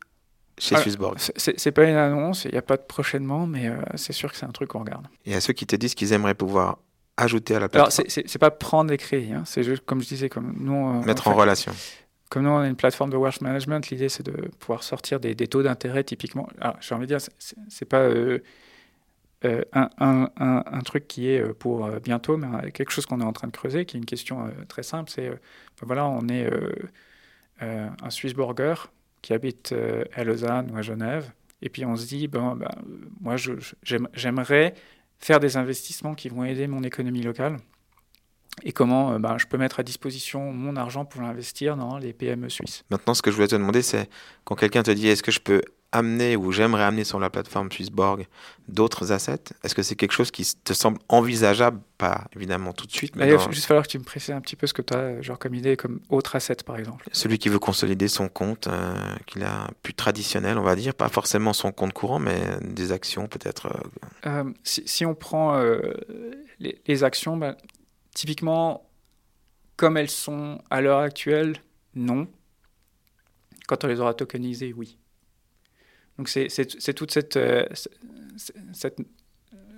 chez 0.57 0.75
Ah, 0.75 0.81
Swissborg. 0.81 1.17
C'est- 1.35 1.71
pas 1.71 1.83
une 1.83 1.97
annonce, 1.97 2.45
il 2.45 2.51
n'y 2.51 2.57
a 2.57 2.61
pas 2.61 2.77
de 2.77 2.83
prochainement, 2.83 3.45
mais 3.47 3.69
c'est 3.95 4.13
sûr 4.13 4.31
que 4.31 4.37
c'est 4.37 4.45
un 4.45 4.51
truc 4.51 4.69
qu'on 4.69 4.79
regarde. 4.79 5.07
Et 5.25 5.35
à 5.35 5.41
ceux 5.41 5.51
qui 5.51 5.67
te 5.67 5.75
disent 5.75 5.93
qu'ils 5.93 6.13
aimeraient 6.13 6.35
pouvoir 6.35 6.77
ajouter 7.17 7.53
à 7.55 7.59
la 7.59 7.65
Alors, 7.65 7.87
plateforme, 7.87 8.07
c'est- 8.07 8.27
c'est 8.29 8.39
pas 8.39 8.49
prendre 8.49 8.89
des 8.89 8.97
crédits, 8.97 9.33
hein, 9.33 9.43
c'est 9.45 9.63
juste, 9.63 9.83
comme 9.85 10.01
je 10.01 10.07
disais, 10.07 10.29
comme 10.29 10.55
nous, 10.57 10.71
on- 10.71 11.03
mettre 11.03 11.27
on 11.27 11.31
en 11.31 11.35
relation. 11.35 11.73
Comme 12.29 12.43
nous, 12.43 12.49
on 12.49 12.63
est 12.63 12.69
une 12.69 12.75
plateforme 12.75 13.09
de 13.09 13.17
wealth 13.17 13.41
management, 13.41 13.89
l'idée 13.89 14.09
c'est 14.09 14.23
de 14.23 14.49
pouvoir 14.59 14.83
sortir 14.83 15.19
des, 15.19 15.35
taux 15.35 15.63
d'intérêt 15.63 16.03
typiquement. 16.03 16.47
Alors, 16.61 16.77
j'ai 16.79 16.93
envie 16.95 17.07
de 17.07 17.15
dire, 17.17 17.27
c'est- 17.69 17.85
pas 17.85 18.01
euh, 18.01 18.39
euh, 19.45 19.63
un, 19.73 19.89
un- 19.99 20.63
un- 20.65 20.81
truc 20.81 21.07
qui 21.07 21.29
est 21.29 21.41
euh, 21.41 21.53
pour 21.53 21.87
bientôt, 22.01 22.37
mais 22.37 22.71
quelque 22.71 22.91
chose 22.91 23.05
qu'on 23.05 23.21
est 23.21 23.23
en 23.25 23.31
train 23.33 23.47
de 23.47 23.51
creuser, 23.53 23.85
qui 23.85 23.97
est 23.97 23.99
une 23.99 24.05
question 24.05 24.51
très 24.67 24.83
simple. 24.83 25.09
C'est, 25.09 25.29
ben 25.29 25.37
voilà, 25.83 26.07
on 26.07 26.27
est 26.27 26.49
un 27.61 28.09
Swissborger 28.09 28.75
qui 29.21 29.33
habite 29.33 29.73
à 30.13 30.23
Lausanne 30.23 30.71
ou 30.71 30.77
à 30.77 30.81
Genève, 30.81 31.31
et 31.61 31.69
puis 31.69 31.85
on 31.85 31.95
se 31.95 32.05
dit, 32.07 32.27
ben, 32.27 32.55
ben, 32.55 32.69
moi, 33.21 33.35
j'aimerais 34.13 34.73
faire 35.19 35.39
des 35.39 35.57
investissements 35.57 36.15
qui 36.15 36.29
vont 36.29 36.43
aider 36.45 36.67
mon 36.67 36.83
économie 36.83 37.21
locale 37.21 37.57
et 38.63 38.71
comment 38.71 39.13
euh, 39.13 39.19
ben, 39.19 39.37
je 39.37 39.45
peux 39.47 39.57
mettre 39.57 39.79
à 39.79 39.83
disposition 39.83 40.51
mon 40.51 40.75
argent 40.75 41.05
pour 41.05 41.21
l'investir 41.21 41.75
dans 41.77 41.97
les 41.97 42.13
PME 42.13 42.49
suisses. 42.49 42.83
Maintenant, 42.89 43.13
ce 43.13 43.21
que 43.21 43.31
je 43.31 43.35
voulais 43.35 43.47
te 43.47 43.55
demander, 43.55 43.81
c'est 43.81 44.09
quand 44.43 44.55
quelqu'un 44.55 44.83
te 44.83 44.91
dit 44.91 45.07
est-ce 45.07 45.23
que 45.23 45.31
je 45.31 45.39
peux 45.39 45.61
amener 45.91 46.35
ou 46.35 46.51
j'aimerais 46.51 46.83
amener 46.83 47.03
sur 47.03 47.19
la 47.19 47.31
plateforme 47.31 47.71
Swissborg 47.71 48.27
d'autres 48.67 49.11
assets, 49.11 49.39
est-ce 49.63 49.73
que 49.73 49.81
c'est 49.81 49.95
quelque 49.95 50.11
chose 50.11 50.29
qui 50.29 50.45
te 50.63 50.73
semble 50.73 50.99
envisageable? 51.09 51.79
Pas 51.97 52.25
évidemment 52.35 52.73
tout 52.73 52.85
de 52.85 52.91
suite, 52.91 53.15
mais 53.15 53.27
il 53.27 53.35
va 53.35 53.49
juste 53.49 53.65
falloir 53.65 53.85
que 53.87 53.91
tu 53.91 53.97
me 53.97 54.03
précises 54.03 54.35
un 54.35 54.39
petit 54.39 54.55
peu 54.55 54.67
ce 54.67 54.73
que 54.73 54.83
tu 54.83 54.93
as 54.93 55.19
genre 55.23 55.39
comme 55.39 55.55
idée, 55.55 55.75
comme 55.77 55.99
autre 56.09 56.35
asset 56.35 56.57
par 56.63 56.77
exemple. 56.77 57.07
celui 57.11 57.39
qui 57.39 57.49
veut 57.49 57.57
consolider 57.57 58.07
son 58.07 58.29
compte, 58.29 58.67
euh, 58.67 58.93
qu'il 59.25 59.43
a 59.43 59.67
plus 59.81 59.95
traditionnel, 59.95 60.59
on 60.59 60.63
va 60.63 60.75
dire, 60.75 60.93
pas 60.93 61.09
forcément 61.09 61.53
son 61.53 61.71
compte 61.71 61.91
courant, 61.93 62.19
mais 62.19 62.39
des 62.61 62.91
actions 62.91 63.27
peut-être. 63.27 63.65
euh, 64.27 64.29
Euh, 64.29 64.43
si, 64.63 64.83
si 64.85 65.05
on 65.07 65.15
prend 65.15 65.59
les, 66.59 66.79
les 66.85 67.03
actions, 67.03 67.35
ben, 67.35 67.55
typiquement, 68.13 68.89
comme 69.77 69.97
elles 69.97 70.09
sont 70.09 70.61
à 70.69 70.81
l'heure 70.81 70.99
actuelle, 70.99 71.57
non. 71.95 72.27
Quand 73.67 73.83
on 73.83 73.87
les 73.87 73.99
aura 73.99 74.13
tokenisées, 74.13 74.73
oui. 74.75 74.97
Donc 76.17 76.27
c'est 76.29 76.93
toute 76.93 77.11
cette, 77.11 77.37
euh, 77.37 77.65
cette- 78.73 78.97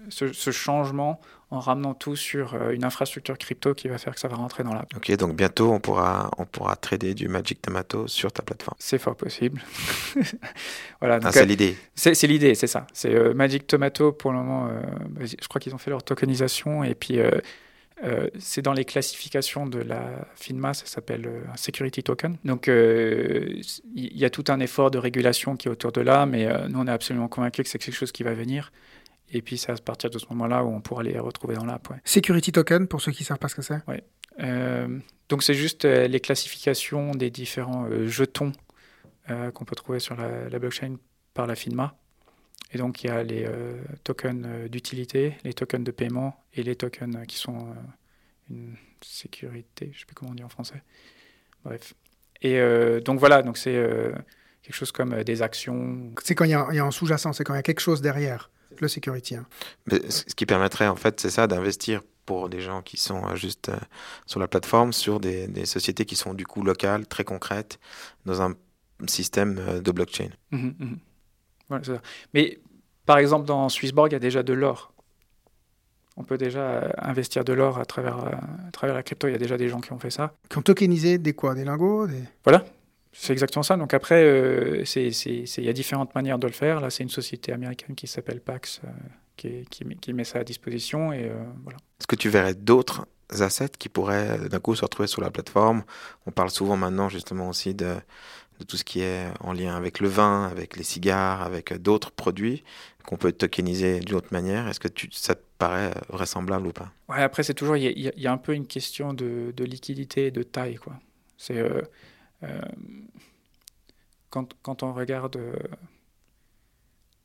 ce, 0.09 0.33
ce 0.33 0.49
changement 0.51 1.21
en 1.51 1.59
ramenant 1.59 1.93
tout 1.93 2.15
sur 2.15 2.55
euh, 2.55 2.71
une 2.71 2.83
infrastructure 2.83 3.37
crypto 3.37 3.75
qui 3.75 3.87
va 3.89 3.97
faire 3.99 4.15
que 4.15 4.19
ça 4.19 4.27
va 4.27 4.35
rentrer 4.37 4.63
dans 4.63 4.73
l'app. 4.73 4.91
Ok, 4.95 5.11
donc 5.17 5.35
bientôt 5.35 5.71
on 5.71 5.79
pourra, 5.79 6.31
on 6.39 6.45
pourra 6.45 6.75
trader 6.75 7.13
du 7.13 7.27
Magic 7.27 7.61
Tomato 7.61 8.07
sur 8.07 8.31
ta 8.31 8.41
plateforme. 8.41 8.77
C'est 8.79 8.97
fort 8.97 9.15
possible. 9.15 9.61
voilà, 10.99 11.19
Ah, 11.23 11.31
c'est 11.31 11.41
euh, 11.41 11.45
l'idée. 11.45 11.77
C'est 11.93 12.23
l'idée, 12.27 12.55
c'est 12.55 12.67
ça. 12.67 12.87
C'est 12.93 13.13
euh, 13.13 13.33
Magic 13.35 13.67
Tomato 13.67 14.11
pour 14.11 14.31
le 14.31 14.39
moment. 14.39 14.69
je 15.19 15.47
crois 15.47 15.61
qu'ils 15.61 15.75
ont 15.75 15.79
fait 15.79 15.91
leur 15.91 16.03
tokenisation 16.03 16.83
et 16.83 16.95
puis 16.95 17.19
euh, 18.03 18.29
c'est 18.39 18.61
dans 18.61 18.73
les 18.73 18.85
classifications 18.85 19.67
de 19.67 19.79
la 19.79 20.27
FINMA, 20.35 20.73
ça 20.73 20.85
s'appelle 20.85 21.27
euh, 21.27 21.41
un 21.53 21.57
security 21.57 22.01
token. 22.01 22.37
Donc 22.43 22.67
euh, 22.67 23.61
il 23.93 24.17
y 24.17 24.25
a 24.25 24.29
tout 24.29 24.45
un 24.47 24.59
effort 24.59 24.89
de 24.89 24.97
régulation 24.97 25.55
qui 25.55 25.67
est 25.67 25.71
autour 25.71 25.91
de 25.91 26.01
là, 26.01 26.25
mais 26.25 26.47
nous 26.69 26.79
on 26.79 26.87
est 26.87 26.91
absolument 26.91 27.27
convaincus 27.27 27.63
que 27.63 27.69
c'est 27.69 27.79
quelque 27.79 27.95
chose 27.95 28.11
qui 28.11 28.23
va 28.23 28.33
venir. 28.33 28.71
Et 29.33 29.41
puis 29.41 29.57
c'est 29.57 29.71
à 29.71 29.75
partir 29.75 30.09
de 30.09 30.17
ce 30.17 30.25
moment-là 30.31 30.63
où 30.63 30.69
on 30.69 30.81
pourra 30.81 31.03
les 31.03 31.17
retrouver 31.19 31.55
dans 31.55 31.65
l'app. 31.65 31.89
ouais. 31.89 31.97
Security 32.03 32.51
token, 32.51 32.87
pour 32.87 33.01
ceux 33.01 33.11
qui 33.11 33.23
ne 33.23 33.27
savent 33.27 33.39
pas 33.39 33.47
ce 33.49 33.55
que 33.55 33.61
c'est. 33.61 33.79
Euh, 34.39 34.99
donc 35.29 35.43
c'est 35.43 35.53
juste 35.53 35.85
les 35.85 36.19
classifications 36.19 37.11
des 37.11 37.29
différents 37.29 37.87
jetons 38.07 38.51
qu'on 39.53 39.65
peut 39.65 39.75
trouver 39.75 39.99
sur 39.99 40.15
la, 40.15 40.49
la 40.49 40.59
blockchain 40.59 40.95
par 41.33 41.47
la 41.47 41.55
FINMA. 41.55 41.95
Et 42.73 42.77
donc 42.77 43.03
il 43.03 43.07
y 43.07 43.09
a 43.09 43.23
les 43.23 43.45
euh, 43.45 43.75
tokens 44.03 44.45
euh, 44.45 44.67
d'utilité, 44.67 45.37
les 45.43 45.53
tokens 45.53 45.83
de 45.83 45.91
paiement 45.91 46.41
et 46.53 46.63
les 46.63 46.75
tokens 46.75 47.15
euh, 47.15 47.25
qui 47.25 47.37
sont 47.37 47.57
euh, 47.57 47.73
une 48.49 48.75
sécurité, 49.01 49.87
je 49.91 49.97
ne 49.97 49.99
sais 49.99 50.05
plus 50.05 50.15
comment 50.15 50.31
on 50.31 50.35
dit 50.35 50.43
en 50.43 50.49
français. 50.49 50.81
Bref. 51.63 51.93
Et 52.41 52.59
euh, 52.59 52.99
donc 53.01 53.19
voilà, 53.19 53.43
donc 53.43 53.57
c'est 53.57 53.75
euh, 53.75 54.11
quelque 54.63 54.75
chose 54.75 54.91
comme 54.91 55.13
euh, 55.13 55.23
des 55.23 55.41
actions. 55.41 56.11
C'est 56.23 56.35
quand 56.35 56.45
il 56.45 56.51
y, 56.51 56.55
a 56.55 56.67
il 56.71 56.75
y 56.75 56.79
a 56.79 56.85
un 56.85 56.91
sous-jacent, 56.91 57.33
c'est 57.33 57.43
quand 57.43 57.53
il 57.53 57.57
y 57.57 57.59
a 57.59 57.63
quelque 57.63 57.81
chose 57.81 58.01
derrière 58.01 58.49
le 58.79 58.87
security. 58.87 59.35
hein. 59.35 59.45
Mais 59.85 59.99
ce 60.09 60.29
ce 60.29 60.35
qui 60.35 60.45
permettrait 60.45 60.87
en 60.87 60.95
fait, 60.95 61.19
c'est 61.19 61.29
ça, 61.29 61.47
d'investir 61.47 62.01
pour 62.25 62.49
des 62.49 62.61
gens 62.61 62.81
qui 62.81 62.97
sont 62.97 63.35
juste 63.35 63.71
sur 64.25 64.39
la 64.39 64.47
plateforme, 64.47 64.93
sur 64.93 65.19
des, 65.19 65.47
des, 65.47 65.65
sociétés 65.65 66.05
qui 66.05 66.15
sont 66.15 66.33
du 66.33 66.45
coup 66.45 66.63
locales, 66.63 67.05
très 67.07 67.23
concrètes, 67.23 67.79
dans 68.25 68.41
un 68.41 68.55
système 69.07 69.81
de 69.81 69.91
blockchain. 69.91 70.29
Mmh 70.51 70.67
mmh. 70.67 70.95
Ça. 71.83 72.01
Mais 72.33 72.59
par 73.05 73.17
exemple, 73.17 73.45
dans 73.45 73.69
Swissborg, 73.69 74.11
il 74.11 74.13
y 74.13 74.15
a 74.15 74.19
déjà 74.19 74.43
de 74.43 74.53
l'or. 74.53 74.93
On 76.17 76.23
peut 76.23 76.37
déjà 76.37 76.93
investir 76.97 77.43
de 77.43 77.53
l'or 77.53 77.79
à 77.79 77.85
travers, 77.85 78.17
à 78.17 78.71
travers 78.71 78.95
la 78.95 79.03
crypto. 79.03 79.27
Il 79.27 79.31
y 79.31 79.35
a 79.35 79.39
déjà 79.39 79.57
des 79.57 79.69
gens 79.69 79.79
qui 79.79 79.93
ont 79.93 79.99
fait 79.99 80.09
ça. 80.09 80.33
Qui 80.49 80.57
ont 80.57 80.61
tokenisé 80.61 81.17
des 81.17 81.33
quoi? 81.33 81.55
Des 81.55 81.63
lingots 81.63 82.05
des... 82.07 82.21
Voilà, 82.43 82.65
c'est 83.13 83.33
exactement 83.33 83.63
ça. 83.63 83.77
Donc 83.77 83.93
après, 83.93 84.23
euh, 84.23 84.83
il 84.95 85.65
y 85.65 85.69
a 85.69 85.73
différentes 85.73 86.15
manières 86.15 86.39
de 86.39 86.47
le 86.47 86.53
faire. 86.53 86.79
Là, 86.79 86.89
c'est 86.89 87.03
une 87.03 87.09
société 87.09 87.51
américaine 87.51 87.95
qui 87.95 88.07
s'appelle 88.07 88.39
Pax 88.39 88.81
euh, 88.83 88.87
qui, 89.35 89.65
qui, 89.99 90.13
met 90.13 90.23
ça 90.23 90.39
à 90.39 90.43
disposition. 90.43 91.11
Et 91.11 91.25
euh, 91.25 91.43
voilà. 91.63 91.77
Est-ce 91.99 92.07
que 92.07 92.15
tu 92.15 92.29
verrais 92.29 92.53
d'autres 92.53 93.05
assets 93.39 93.71
qui 93.77 93.89
pourraient 93.89 94.49
d'un 94.49 94.59
coup 94.59 94.75
se 94.75 94.83
retrouver 94.83 95.07
sur 95.07 95.21
la 95.21 95.29
plateforme? 95.29 95.83
On 96.25 96.31
parle 96.31 96.51
souvent 96.51 96.77
maintenant 96.77 97.09
justement 97.09 97.49
aussi 97.49 97.73
de, 97.73 97.95
de, 98.61 98.65
tout 98.65 98.77
ce 98.77 98.83
qui 98.83 99.01
est 99.01 99.25
en 99.39 99.53
lien 99.53 99.75
avec 99.75 99.99
le 99.99 100.07
vin, 100.07 100.45
avec 100.45 100.77
les 100.77 100.83
cigares, 100.83 101.41
avec 101.41 101.73
d'autres 101.73 102.11
produits 102.11 102.63
qu'on 103.05 103.17
peut 103.17 103.31
tokeniser 103.31 103.99
d'une 103.99 104.15
autre 104.15 104.31
manière. 104.31 104.67
Est-ce 104.67 104.79
que 104.79 104.87
ça 105.11 105.35
te 105.35 105.41
paraît 105.57 105.91
vraisemblable 106.09 106.67
ou 106.67 106.71
pas? 106.71 106.91
Ouais, 107.09 107.21
après, 107.21 107.43
c'est 107.43 107.53
toujours, 107.53 107.77
il 107.77 107.83
y, 107.83 108.11
y, 108.15 108.27
a 108.27 108.31
un 108.31 108.37
peu 108.37 108.53
une 108.53 108.67
question 108.67 109.13
de, 109.13 109.53
liquidité 109.57 110.27
et 110.27 110.31
de 110.31 110.43
taille. 110.43 110.75
quoi. 110.75 110.99
C'est 111.37 111.57
euh, 112.43 112.61
quand, 114.29 114.83
on 114.83 114.93
regarde 114.93 115.35
euh, 115.35 115.55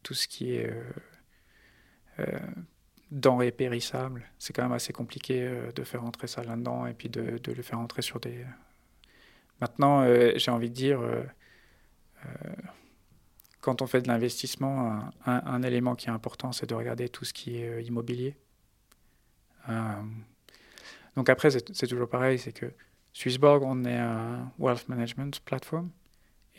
tout 0.03 0.15
ce 0.15 0.27
qui 0.29 0.55
est 0.55 0.73
euh, 2.19 2.39
denrées 3.11 3.53
périssables, 3.53 4.25
c'est 4.39 4.53
quand 4.53 4.63
même 4.63 4.73
assez 4.73 4.93
compliqué 4.93 5.49
de 5.75 5.85
faire 5.85 6.03
rentrer 6.03 6.27
ça 6.27 6.43
là-dedans 6.43 6.87
et 6.87 6.95
puis 6.95 7.09
de, 7.09 7.41
le 7.47 7.63
faire 7.63 7.79
rentrer 7.79 8.03
sur 8.03 8.21
des. 8.21 8.45
Maintenant, 9.61 10.05
j'ai 10.37 10.51
envie 10.51 10.69
de 10.69 10.75
dire, 10.75 11.01
quand 13.61 13.81
on 13.81 13.87
fait 13.87 14.03
de 14.03 14.09
l'investissement, 14.09 15.01
un, 15.25 15.63
élément 15.63 15.95
qui 15.95 16.09
est 16.09 16.13
important, 16.13 16.53
c'est 16.53 16.67
de 16.67 16.75
regarder 16.75 17.09
tout 17.09 17.25
ce 17.25 17.33
qui 17.33 17.57
est 17.57 17.83
immobilier. 17.85 18.37
donc 21.17 21.31
après, 21.31 21.51
c'est 21.51 21.87
toujours 21.87 22.09
pareil, 22.09 22.39
c'est 22.39 22.53
que 22.53 22.71
Swissborg, 23.17 23.63
on 23.63 23.87
est 23.87 23.97
un 23.97 24.53
wealth 24.59 24.91
management 24.91 25.41
platform. 25.41 25.91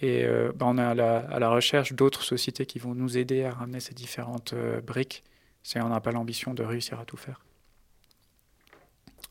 Et 0.01 0.25
euh, 0.25 0.51
bah, 0.55 0.65
on 0.67 0.77
est 0.77 0.81
à 0.81 0.93
la, 0.95 1.49
recherche 1.49 1.93
d'autres 1.93 2.23
sociétés 2.23 2.65
qui 2.65 2.79
vont 2.79 2.95
nous 2.95 3.17
aider 3.17 3.43
à 3.43 3.51
ramener 3.51 3.79
ces 3.79 3.93
différentes 3.93 4.53
euh, 4.53 4.81
briques. 4.81 5.23
C'est, 5.61 5.81
on 5.81 5.89
n'a 5.89 6.01
pas 6.01 6.11
l'ambition 6.11 6.53
de 6.53 6.63
réussir 6.63 6.99
à 6.99 7.05
tout 7.05 7.17
faire. 7.17 7.43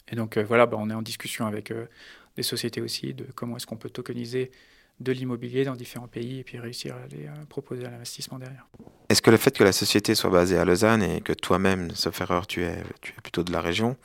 Et 0.08 0.14
donc 0.14 0.36
euh, 0.36 0.44
voilà, 0.44 0.66
bah, 0.66 0.76
on 0.78 0.88
est 0.88 0.94
en 0.94 1.02
discussion 1.02 1.46
avec 1.46 1.72
des 2.36 2.42
sociétés 2.42 2.80
aussi 2.80 3.14
de 3.14 3.26
comment 3.34 3.56
est-ce 3.56 3.66
qu'on 3.66 3.76
peut 3.76 3.90
tokeniser 3.90 4.50
de 5.00 5.12
l'immobilier 5.12 5.64
dans 5.64 5.76
différents 5.76 6.08
pays 6.08 6.38
et 6.38 6.44
puis 6.44 6.58
réussir 6.58 6.94
à 6.94 7.06
les 7.08 7.28
proposer 7.48 7.84
à 7.84 7.90
l'investissement 7.90 8.38
derrière. 8.38 8.66
Est-ce 9.10 9.20
que 9.20 9.30
le 9.30 9.36
fait 9.36 9.56
que 9.56 9.62
la 9.62 9.72
société 9.72 10.14
soit 10.14 10.30
basée 10.30 10.56
à 10.56 10.64
Lausanne 10.64 11.02
et 11.02 11.20
que 11.20 11.34
toi-même, 11.34 11.90
sauf 11.90 12.18
erreur, 12.22 12.46
tu 12.46 12.62
es, 12.62 12.82
tu 13.02 13.12
es 13.12 13.20
plutôt 13.20 13.42
de 13.42 13.52
la 13.52 13.60
région, 13.60 13.96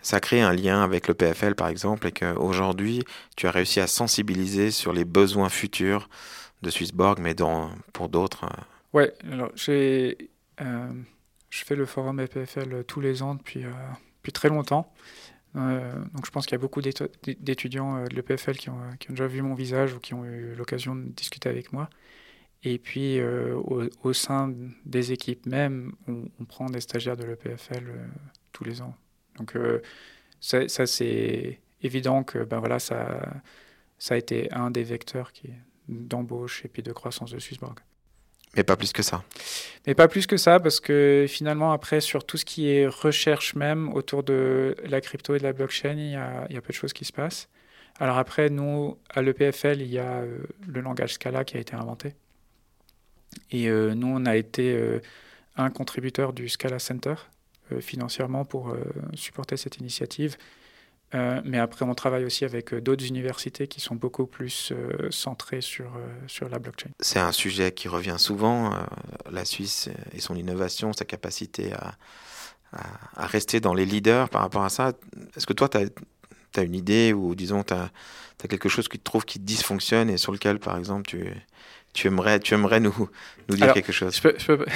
ça 0.00 0.20
crée 0.20 0.40
un 0.40 0.52
lien 0.52 0.82
avec 0.82 1.08
le 1.08 1.14
PFL 1.14 1.54
par 1.54 1.68
exemple 1.68 2.06
et 2.06 2.12
qu'aujourd'hui 2.12 3.04
tu 3.36 3.46
as 3.46 3.50
réussi 3.50 3.80
à 3.80 3.86
sensibiliser 3.86 4.70
sur 4.70 4.92
les 4.92 5.04
besoins 5.04 5.48
futurs 5.48 6.08
de 6.62 6.70
Swissborg, 6.70 7.18
mais 7.20 7.34
dans, 7.34 7.70
pour 7.92 8.08
d'autres. 8.08 8.44
Euh, 8.44 8.62
ouais, 8.92 9.14
alors 9.30 9.50
j'ai, 9.54 10.30
euh, 10.60 10.92
je 11.50 11.64
fais 11.64 11.76
le 11.76 11.86
forum 11.86 12.26
PFL 12.26 12.84
tous 12.84 13.00
les 13.00 13.22
ans 13.22 13.34
depuis, 13.34 13.64
euh, 13.64 13.70
depuis 14.18 14.32
très 14.32 14.48
longtemps. 14.48 14.92
Donc 15.54 16.26
je 16.26 16.30
pense 16.30 16.46
qu'il 16.46 16.52
y 16.52 16.60
a 16.60 16.60
beaucoup 16.60 16.82
d'étudiants 16.82 18.04
de 18.04 18.14
l'EPFL 18.14 18.56
qui 18.56 18.70
ont, 18.70 18.80
qui 19.00 19.10
ont 19.10 19.14
déjà 19.14 19.26
vu 19.26 19.42
mon 19.42 19.54
visage 19.54 19.94
ou 19.94 19.98
qui 19.98 20.14
ont 20.14 20.24
eu 20.24 20.54
l'occasion 20.54 20.94
de 20.94 21.08
discuter 21.08 21.48
avec 21.48 21.72
moi. 21.72 21.88
Et 22.64 22.78
puis 22.78 23.20
au, 23.22 24.12
sein 24.12 24.54
des 24.84 25.12
équipes 25.12 25.46
même, 25.46 25.94
on, 26.06 26.44
prend 26.44 26.66
des 26.66 26.80
stagiaires 26.80 27.16
de 27.16 27.24
l'EPFL 27.24 27.84
tous 28.52 28.64
les 28.64 28.82
ans. 28.82 28.94
Donc 29.38 29.56
euh, 29.56 29.80
ça, 30.40 30.66
c'est 30.86 31.60
évident 31.82 32.24
que 32.24 32.44
ben 32.44 32.58
voilà, 32.58 32.78
ça, 32.78 33.42
a 34.10 34.16
été 34.16 34.52
un 34.52 34.70
des 34.70 34.84
vecteurs 34.84 35.32
d'embauche 35.88 36.64
et 36.64 36.68
puis 36.68 36.82
de 36.82 36.92
croissance 36.92 37.30
de 37.30 37.38
Swissborg. 37.38 37.78
Mais 38.58 38.64
pas 38.64 38.76
plus 38.76 38.92
que 38.92 39.02
ça. 39.02 39.24
Mais 39.86 39.94
pas 39.94 40.08
plus 40.08 40.26
que 40.26 40.36
ça, 40.36 40.60
parce 40.60 40.80
que 40.80 41.24
finalement, 41.26 41.72
après, 41.72 42.02
sur 42.02 42.26
tout 42.26 42.36
ce 42.36 42.44
qui 42.44 42.68
est 42.68 42.86
recherche 42.86 43.54
même 43.54 43.92
autour 43.94 44.22
de 44.22 44.76
la 44.84 45.00
crypto 45.00 45.34
et 45.34 45.38
de 45.38 45.44
la 45.44 45.54
blockchain, 45.54 45.96
il 45.96 46.10
y 46.10 46.16
a, 46.16 46.60
peu 46.60 46.68
de 46.68 46.72
choses 46.72 46.92
qui 46.92 47.06
se 47.06 47.12
passent. 47.12 47.48
Alors 48.00 48.18
après, 48.18 48.50
nous, 48.50 48.98
à 49.08 49.22
l'EPFL, 49.22 49.80
il 49.80 49.88
y 49.88 49.98
a 49.98 50.18
euh, 50.18 50.38
le 50.66 50.80
langage 50.80 51.14
Scala 51.14 51.44
qui 51.44 51.56
a 51.56 51.60
été 51.60 51.74
inventé. 51.74 52.14
Et 53.50 53.68
euh, 53.68 53.94
nous, 53.94 54.08
on 54.08 54.26
a 54.26 54.36
été 54.36 55.00
un 55.56 55.70
contributeur 55.70 56.32
du 56.32 56.48
Scala 56.48 56.78
Center, 56.78 57.14
euh, 57.72 57.80
financièrement 57.80 58.44
pour 58.44 58.70
euh, 58.70 58.80
supporter 59.14 59.58
cette 59.58 59.76
initiative. 59.76 60.36
Euh, 61.14 61.40
mais 61.44 61.58
après, 61.58 61.84
on 61.84 61.94
travaille 61.94 62.24
aussi 62.24 62.44
avec 62.44 62.74
d'autres 62.74 63.06
universités 63.06 63.66
qui 63.66 63.80
sont 63.80 63.94
beaucoup 63.94 64.26
plus 64.26 64.72
centrées 65.10 65.62
sur, 65.62 65.90
sur 66.26 66.48
la 66.48 66.58
blockchain. 66.58 66.90
C'est 67.00 67.18
un 67.18 67.32
sujet 67.32 67.72
qui 67.72 67.88
revient 67.88 68.16
souvent, 68.18 68.74
la 69.30 69.44
Suisse 69.44 69.88
et 70.12 70.20
son 70.20 70.36
innovation, 70.36 70.92
sa 70.92 71.04
capacité 71.04 71.72
à, 71.72 71.94
à, 72.72 73.26
rester 73.26 73.60
dans 73.60 73.74
les 73.74 73.86
leaders 73.86 74.28
par 74.28 74.42
rapport 74.42 74.64
à 74.64 74.68
ça. 74.68 74.92
Est-ce 75.36 75.46
que 75.46 75.52
toi, 75.52 75.68
tu 75.68 75.78
as, 75.78 75.84
as, 76.56 76.62
une 76.62 76.74
idée 76.74 77.12
ou 77.12 77.34
disons, 77.34 77.62
tu 77.62 77.74
as, 77.74 77.90
as, 78.42 78.48
quelque 78.48 78.68
chose 78.68 78.88
qui 78.88 78.98
te 78.98 79.04
trouve 79.04 79.24
qui 79.24 79.38
dysfonctionne 79.38 80.10
et 80.10 80.16
sur 80.16 80.32
lequel, 80.32 80.58
par 80.58 80.76
exemple, 80.76 81.06
tu, 81.06 81.26
tu 81.92 82.06
aimerais, 82.06 82.40
tu 82.40 82.54
aimerais 82.54 82.80
nous, 82.80 83.08
nous 83.48 83.56
dire 83.56 83.72
quelque 83.72 83.92
chose? 83.92 84.16
je 84.16 84.52
peux, 84.52 84.66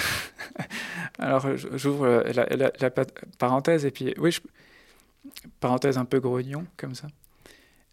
Alors, 1.19 1.47
j'ouvre 1.77 2.25
la, 2.33 2.47
la, 2.79 2.91
parenthèse 3.39 3.85
et 3.85 3.91
puis, 3.91 4.15
oui, 4.19 4.37
parenthèse 5.61 5.99
un 5.99 6.05
peu 6.05 6.21
grognon, 6.21 6.67
comme 6.77 6.95
ça. 6.95 7.09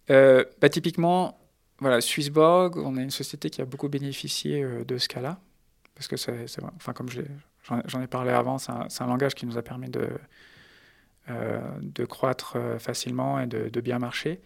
Euh, 0.09 0.43
bah, 0.59 0.69
typiquement, 0.69 1.39
voilà, 1.79 2.01
Swissborg, 2.01 2.77
on 2.77 2.97
est 2.97 3.03
une 3.03 3.11
société 3.11 3.49
qui 3.49 3.61
a 3.61 3.65
beaucoup 3.65 3.89
bénéficié 3.89 4.63
euh, 4.63 4.83
de 4.83 4.97
Scala, 4.97 5.39
parce 5.95 6.07
que 6.07 6.17
c'est, 6.17 6.45
enfin, 6.75 6.93
comme 6.93 7.09
j'en 7.09 8.01
ai 8.01 8.07
parlé 8.07 8.31
avant, 8.31 8.57
c'est 8.57 8.71
un, 8.71 9.07
langage 9.07 9.35
qui 9.35 9.45
nous 9.45 9.57
a 9.57 9.61
permis 9.61 9.89
de, 9.89 10.09
euh, 11.29 11.59
de 11.81 12.05
croître 12.05 12.57
facilement 12.79 13.39
et 13.39 13.47
de, 13.47 13.81
bien 13.81 13.99
marcher. 13.99 14.41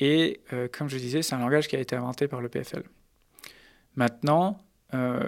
Et 0.00 0.40
comme 0.72 0.88
je 0.88 0.96
disais, 0.96 1.22
c'est 1.22 1.34
un 1.34 1.38
langage 1.38 1.68
qui 1.68 1.76
a 1.76 1.78
été 1.78 1.94
inventé 1.94 2.26
par 2.26 2.40
le 2.40 2.48
PFL. 2.48 2.82
Maintenant, 3.94 4.58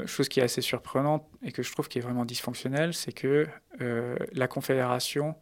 chose 0.06 0.28
qui 0.28 0.40
est 0.40 0.42
assez 0.42 0.62
surprenante 0.62 1.28
et 1.42 1.52
que 1.52 1.62
je 1.62 1.70
trouve 1.70 1.88
qui 1.88 1.98
est 1.98 2.00
vraiment 2.00 2.24
dysfonctionnelle, 2.24 2.92
c'est 2.92 3.12
que 3.12 3.46
la 3.78 4.48
Confédération 4.48 5.36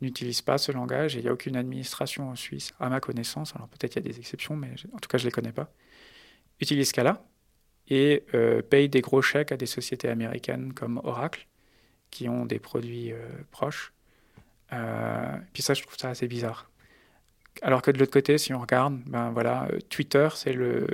n'utilise 0.00 0.42
pas 0.42 0.58
ce 0.58 0.72
langage 0.72 1.16
et 1.16 1.20
il 1.20 1.22
n'y 1.22 1.28
a 1.28 1.32
aucune 1.32 1.56
administration 1.56 2.28
en 2.28 2.36
Suisse, 2.36 2.72
à 2.80 2.88
ma 2.88 3.00
connaissance, 3.00 3.54
alors 3.56 3.68
peut-être 3.68 3.96
il 3.96 4.06
y 4.06 4.08
a 4.08 4.12
des 4.12 4.18
exceptions, 4.18 4.56
mais 4.56 4.70
en 4.92 4.98
tout 4.98 5.08
cas 5.08 5.18
je 5.18 5.24
ne 5.24 5.28
les 5.28 5.32
connais 5.32 5.52
pas, 5.52 5.72
utilise 6.60 6.88
Scala 6.88 7.24
et 7.88 8.24
euh, 8.34 8.62
paye 8.62 8.88
des 8.88 9.00
gros 9.00 9.22
chèques 9.22 9.52
à 9.52 9.56
des 9.56 9.66
sociétés 9.66 10.08
américaines 10.08 10.72
comme 10.74 11.00
Oracle, 11.04 11.46
qui 12.10 12.28
ont 12.28 12.46
des 12.46 12.58
produits 12.58 13.12
proches. 13.50 13.92
puis 15.52 15.62
ça, 15.62 15.74
je 15.74 15.82
trouve 15.82 15.96
ça 15.98 16.08
assez 16.08 16.26
bizarre. 16.26 16.70
Alors 17.60 17.82
que 17.82 17.90
de 17.90 17.98
l'autre 17.98 18.12
côté, 18.12 18.38
si 18.38 18.54
on 18.54 18.60
regarde, 18.60 19.02
ben 19.04 19.30
voilà, 19.30 19.68
Twitter, 19.90 20.28
c'est 20.34 20.54
le, 20.54 20.86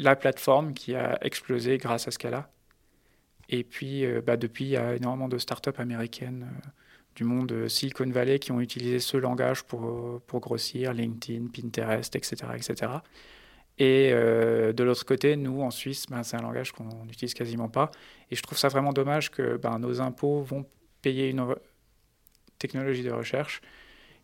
la 0.00 0.16
plateforme 0.16 0.74
qui 0.74 0.94
a 0.94 1.18
explosé 1.24 1.78
grâce 1.78 2.08
à 2.08 2.10
Scala. 2.10 2.50
Et 3.48 3.64
puis, 3.64 4.06
euh, 4.06 4.22
bah, 4.24 4.36
depuis, 4.36 4.64
il 4.64 4.70
y 4.70 4.76
a 4.76 4.94
énormément 4.94 5.28
de 5.28 5.38
startups 5.38 5.78
américaines 5.78 6.48
euh, 6.50 6.68
du 7.20 7.24
monde 7.24 7.68
Silicon 7.68 8.08
Valley 8.08 8.38
qui 8.38 8.50
ont 8.50 8.60
utilisé 8.60 8.98
ce 8.98 9.18
langage 9.18 9.64
pour, 9.64 10.20
pour 10.26 10.40
grossir, 10.40 10.94
LinkedIn, 10.94 11.48
Pinterest, 11.48 12.16
etc. 12.16 12.36
etc. 12.56 12.92
Et 13.78 14.10
euh, 14.12 14.72
de 14.72 14.84
l'autre 14.84 15.04
côté, 15.04 15.36
nous, 15.36 15.60
en 15.60 15.70
Suisse, 15.70 16.06
ben, 16.08 16.22
c'est 16.22 16.36
un 16.36 16.42
langage 16.42 16.72
qu'on 16.72 17.04
n'utilise 17.04 17.34
quasiment 17.34 17.68
pas. 17.68 17.90
Et 18.30 18.36
je 18.36 18.42
trouve 18.42 18.56
ça 18.56 18.68
vraiment 18.68 18.92
dommage 18.92 19.30
que 19.30 19.58
ben, 19.58 19.78
nos 19.78 20.00
impôts 20.00 20.40
vont 20.40 20.64
payer 21.02 21.28
une 21.28 21.54
technologie 22.58 23.02
de 23.02 23.10
recherche 23.10 23.60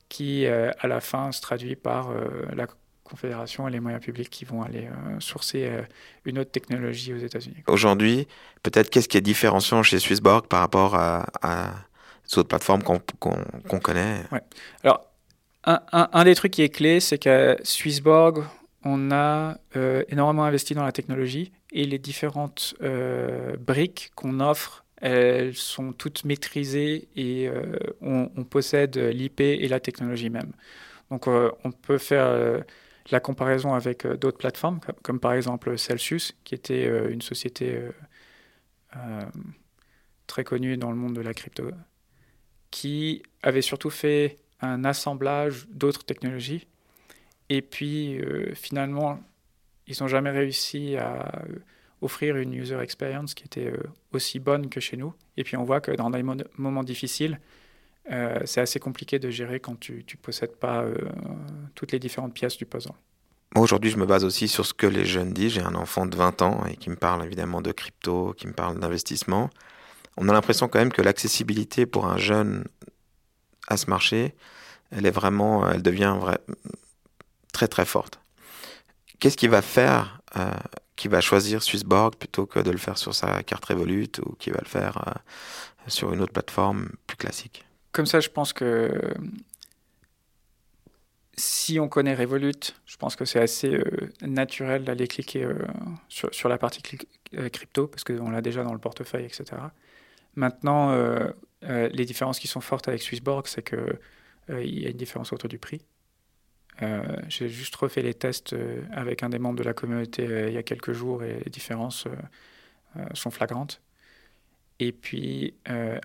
qui, 0.09 0.47
à 0.47 0.87
la 0.87 1.01
fin, 1.01 1.33
se 1.33 1.41
traduit 1.43 1.77
par 1.77 2.15
la 2.55 2.67
confédération 3.07 3.69
et 3.69 3.71
les 3.71 3.81
moyens 3.81 4.03
publics 4.03 4.31
qui 4.31 4.45
vont 4.45 4.63
aller 4.63 4.87
euh, 4.87 5.21
sourcer 5.21 5.67
euh, 5.67 5.83
une 6.25 6.39
autre 6.39 6.51
technologie 6.51 7.15
aux 7.15 7.19
États-Unis. 7.19 7.63
Aujourd'hui, 7.67 8.27
peut-être 8.63 8.91
qu'est-ce 8.91 9.09
qui 9.09 9.17
est 9.17 9.23
différenciant 9.23 9.83
chez 9.83 9.99
Swissborg 9.99 10.47
par 10.47 10.61
rapport 10.61 10.95
à 10.95 11.75
ces 12.27 12.39
autres 12.39 12.49
plateformes 12.49 12.83
qu'on 12.83 13.81
connaît 13.81 14.23
ouais. 14.33 14.41
Alors, 14.83 15.11
un, 15.65 15.81
un, 15.93 16.25
des 16.25 16.35
trucs 16.35 16.53
qui 16.53 16.62
est 16.62 16.69
clé, 16.69 17.01
c'est 17.01 17.19
qu'à 17.19 17.57
Swissborg, 17.65 18.45
on 18.85 19.11
a 19.11 19.59
euh, 19.75 20.05
énormément 20.09 20.45
investi 20.45 20.75
dans 20.75 20.85
la 20.85 20.93
technologie 20.93 21.53
et 21.73 21.85
les 21.85 21.99
différentes 21.99 22.75
briques 23.59 24.12
qu'on 24.15 24.41
offre 24.41 24.85
elles 24.99 25.55
sont 25.55 25.93
toutes 25.93 26.25
maîtrisées 26.25 27.09
et 27.17 27.51
on, 28.01 28.45
possède 28.45 28.97
l'IP 28.97 29.41
et 29.41 29.69
la 29.69 29.79
technologie 29.79 30.31
même. 30.31 30.53
Donc 31.11 31.27
on 31.27 31.71
peut 31.71 31.99
faire 31.99 32.62
la 33.11 33.21
comparaison 33.21 33.75
avec 33.75 34.07
d'autres 34.07 34.39
plateformes, 34.39 34.81
comme, 35.03 35.21
par 35.21 35.35
exemple 35.35 35.77
Celsius, 35.77 36.35
qui 36.45 36.55
était 36.55 36.87
une 37.11 37.21
société 37.21 37.79
très 40.27 40.45
connue 40.45 40.77
dans 40.77 40.91
le 40.91 40.97
monde 40.97 41.15
de 41.15 41.21
la 41.21 41.35
crypto, 41.35 41.71
qui 42.77 43.23
avait 43.43 43.62
surtout 43.62 43.91
fait 43.91 44.37
un 44.61 44.85
assemblage 44.85 45.67
d'autres 45.71 46.05
technologies. 46.05 46.67
Et 47.49 47.62
puis 47.62 48.21
finalement, 48.55 49.21
ils 49.87 49.97
n'ont 50.01 50.09
jamais 50.09 50.31
réussi 50.31 50.97
à 50.97 51.43
offrir 52.03 52.37
une 52.37 52.55
user 52.55 52.79
experience 52.81 53.35
qui 53.35 53.45
était 53.45 53.67
euh, 53.67 53.83
aussi 54.12 54.39
bonne 54.39 54.69
que 54.69 54.81
chez 54.81 54.97
nous. 54.97 55.15
Et 55.37 55.45
puis 55.45 55.57
on 55.57 55.65
voit 55.65 55.81
que 55.81 55.93
dans 55.93 56.11
des 56.11 56.23
moments 56.23 56.85
difficiles, 56.85 57.41
euh, 58.11 58.39
c'est 58.45 58.61
assez 58.61 58.79
compliqué 58.79 59.19
de 59.19 59.31
gérer 59.31 59.61
quand 59.61 59.79
tu 59.79 60.05
ne 60.09 60.17
possèdes 60.21 60.57
pas 60.57 60.83
euh, 60.83 60.95
toutes 61.75 61.93
les 61.93 61.99
différentes 61.99 62.35
pièces 62.35 62.57
du 62.57 62.67
puzzle. 62.67 62.93
Moi, 63.55 63.65
aujourd'hui, 63.65 63.91
je 63.91 63.97
me 63.97 64.07
base 64.07 64.25
aussi 64.25 64.49
sur 64.49 64.67
ce 64.67 64.75
que 64.75 64.87
les 64.87 65.05
jeunes 65.05 65.33
disent. 65.33 65.53
J'ai 65.53 65.62
un 65.62 65.75
enfant 65.75 66.05
de 66.05 66.15
20 66.15 66.43
ans 66.43 66.65
et 66.67 66.77
qui 66.77 66.91
me 66.91 66.97
parle 66.97 67.25
évidemment 67.25 67.62
de 67.62 67.73
crypto, 67.73 68.35
qui 68.37 68.47
me 68.47 68.53
parle 68.53 68.79
d'investissement. 68.79 69.51
On 70.17 70.29
a 70.29 70.33
l'impression 70.33 70.69
quand 70.69 70.79
même 70.79 70.93
que 70.93 71.03
l'accessibilité 71.03 71.87
pour 71.87 72.07
un 72.07 72.17
jeune 72.17 72.65
à 73.69 73.77
ce 73.77 73.91
marché, 73.91 74.35
elle 74.91 75.07
est 75.07 75.11
vraiment, 75.11 75.69
elle 75.69 75.83
devient 75.83 76.17
très 77.53 77.69
très 77.69 77.85
forte. 77.85 78.21
Qu'est-ce 79.19 79.37
qui 79.37 79.49
va 79.49 79.63
faire 79.63 80.21
qui 80.97 81.09
va 81.09 81.21
choisir 81.21 81.63
Swissborg 81.63 82.17
plutôt 82.17 82.47
que 82.47 82.59
de 82.59 82.71
le 82.71 82.79
faire 82.79 82.99
sur 82.99 83.15
sa 83.15 83.43
carte 83.43 83.67
Revolut 83.67 84.11
ou 84.25 84.35
qui 84.35 84.51
va 84.51 84.59
le 84.61 84.69
faire 84.69 84.97
euh, 85.07 85.13
sur 85.87 86.13
une 86.13 86.21
autre 86.21 86.33
plateforme 86.33 86.89
plus 87.07 87.17
classique? 87.17 87.65
Comme 87.93 88.07
ça, 88.07 88.21
je 88.21 88.31
pense 88.31 88.53
que 88.53 89.15
si 91.37 91.79
on 91.79 91.89
connaît 91.89 92.15
Revolut, 92.15 92.75
je 92.87 92.97
pense 92.97 93.15
que 93.15 93.27
c'est 93.27 93.41
assez 93.41 93.75
euh, 93.75 93.85
naturel 94.23 94.85
d'aller 94.85 95.07
cliquer 95.07 95.45
euh, 95.45 95.55
sur, 96.09 96.49
la 96.49 96.59
partie 96.59 96.83
crypto 96.83 97.87
parce 97.87 98.05
qu'on 98.05 98.31
l'a 98.31 98.41
déjà 98.41 98.65
dans 98.65 98.73
le 98.73 98.79
portefeuille, 98.79 99.27
etc. 99.27 99.45
Maintenant, 100.37 100.94
les 101.62 102.05
différences 102.05 102.38
qui 102.38 102.49
sont 102.49 102.61
fortes 102.61 102.88
avec 102.88 103.03
Swissborg, 103.03 103.46
c'est 103.46 103.62
qu'il 103.62 103.99
il 104.49 104.81
y 104.81 104.87
a 104.87 104.90
une 104.90 104.96
différence 104.96 105.33
autour 105.33 105.49
du 105.49 105.59
prix. 105.59 105.81
Euh, 106.83 107.03
j'ai 107.29 107.49
juste 107.49 107.75
refait 107.77 108.03
les 108.03 108.14
tests 108.14 108.53
euh, 108.53 108.83
avec 108.92 109.22
un 109.22 109.31
des 109.31 109.38
membres 109.38 109.59
de 109.59 109.62
la 109.64 109.72
communauté 109.72 110.27
euh, 110.27 110.49
il 110.49 110.55
y 110.55 110.59
a 110.59 110.62
quelques 110.62 110.92
jours 110.92 111.25
et 111.25 111.40
les 111.44 111.51
différences 111.51 112.07
sont 113.12 113.31
flagrantes. 113.31 113.83
Et 114.79 114.92
puis 114.92 115.55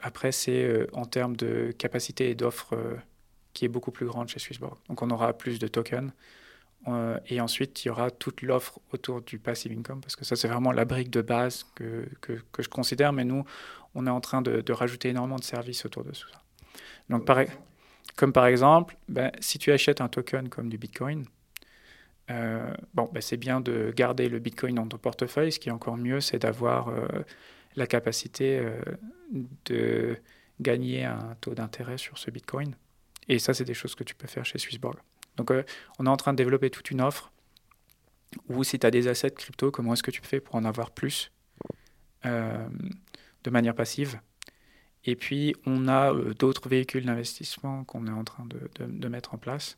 après, 0.02 0.34
c'est 0.34 0.88
en 0.92 1.06
termes 1.06 1.38
de 1.38 1.72
capacité 1.78 2.30
et 2.30 2.36
d'offres 2.36 2.78
qui 3.54 3.64
est 3.64 3.70
beaucoup 3.70 3.92
plus 3.92 4.06
grande 4.06 4.28
chez 4.28 4.40
Swissborg. 4.40 4.78
Donc 4.90 5.02
on 5.02 5.10
aura 5.10 5.32
plus 5.32 5.58
de 5.58 5.68
tokens. 5.68 6.12
et 7.28 7.40
ensuite, 7.40 7.86
il 7.86 7.88
y 7.88 7.92
aura 7.92 8.12
toute 8.12 8.42
l'offre 8.42 8.80
autour 8.92 9.22
du 9.22 9.40
passive 9.40 9.72
income, 9.72 10.02
parce 10.02 10.18
que 10.18 10.26
ça, 10.26 10.36
c'est 10.36 10.50
vraiment 10.50 10.74
la 10.74 10.84
brique 10.84 11.10
de 11.10 11.22
base 11.22 11.66
que, 11.76 12.10
que, 12.20 12.34
que, 12.52 12.62
je 12.62 12.68
considère. 12.68 13.14
Mais 13.14 13.24
nous, 13.24 13.46
on 13.96 14.08
est 14.08 14.12
en 14.12 14.22
train 14.22 14.42
de, 14.42 14.62
de 14.62 14.74
rajouter 14.74 15.10
énormément 15.10 15.38
de 15.38 15.44
services 15.44 15.86
autour 15.86 16.04
de 16.04 16.12
tout 16.12 16.30
ça. 16.30 16.42
Donc, 17.10 17.26
pareil. 17.26 17.50
Comme 18.16 18.34
par 18.34 18.46
exemple, 18.46 18.98
ben, 19.08 19.32
si 19.40 19.58
tu 19.58 19.72
achètes 19.72 20.02
un 20.02 20.08
token 20.08 20.50
comme 20.50 20.70
du 20.70 20.78
Bitcoin, 20.78 21.26
euh, 22.30 22.74
bon, 22.94 23.10
ben, 23.12 23.22
c'est 23.22 23.38
bien 23.38 23.62
de 23.62 23.92
garder 23.96 24.30
le 24.30 24.40
Bitcoin 24.40 24.76
dans 24.76 24.88
ton 24.88 24.98
portefeuille. 24.98 25.52
Ce 25.52 25.60
qui 25.60 25.70
est 25.70 25.72
encore 25.72 25.98
mieux, 25.98 26.22
c'est 26.22 26.40
d'avoir 26.40 26.90
euh, 26.90 27.08
la 27.76 27.88
capacité 27.88 28.60
euh, 28.60 28.80
de 29.66 30.18
gagner 30.60 31.06
un 31.06 31.36
taux 31.42 31.56
d'intérêt 31.56 31.98
sur 31.98 32.18
ce 32.18 32.32
Bitcoin. 32.32 32.76
Et 33.28 33.40
ça, 33.40 33.54
c'est 33.54 33.66
des 33.66 33.74
choses 33.74 33.96
que 33.96 34.04
tu 34.04 34.16
peux 34.16 34.28
faire 34.28 34.46
chez 34.46 34.58
Swissborg. 34.58 34.98
Donc, 35.38 35.52
on 35.98 36.06
est 36.06 36.10
en 36.10 36.18
train 36.18 36.34
de 36.34 36.38
développer 36.38 36.70
toute 36.70 36.92
une 36.92 37.02
offre 37.02 37.32
où 38.50 38.64
si 38.64 38.78
tu 38.78 38.86
as 38.86 38.92
des 38.92 39.08
assets 39.08 39.32
crypto, 39.32 39.72
comment 39.72 39.94
est-ce 39.94 40.04
que 40.04 40.12
tu 40.12 40.22
fais 40.22 40.40
pour 40.40 40.56
en 40.56 40.66
avoir 40.66 40.92
plus? 40.92 41.32
De 43.44 43.50
manière 43.50 43.76
passive 43.76 44.20
et 45.04 45.16
puis, 45.16 45.56
on 45.66 45.88
a 45.88 46.14
euh, 46.14 46.34
d'autres 46.34 46.70
véhicules 46.70 47.06
d'investissement 47.06 47.84
qu'on 47.86 48.06
est 48.08 48.12
en 48.12 48.24
train 48.24 48.46
de, 48.46 48.70
de, 48.86 49.08
mettre 49.08 49.34
en 49.34 49.38
place, 49.38 49.78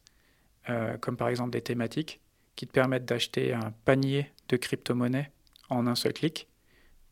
euh, 0.69 0.97
comme 0.97 1.15
par 1.15 1.29
exemple 1.29 1.51
des 1.51 1.61
thématiques 1.61 2.19
qui 2.55 2.67
te 2.67 2.71
permettent 2.71 3.05
d'acheter 3.05 3.53
un 3.53 3.73
panier 3.85 4.31
de 4.49 4.57
crypto-monnaies 4.57 5.31
en 5.69 5.87
un 5.87 5.95
seul 5.95 6.13
clic, 6.13 6.47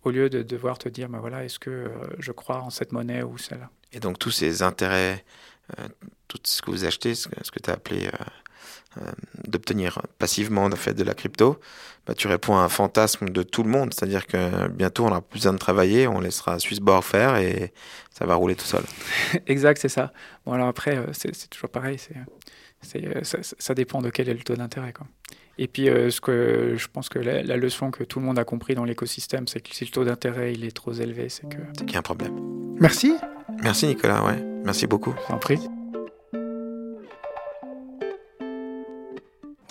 au 0.04 0.12
lieu 0.12 0.30
de 0.30 0.44
devoir 0.44 0.78
te 0.78 0.90
dire, 0.90 1.10
bah 1.10 1.20
voilà, 1.20 1.46
est-ce 1.46 1.58
que 1.58 1.70
euh, 1.70 1.90
je 2.20 2.32
crois 2.32 2.62
en 2.62 2.70
cette 2.70 2.92
monnaie 2.92 3.24
ou 3.24 3.38
celle-là? 3.38 3.70
Et 3.94 4.00
donc, 4.00 4.20
tous 4.20 4.32
ces 4.32 4.62
intérêts, 4.62 5.26
tout 6.28 6.40
ce 6.44 6.62
que 6.62 6.72
vous 6.72 6.86
achetez, 6.86 7.14
ce 7.14 7.28
que, 7.28 7.60
tu 7.60 7.70
as 7.70 7.74
appelé 7.74 8.10
d'obtenir 9.48 10.02
passivement 10.20 10.70
de 10.70 10.76
fait 10.76 10.94
de 10.94 11.04
la 11.04 11.14
crypto, 11.14 11.60
bah, 12.08 12.16
tu 12.16 12.28
réponds 12.28 12.58
à 12.58 12.62
un 12.62 12.70
fantasme 12.70 13.30
de 13.30 13.44
tout 13.44 13.64
le 13.64 13.70
monde. 13.70 13.94
C'est-à-dire 13.94 14.26
que 14.28 14.68
bientôt, 14.68 15.06
on 15.06 15.08
n'aura 15.08 15.22
plus 15.22 15.40
besoin 15.40 15.54
de 15.54 15.58
travailler, 15.60 16.08
on 16.08 16.20
laissera 16.20 16.60
Swissborg 16.60 17.04
faire 17.04 17.38
et 17.38 17.74
ça 18.12 18.26
va 18.26 18.36
rouler 18.36 18.56
tout 18.56 18.66
seul. 18.66 18.84
exact, 19.48 19.80
c'est 19.80 19.90
ça. 19.90 20.12
Bon, 20.46 20.54
alors 20.54 20.68
après, 20.68 20.98
euh, 20.98 21.06
c'est 21.14 21.50
toujours 21.50 21.70
pareil. 21.70 21.98
C'est, 22.00 23.06
euh, 23.06 23.24
ça, 23.24 23.38
ça, 23.42 23.76
dépend 23.76 24.02
de 24.02 24.10
quel 24.10 24.28
est 24.28 24.34
le 24.34 24.42
taux 24.42 24.56
d'intérêt. 24.56 24.94
Quoi. 24.94 25.06
Et 25.58 25.68
puis, 25.68 25.86
ce 25.86 26.20
que 26.20 26.74
je 26.76 26.88
pense 26.88 27.10
que 27.10 27.20
la, 27.20 27.56
leçon 27.56 27.92
que 27.92 28.04
tout 28.04 28.20
le 28.20 28.26
monde 28.26 28.40
a 28.40 28.44
compris 28.44 28.74
dans 28.74 28.86
l'écosystème, 28.86 29.48
c'est 29.48 29.62
que 29.62 29.76
si 29.76 29.86
le 29.86 29.92
taux 29.92 30.04
d'intérêt 30.04 30.54
il 30.54 30.66
est 30.66 30.76
trop 30.76 30.94
élevé, 30.94 31.30
c'est 31.30 31.48
que. 31.48 31.58
C'est 31.78 31.86
qu'il 31.86 31.94
y 31.94 31.96
a 31.98 32.00
un 32.00 32.02
problème. 32.02 32.36
Merci. 32.80 33.14
Merci 33.62 33.86
Nicolas, 33.86 34.24
ouais. 34.24 34.44
Merci 34.64 34.88
beaucoup. 34.88 35.14
En 35.30 35.38
prie. 35.38 35.60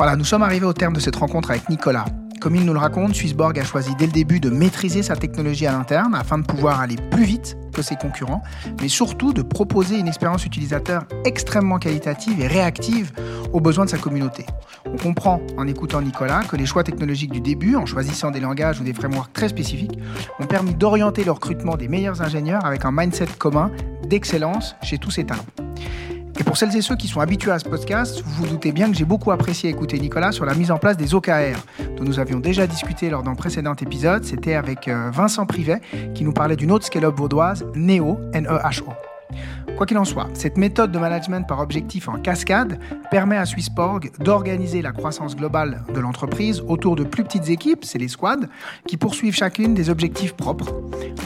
Voilà, 0.01 0.17
nous 0.17 0.25
sommes 0.25 0.43
arrivés 0.43 0.65
au 0.65 0.73
terme 0.73 0.95
de 0.95 0.99
cette 0.99 1.17
rencontre 1.17 1.51
avec 1.51 1.69
Nicolas. 1.69 2.07
Comme 2.41 2.57
il 2.57 2.65
nous 2.65 2.73
le 2.73 2.79
raconte, 2.79 3.15
Swissborg 3.15 3.59
a 3.59 3.65
choisi 3.65 3.95
dès 3.97 4.07
le 4.07 4.13
début 4.13 4.41
de 4.41 4.49
maîtriser 4.49 5.03
sa 5.03 5.15
technologie 5.15 5.67
à 5.67 5.73
l'interne 5.73 6.15
afin 6.15 6.39
de 6.39 6.43
pouvoir 6.47 6.81
aller 6.81 6.97
plus 7.11 7.25
vite 7.25 7.59
que 7.75 7.83
ses 7.83 7.97
concurrents, 7.97 8.43
mais 8.81 8.89
surtout 8.89 9.35
de 9.35 9.43
proposer 9.43 9.99
une 9.99 10.09
expérience 10.09 10.47
utilisateur 10.47 11.03
extrêmement 11.27 11.79
qualitative 11.79 12.41
et 12.41 12.47
réactive 12.47 13.13
aux 13.53 13.61
besoins 13.61 13.85
de 13.85 13.91
sa 13.91 13.99
communauté. 13.99 14.47
On 14.87 14.97
comprend 14.97 15.43
en 15.59 15.67
écoutant 15.67 16.01
Nicolas 16.01 16.45
que 16.45 16.57
les 16.57 16.65
choix 16.65 16.83
technologiques 16.83 17.33
du 17.33 17.43
début, 17.43 17.77
en 17.77 17.85
choisissant 17.85 18.31
des 18.31 18.41
langages 18.41 18.81
ou 18.81 18.85
des 18.85 18.95
frameworks 18.95 19.35
très 19.35 19.51
spécifiques, 19.51 19.99
ont 20.39 20.47
permis 20.47 20.73
d'orienter 20.73 21.25
le 21.25 21.33
recrutement 21.33 21.77
des 21.77 21.89
meilleurs 21.89 22.23
ingénieurs 22.23 22.65
avec 22.65 22.87
un 22.87 22.91
mindset 22.91 23.27
commun 23.37 23.71
d'excellence 24.09 24.77
chez 24.83 24.97
tous 24.97 25.11
ces 25.11 25.27
talents. 25.27 25.45
Et 26.41 26.43
pour 26.43 26.57
celles 26.57 26.75
et 26.75 26.81
ceux 26.81 26.97
qui 26.97 27.07
sont 27.07 27.21
habitués 27.21 27.51
à 27.51 27.59
ce 27.59 27.67
podcast, 27.67 28.23
vous 28.25 28.45
vous 28.45 28.47
doutez 28.47 28.73
bien 28.73 28.91
que 28.91 28.97
j'ai 28.97 29.05
beaucoup 29.05 29.31
apprécié 29.31 29.69
écouter 29.69 30.01
Nicolas 30.01 30.33
sur 30.33 30.47
la 30.47 30.55
mise 30.55 30.71
en 30.71 30.79
place 30.79 30.97
des 30.97 31.15
OKR, 31.15 31.59
dont 31.99 32.05
nous 32.05 32.19
avions 32.19 32.41
déjà 32.41 32.67
discuté 32.67 33.11
lors 33.11 33.23
d'un 33.23 33.35
précédent 33.35 33.75
épisode. 33.75 34.25
C'était 34.25 34.55
avec 34.55 34.89
euh, 34.89 35.11
Vincent 35.13 35.45
Privet, 35.45 35.83
qui 36.15 36.25
nous 36.25 36.33
parlait 36.33 36.57
d'une 36.57 36.73
autre 36.73 36.87
scale-up 36.87 37.15
vaudoise, 37.15 37.67
NEO, 37.75 38.19
N-E-H-O. 38.33 38.89
Quoi 39.81 39.87
qu'il 39.87 39.97
en 39.97 40.05
soit, 40.05 40.29
cette 40.35 40.59
méthode 40.59 40.93
de 40.93 40.99
management 40.99 41.49
par 41.49 41.59
objectif 41.61 42.07
en 42.07 42.19
cascade 42.19 42.79
permet 43.11 43.39
à 43.39 43.47
Swissborg 43.47 44.11
d'organiser 44.19 44.83
la 44.83 44.93
croissance 44.93 45.35
globale 45.35 45.85
de 45.95 46.01
l'entreprise 46.01 46.63
autour 46.69 46.97
de 46.97 47.03
plus 47.03 47.25
petites 47.25 47.49
équipes, 47.49 47.87
c'est 47.87 47.97
les 47.97 48.09
squads, 48.09 48.47
qui 48.87 48.99
poursuivent 48.99 49.35
chacune 49.35 49.73
des 49.73 49.89
objectifs 49.89 50.35
propres. 50.35 50.75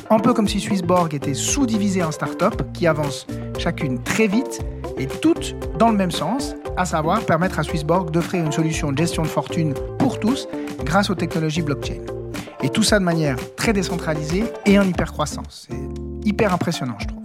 Un 0.08 0.20
peu 0.20 0.32
comme 0.32 0.46
si 0.46 0.60
Swissborg 0.60 1.12
était 1.14 1.34
sous-divisé 1.34 2.04
en 2.04 2.12
start-up 2.12 2.62
qui 2.72 2.86
avancent 2.86 3.26
chacune 3.58 4.00
très 4.00 4.28
vite 4.28 4.64
et 4.98 5.08
toutes 5.08 5.56
dans 5.76 5.90
le 5.90 5.96
même 5.96 6.12
sens, 6.12 6.54
à 6.76 6.84
savoir 6.84 7.26
permettre 7.26 7.58
à 7.58 7.64
Swissborg 7.64 8.12
d'offrir 8.12 8.44
une 8.44 8.52
solution 8.52 8.92
de 8.92 8.98
gestion 8.98 9.24
de 9.24 9.28
fortune 9.28 9.74
pour 9.98 10.20
tous 10.20 10.46
grâce 10.84 11.10
aux 11.10 11.16
technologies 11.16 11.62
blockchain. 11.62 12.02
Et 12.62 12.68
tout 12.68 12.84
ça 12.84 13.00
de 13.00 13.04
manière 13.04 13.36
très 13.56 13.72
décentralisée 13.72 14.44
et 14.64 14.78
en 14.78 14.84
hyper 14.84 15.10
croissance. 15.10 15.66
C'est 15.68 16.28
hyper 16.28 16.54
impressionnant, 16.54 16.94
je 17.00 17.08
trouve. 17.08 17.23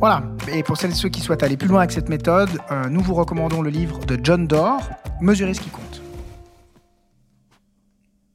Voilà, 0.00 0.22
et 0.52 0.62
pour 0.62 0.76
celles 0.76 0.92
et 0.92 0.94
ceux 0.94 1.08
qui 1.08 1.20
souhaitent 1.20 1.42
aller 1.42 1.56
plus 1.56 1.66
loin 1.66 1.80
avec 1.80 1.90
cette 1.90 2.08
méthode, 2.08 2.50
euh, 2.70 2.88
nous 2.88 3.00
vous 3.00 3.14
recommandons 3.14 3.62
le 3.62 3.70
livre 3.70 3.98
de 4.06 4.16
John 4.22 4.46
Doerr, 4.46 4.78
Mesurer 5.20 5.54
ce 5.54 5.60
qui 5.60 5.70
compte. 5.70 5.87